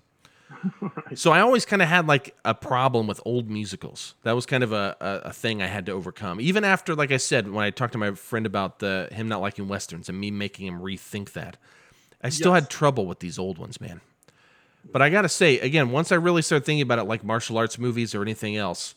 [0.81, 0.91] right.
[1.15, 4.15] So I always kind of had like a problem with old musicals.
[4.23, 6.41] That was kind of a, a, a, thing I had to overcome.
[6.41, 9.41] Even after, like I said, when I talked to my friend about the him not
[9.41, 11.57] liking westerns and me making him rethink that,
[12.21, 12.63] I still yes.
[12.63, 14.01] had trouble with these old ones, man.
[14.91, 17.77] But I gotta say, again, once I really started thinking about it like martial arts
[17.77, 18.95] movies or anything else,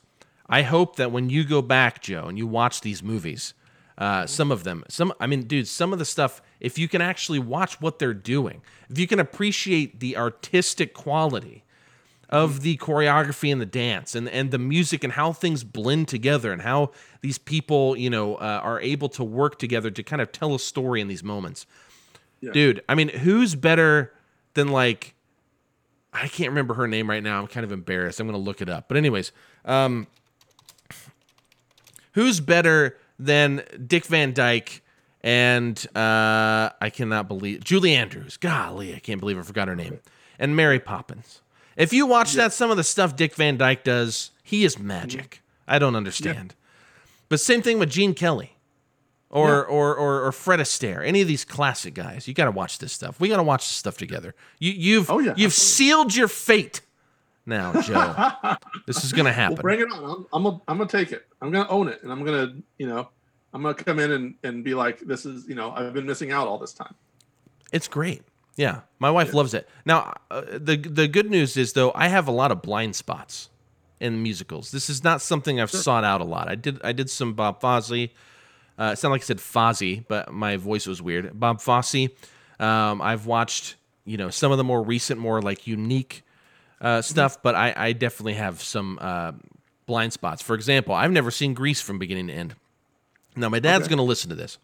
[0.48, 3.54] I hope that when you go back, Joe, and you watch these movies,
[3.98, 7.00] uh, some of them, some, I mean, dude, some of the stuff, if you can
[7.00, 11.64] actually watch what they're doing, if you can appreciate the artistic quality
[12.28, 16.50] of the choreography and the dance and, and the music and how things blend together
[16.50, 16.90] and how
[17.20, 20.58] these people, you know, uh, are able to work together to kind of tell a
[20.58, 21.66] story in these moments.
[22.40, 22.52] Yeah.
[22.52, 24.14] Dude, I mean, who's better
[24.54, 25.14] than like,
[26.12, 27.40] I can't remember her name right now.
[27.40, 28.20] I'm kind of embarrassed.
[28.20, 28.88] I'm going to look it up.
[28.88, 29.32] But, anyways,
[29.64, 30.06] um,
[32.12, 34.82] who's better than Dick Van Dyke
[35.22, 38.36] and uh, I cannot believe Julie Andrews.
[38.36, 40.00] Golly, I can't believe I forgot her name.
[40.38, 41.40] And Mary Poppins.
[41.76, 42.44] If you watch yeah.
[42.44, 45.42] that, some of the stuff Dick Van Dyke does, he is magic.
[45.68, 46.54] I don't understand.
[46.56, 46.68] Yeah.
[47.28, 48.51] But same thing with Gene Kelly.
[49.34, 49.74] Or, yeah.
[49.74, 52.92] or, or or Fred Astaire, any of these classic guys, you got to watch this
[52.92, 53.18] stuff.
[53.18, 54.34] We got to watch this stuff together.
[54.58, 56.82] You, you've oh, yeah, you've sealed your fate
[57.46, 58.56] now, Joe.
[58.86, 59.56] this is gonna happen.
[59.56, 60.26] Well, bring it on.
[60.32, 61.26] I'm I'm, a, I'm gonna take it.
[61.40, 63.08] I'm gonna own it, and I'm gonna you know
[63.52, 66.30] I'm gonna come in and and be like, this is you know I've been missing
[66.30, 66.94] out all this time.
[67.72, 68.22] It's great.
[68.56, 69.36] Yeah, my wife yeah.
[69.36, 69.68] loves it.
[69.84, 73.48] Now, uh, the the good news is though, I have a lot of blind spots
[73.98, 74.70] in musicals.
[74.70, 75.80] This is not something I've sure.
[75.80, 76.48] sought out a lot.
[76.48, 78.10] I did I did some Bob Fosse.
[78.82, 81.38] Uh, it sounded like I said Fozzie, but my voice was weird.
[81.38, 82.08] Bob Fosse.
[82.58, 86.24] Um, I've watched you know some of the more recent, more like unique
[86.80, 89.32] uh, stuff, but I, I, definitely have some uh,
[89.86, 90.42] blind spots.
[90.42, 92.56] For example, I've never seen Grease from beginning to end.
[93.36, 93.90] Now, my dad's okay.
[93.90, 94.58] going to listen to this,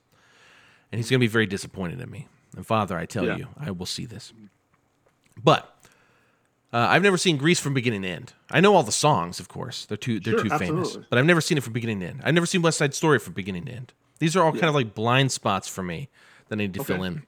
[0.91, 2.27] and he's going to be very disappointed in me.
[2.57, 3.37] And Father, I tell yeah.
[3.37, 4.33] you, I will see this.
[5.41, 5.73] But
[6.73, 8.33] uh, I've never seen Grease from beginning to end.
[8.51, 10.97] I know all the songs, of course; they're too they're sure, too famous.
[11.09, 12.21] But I've never seen it from beginning to end.
[12.25, 13.93] I've never seen West Side Story from beginning to end.
[14.19, 14.61] These are all yeah.
[14.61, 16.09] kind of like blind spots for me
[16.49, 16.95] that I need to okay.
[16.95, 17.23] fill in.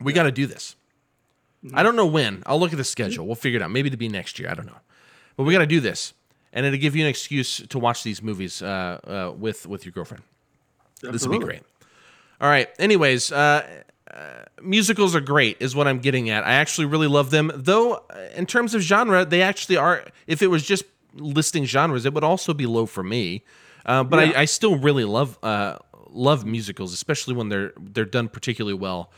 [0.00, 0.16] We yeah.
[0.16, 0.76] got to do this.
[1.64, 1.78] Mm-hmm.
[1.78, 2.42] I don't know when.
[2.46, 3.26] I'll look at the schedule.
[3.26, 3.70] We'll figure it out.
[3.70, 4.48] Maybe to be next year.
[4.50, 4.80] I don't know.
[5.36, 6.14] But we got to do this,
[6.52, 9.92] and it'll give you an excuse to watch these movies uh, uh, with with your
[9.92, 10.22] girlfriend.
[10.96, 11.12] Absolutely.
[11.12, 11.62] This will be great.
[12.40, 12.68] All right.
[12.78, 13.66] Anyways, uh,
[14.12, 16.44] uh, musicals are great, is what I'm getting at.
[16.44, 17.94] I actually really love them, though.
[17.94, 20.04] Uh, in terms of genre, they actually are.
[20.26, 20.84] If it was just
[21.14, 23.44] listing genres, it would also be low for me.
[23.84, 24.38] Uh, but yeah.
[24.38, 25.38] I, I, still really love
[26.12, 29.10] love musicals, especially when they're they're done particularly well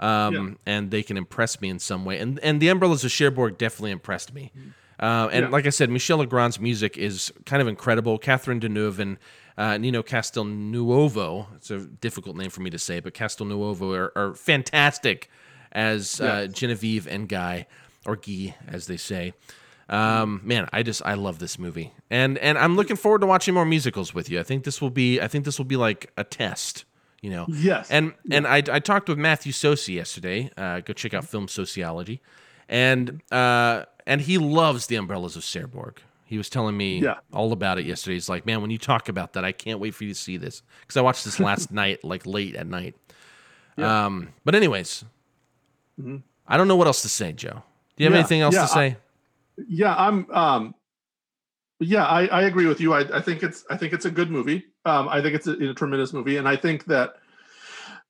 [0.00, 0.34] um,
[0.66, 0.74] yeah.
[0.74, 2.18] and they can impress me in some way.
[2.18, 4.50] And and the Umbrellas of Cherbourg definitely impressed me.
[4.98, 5.50] Uh, and yeah.
[5.50, 8.18] like I said, Michel Legrand's music is kind of incredible.
[8.18, 9.18] Catherine Deneuve and
[9.56, 14.34] uh, Nino Castelnuovo, it's a difficult name for me to say, but Castelnuovo are, are
[14.34, 15.30] fantastic
[15.72, 17.66] as uh, Genevieve and Guy,
[18.04, 19.32] or Guy, as they say.
[19.90, 23.54] Um, man, I just I love this movie, and and I'm looking forward to watching
[23.54, 24.40] more musicals with you.
[24.40, 26.84] I think this will be I think this will be like a test
[27.20, 27.46] you know.
[27.48, 27.90] Yes.
[27.90, 28.38] And yeah.
[28.38, 30.50] and I, I talked with Matthew Sosi yesterday.
[30.56, 32.20] Uh, go check out Film Sociology,
[32.68, 36.00] and uh, and he loves the Umbrellas of Cherbourg.
[36.24, 37.18] He was telling me yeah.
[37.32, 38.14] all about it yesterday.
[38.14, 40.36] He's like, man, when you talk about that, I can't wait for you to see
[40.36, 42.94] this because I watched this last night, like late at night.
[43.76, 44.06] Yeah.
[44.06, 45.04] Um, but anyways,
[46.00, 46.18] mm-hmm.
[46.46, 47.62] I don't know what else to say, Joe.
[47.96, 48.86] Do you have anything else to say?
[48.86, 48.96] I,
[49.68, 50.30] yeah, I'm.
[50.30, 50.74] Um,
[51.82, 52.92] yeah, I, I agree with you.
[52.92, 54.64] I, I think it's I think it's a good movie.
[54.84, 57.14] Um, I think it's a, a, tremendous movie, and I think that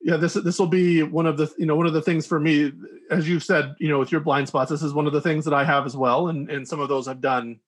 [0.02, 2.40] yeah, this this will be one of the you know one of the things for
[2.40, 2.72] me,
[3.10, 4.70] as you said, you know, with your blind spots.
[4.70, 6.88] This is one of the things that I have as well, and and some of
[6.88, 7.60] those I've done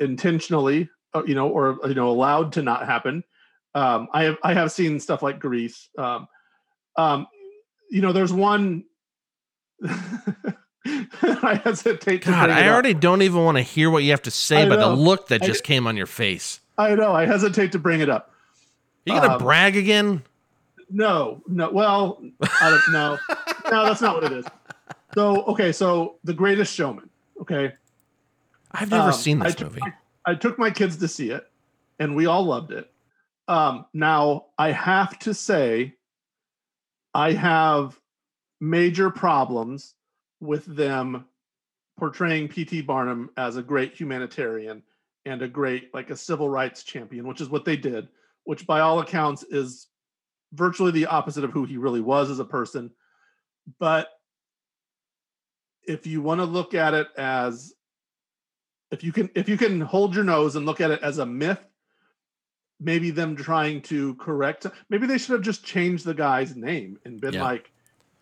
[0.00, 3.22] intentionally, uh, you know, or you know, allowed to not happen.
[3.74, 5.88] Um, I have I have seen stuff like Grease.
[5.96, 6.26] Um,
[6.96, 7.26] um,
[7.90, 8.84] you know, there's one.
[11.22, 12.24] I hesitate.
[12.24, 13.00] God, I already up.
[13.00, 15.64] don't even want to hear what you have to say, but the look that just
[15.64, 16.60] I, came on your face.
[16.76, 17.12] I know.
[17.12, 18.30] I hesitate to bring it up.
[19.06, 20.22] Are you gonna um, brag again?
[20.90, 21.70] No, no.
[21.70, 22.22] Well,
[22.60, 23.18] I don't know.
[23.70, 24.44] no, that's not what it is.
[25.14, 27.08] So, okay, so The Greatest Showman.
[27.40, 27.72] Okay,
[28.72, 29.80] I've never um, seen this I movie.
[29.80, 29.92] My,
[30.26, 31.46] I took my kids to see it,
[31.98, 32.90] and we all loved it.
[33.48, 35.94] Um, now, I have to say,
[37.14, 37.98] I have
[38.60, 39.94] major problems
[40.40, 41.24] with them
[41.98, 42.82] portraying P.T.
[42.82, 44.82] Barnum as a great humanitarian
[45.24, 48.08] and a great like a civil rights champion, which is what they did,
[48.44, 49.88] which by all accounts is
[50.52, 52.90] virtually the opposite of who he really was as a person.
[53.78, 54.08] But
[55.86, 57.74] if you want to look at it as
[58.90, 61.26] if you can if you can hold your nose and look at it as a
[61.26, 61.64] myth,
[62.80, 67.20] maybe them trying to correct maybe they should have just changed the guy's name and
[67.20, 67.42] been yeah.
[67.42, 67.70] like,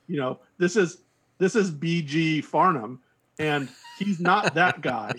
[0.06, 1.02] you know, this is
[1.42, 3.00] this is BG Farnham
[3.40, 5.12] and he's not that guy.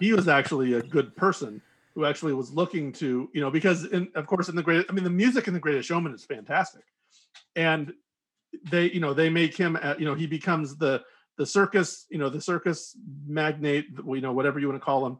[0.00, 1.60] he was actually a good person
[1.94, 4.92] who actually was looking to, you know, because in, of course in the great, I
[4.92, 6.84] mean, the music in the Greatest Showman is fantastic,
[7.56, 7.92] and
[8.70, 11.02] they, you know, they make him, uh, you know, he becomes the
[11.36, 12.96] the circus, you know, the circus
[13.26, 15.18] magnate, you know, whatever you want to call him,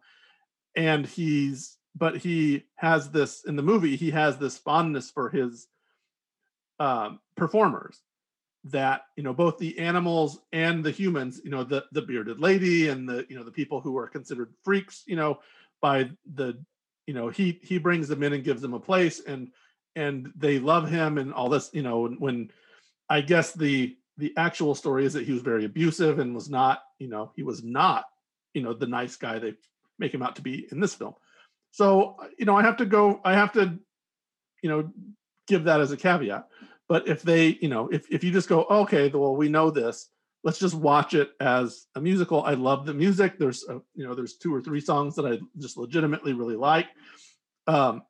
[0.75, 5.67] and he's, but he has this in the movie, he has this fondness for his
[6.79, 8.01] um, performers
[8.65, 12.89] that you know both the animals and the humans you know the the bearded lady
[12.89, 15.39] and the you know the people who are considered freaks you know
[15.81, 16.59] by the
[17.07, 19.51] you know he he brings them in and gives them a place and
[19.97, 22.51] and they love him and all this you know when
[23.09, 26.83] i guess the the actual story is that he was very abusive and was not
[26.99, 28.05] you know he was not
[28.53, 29.55] you know the nice guy they
[29.99, 31.15] make him out to be in this film
[31.71, 33.79] so you know i have to go i have to
[34.63, 34.91] you know
[35.47, 36.47] give that as a caveat
[36.91, 40.09] but if they, you know, if, if you just go, okay, well, we know this,
[40.43, 42.43] let's just watch it as a musical.
[42.43, 43.39] I love the music.
[43.39, 46.89] There's, a, you know, there's two or three songs that I just legitimately really like.
[47.69, 48.03] Um,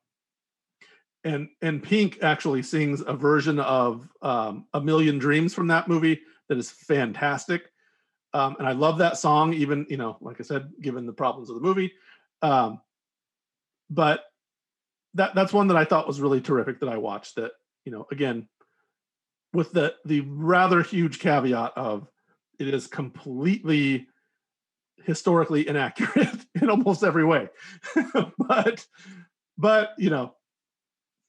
[1.23, 6.19] and and Pink actually sings a version of um, "A Million Dreams" from that movie
[6.49, 7.71] that is fantastic.
[8.33, 11.51] Um, and I love that song, even you know, like I said, given the problems
[11.51, 11.93] of the movie.
[12.41, 12.81] Um,
[13.91, 14.23] but
[15.13, 17.35] that that's one that I thought was really terrific that I watched.
[17.35, 17.51] That
[17.85, 18.47] you know, again,
[19.53, 22.07] with the the rather huge caveat of
[22.59, 24.07] it is completely
[25.03, 27.49] historically inaccurate in almost every way.
[28.37, 28.85] But
[29.57, 30.35] but you know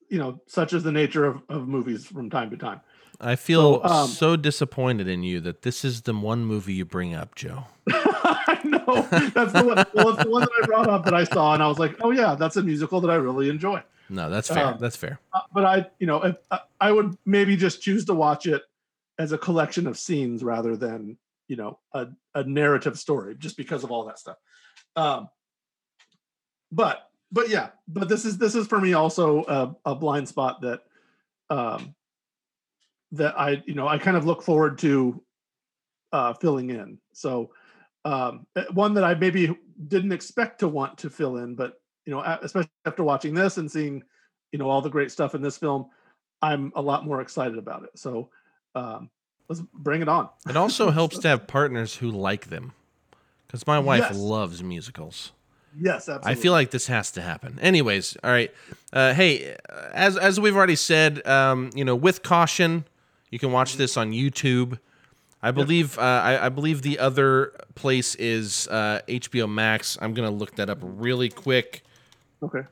[0.09, 2.81] you know such is the nature of, of movies from time to time.
[3.21, 6.85] I feel so, um, so disappointed in you that this is the one movie you
[6.85, 7.65] bring up joe.
[7.89, 9.07] I know.
[9.35, 11.63] That's the one well it's the one that i brought up that i saw and
[11.63, 13.83] i was like oh yeah that's a musical that i really enjoy
[14.13, 14.67] no, that's fair.
[14.67, 15.19] Um, that's fair.
[15.33, 18.63] Uh, but I, you know, if, uh, I would maybe just choose to watch it
[19.19, 21.17] as a collection of scenes rather than,
[21.49, 24.37] you know, a, a narrative story, just because of all that stuff.
[24.97, 25.29] Um,
[26.71, 30.61] but but yeah, but this is this is for me also a, a blind spot
[30.61, 30.83] that
[31.51, 31.95] um,
[33.13, 35.23] that I you know I kind of look forward to
[36.13, 36.99] uh, filling in.
[37.13, 37.51] So
[38.05, 39.57] um, eh, one that I maybe
[39.89, 43.71] didn't expect to want to fill in, but you know, especially after watching this and
[43.71, 44.03] seeing,
[44.51, 45.87] you know, all the great stuff in this film,
[46.41, 47.91] I'm a lot more excited about it.
[47.95, 48.29] So
[48.75, 49.11] um,
[49.49, 50.29] let's bring it on.
[50.49, 52.73] It also helps to have partners who like them,
[53.47, 54.17] because my wife yes.
[54.17, 55.33] loves musicals.
[55.81, 56.33] Yes, absolutely.
[56.33, 57.59] I feel like this has to happen.
[57.61, 58.53] Anyways, all right.
[58.93, 59.57] Uh, hey,
[59.93, 62.85] as as we've already said, um, you know, with caution,
[63.31, 64.79] you can watch this on YouTube.
[65.45, 69.99] I believe uh, I, I, believe the other place is uh, HBO Max.
[70.01, 71.83] I'm gonna look that up really quick.
[72.43, 72.63] Okay.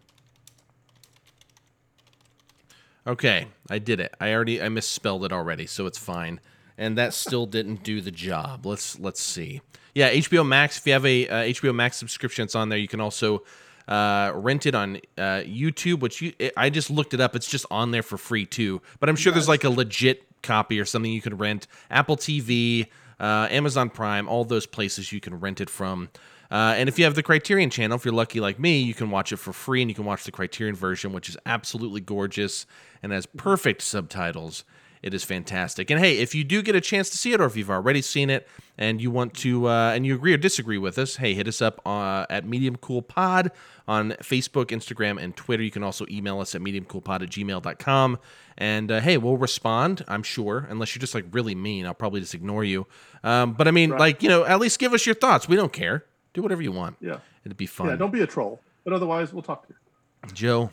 [3.06, 4.14] Okay, I did it.
[4.20, 6.40] I already I misspelled it already, so it's fine.
[6.76, 8.66] And that still didn't do the job.
[8.66, 9.62] Let's let's see.
[9.94, 10.78] Yeah, HBO Max.
[10.78, 12.78] If you have a uh, HBO Max subscription, it's on there.
[12.78, 13.42] You can also
[13.88, 17.34] uh, rent it on uh, YouTube, which you I just looked it up.
[17.34, 18.82] It's just on there for free too.
[18.98, 21.66] But I'm sure there's like a legit copy or something you can rent.
[21.90, 22.86] Apple TV,
[23.18, 26.09] uh, Amazon Prime, all those places you can rent it from.
[26.51, 29.10] Uh, and if you have the Criterion channel, if you're lucky like me, you can
[29.10, 32.66] watch it for free and you can watch the Criterion version, which is absolutely gorgeous
[33.02, 34.64] and has perfect subtitles.
[35.02, 35.90] It is fantastic.
[35.90, 38.02] And hey, if you do get a chance to see it, or if you've already
[38.02, 38.47] seen it
[38.77, 41.62] and you want to, uh, and you agree or disagree with us, hey, hit us
[41.62, 43.51] up uh, at Medium Cool Pod
[43.89, 45.62] on Facebook, Instagram, and Twitter.
[45.62, 48.18] You can also email us at mediumcoolpod at gmail.com.
[48.59, 51.86] And uh, hey, we'll respond, I'm sure, unless you're just like really mean.
[51.86, 52.86] I'll probably just ignore you.
[53.24, 54.01] Um, but I mean, right.
[54.01, 55.48] like, you know, at least give us your thoughts.
[55.48, 56.05] We don't care.
[56.32, 56.97] Do whatever you want.
[57.01, 57.19] Yeah.
[57.44, 57.89] It'd be fun.
[57.89, 58.61] Yeah, don't be a troll.
[58.85, 60.32] But otherwise, we'll talk to you.
[60.32, 60.70] Joe,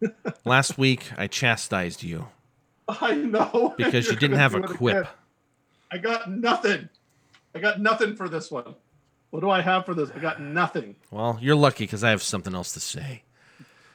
[0.44, 2.28] last week I chastised you.
[2.88, 3.74] I know.
[3.76, 5.06] Because you didn't have a quip.
[5.90, 6.88] I got nothing.
[7.54, 8.74] I got nothing for this one.
[9.30, 10.10] What do I have for this?
[10.14, 10.96] I got nothing.
[11.10, 13.22] Well, you're lucky because I have something else to say.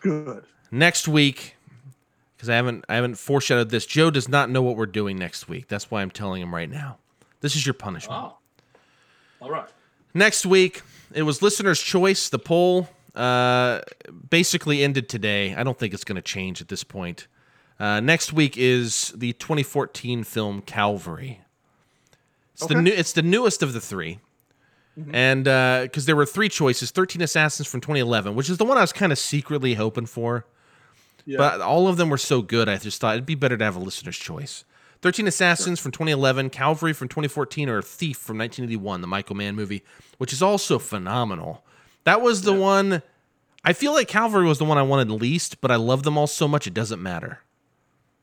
[0.02, 0.44] Good.
[0.72, 1.56] Next week,
[2.36, 3.86] because I haven't I haven't foreshadowed this.
[3.86, 5.68] Joe does not know what we're doing next week.
[5.68, 6.98] That's why I'm telling him right now.
[7.42, 8.22] This is your punishment.
[8.22, 8.38] Oh.
[9.42, 9.68] All right.
[10.14, 10.82] Next week,
[11.14, 12.30] it was listener's choice.
[12.30, 13.82] The poll uh,
[14.30, 15.56] basically ended today.
[15.56, 17.28] I don't think it's going to change at this point.
[17.80, 21.42] Uh, next week is the 2014 film Calvary.
[22.54, 22.76] It's okay.
[22.76, 22.92] the new.
[22.92, 24.20] It's the newest of the 3
[24.98, 25.16] mm-hmm.
[25.16, 28.78] and because uh, there were three choices: 13 Assassins from 2011, which is the one
[28.78, 30.46] I was kind of secretly hoping for.
[31.26, 31.38] Yeah.
[31.38, 33.76] But all of them were so good, I just thought it'd be better to have
[33.76, 34.66] a listener's choice.
[35.04, 39.84] 13 Assassins from 2011, Calvary from 2014, or Thief from 1981, the Michael Mann movie,
[40.18, 41.66] which is also phenomenal.
[42.06, 42.60] That was the yeah.
[42.60, 43.04] one.
[43.66, 46.26] I feel like Calvary was the one I wanted least, but I love them all
[46.26, 47.40] so much it doesn't matter.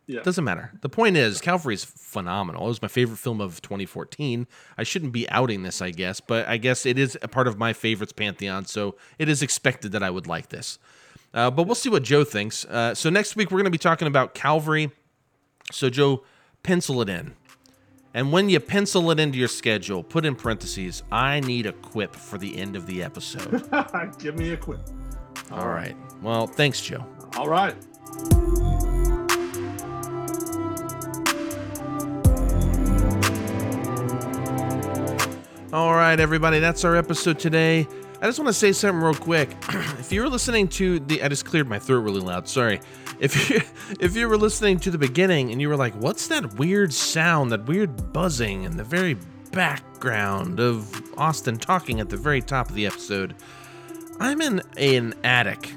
[0.07, 0.21] Yeah.
[0.21, 0.73] It Doesn't matter.
[0.81, 2.65] The point is, Calvary's phenomenal.
[2.65, 4.47] It was my favorite film of 2014.
[4.77, 7.59] I shouldn't be outing this, I guess, but I guess it is a part of
[7.59, 10.79] my favorites pantheon, so it is expected that I would like this.
[11.33, 12.65] Uh, but we'll see what Joe thinks.
[12.65, 14.91] Uh, so next week we're going to be talking about Calvary.
[15.71, 16.25] So Joe,
[16.63, 17.35] pencil it in.
[18.13, 22.15] And when you pencil it into your schedule, put in parentheses, I need a quip
[22.15, 23.69] for the end of the episode.
[24.19, 24.81] Give me a quip.
[25.53, 25.97] All right.
[26.21, 27.07] Well, thanks, Joe.
[27.37, 27.77] All right.
[35.73, 37.87] All right, everybody, that's our episode today.
[38.23, 39.57] I just want to say something real quick.
[39.99, 42.49] if you were listening to the, I just cleared my throat really loud.
[42.49, 42.81] Sorry.
[43.21, 43.61] If you
[44.01, 47.53] if you were listening to the beginning and you were like, "What's that weird sound?
[47.53, 49.19] That weird buzzing in the very
[49.53, 53.35] background of Austin talking at the very top of the episode?"
[54.21, 55.71] I'm in an attic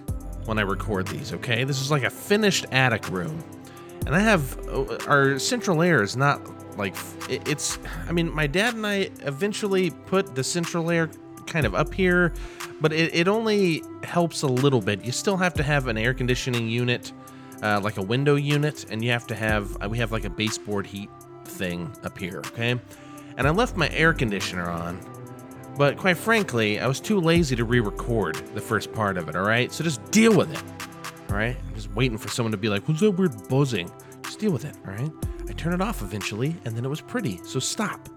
[0.45, 1.33] when I record these.
[1.33, 3.43] Okay, this is like a finished attic room,
[4.05, 6.39] and I have uh, our central air is not
[6.77, 6.95] like
[7.29, 7.77] it's.
[8.07, 11.09] I mean, my dad and I eventually put the central air
[11.47, 12.33] kind of up here,
[12.81, 15.03] but it, it only helps a little bit.
[15.03, 17.11] You still have to have an air conditioning unit,
[17.61, 20.29] uh, like a window unit, and you have to have, uh, we have like a
[20.29, 21.09] baseboard heat
[21.45, 22.79] thing up here, okay?
[23.37, 24.99] And I left my air conditioner on,
[25.77, 29.35] but quite frankly, I was too lazy to re record the first part of it,
[29.35, 29.71] all right?
[29.71, 30.63] So just deal with it,
[31.29, 31.55] all right?
[31.67, 33.91] I'm just waiting for someone to be like, what's that weird buzzing?
[34.23, 35.11] Just deal with it, all right?
[35.47, 38.07] I turn it off eventually, and then it was pretty, so stop.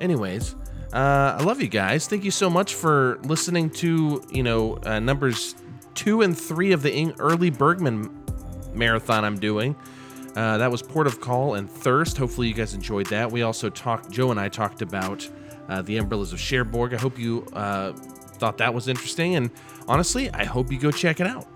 [0.00, 0.54] Anyways,
[0.92, 2.06] uh, I love you guys.
[2.06, 5.54] Thank you so much for listening to, you know, uh, numbers
[5.94, 8.10] two and three of the early Bergman
[8.72, 9.76] marathon I'm doing.
[10.36, 12.16] Uh, that was Port of Call and Thirst.
[12.16, 13.30] Hopefully, you guys enjoyed that.
[13.30, 15.28] We also talked, Joe and I talked about
[15.68, 16.94] uh, the Umbrellas of Cherbourg.
[16.94, 19.34] I hope you uh, thought that was interesting.
[19.34, 19.50] And
[19.88, 21.46] honestly, I hope you go check it out.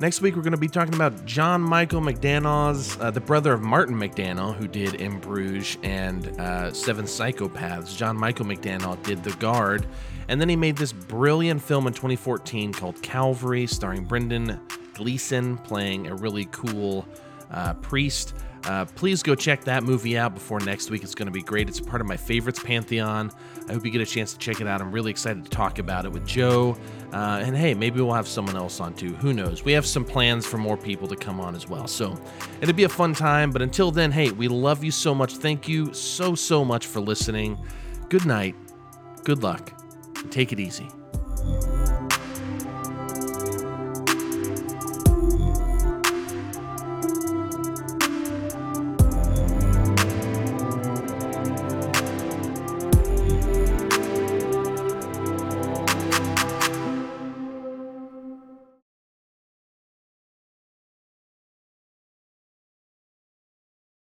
[0.00, 3.60] Next week, we're going to be talking about John Michael McDonagh's, uh, the brother of
[3.60, 7.96] Martin McDonagh, who did In Bruges and uh, Seven Psychopaths.
[7.96, 9.86] John Michael McDonagh did The Guard,
[10.28, 14.58] and then he made this brilliant film in 2014 called Calvary, starring Brendan
[14.94, 17.06] Gleeson playing a really cool
[17.52, 18.34] uh, priest.
[18.64, 21.02] Uh, please go check that movie out before next week.
[21.02, 21.68] It's going to be great.
[21.68, 23.32] It's part of my favorites pantheon.
[23.68, 24.80] I hope you get a chance to check it out.
[24.80, 26.76] I'm really excited to talk about it with Joe.
[27.12, 29.14] Uh, and hey, maybe we'll have someone else on too.
[29.14, 29.64] Who knows?
[29.64, 31.86] We have some plans for more people to come on as well.
[31.86, 32.18] So
[32.60, 33.50] it'll be a fun time.
[33.50, 35.36] But until then, hey, we love you so much.
[35.36, 37.58] Thank you so, so much for listening.
[38.08, 38.54] Good night.
[39.24, 39.72] Good luck.
[40.30, 40.88] Take it easy.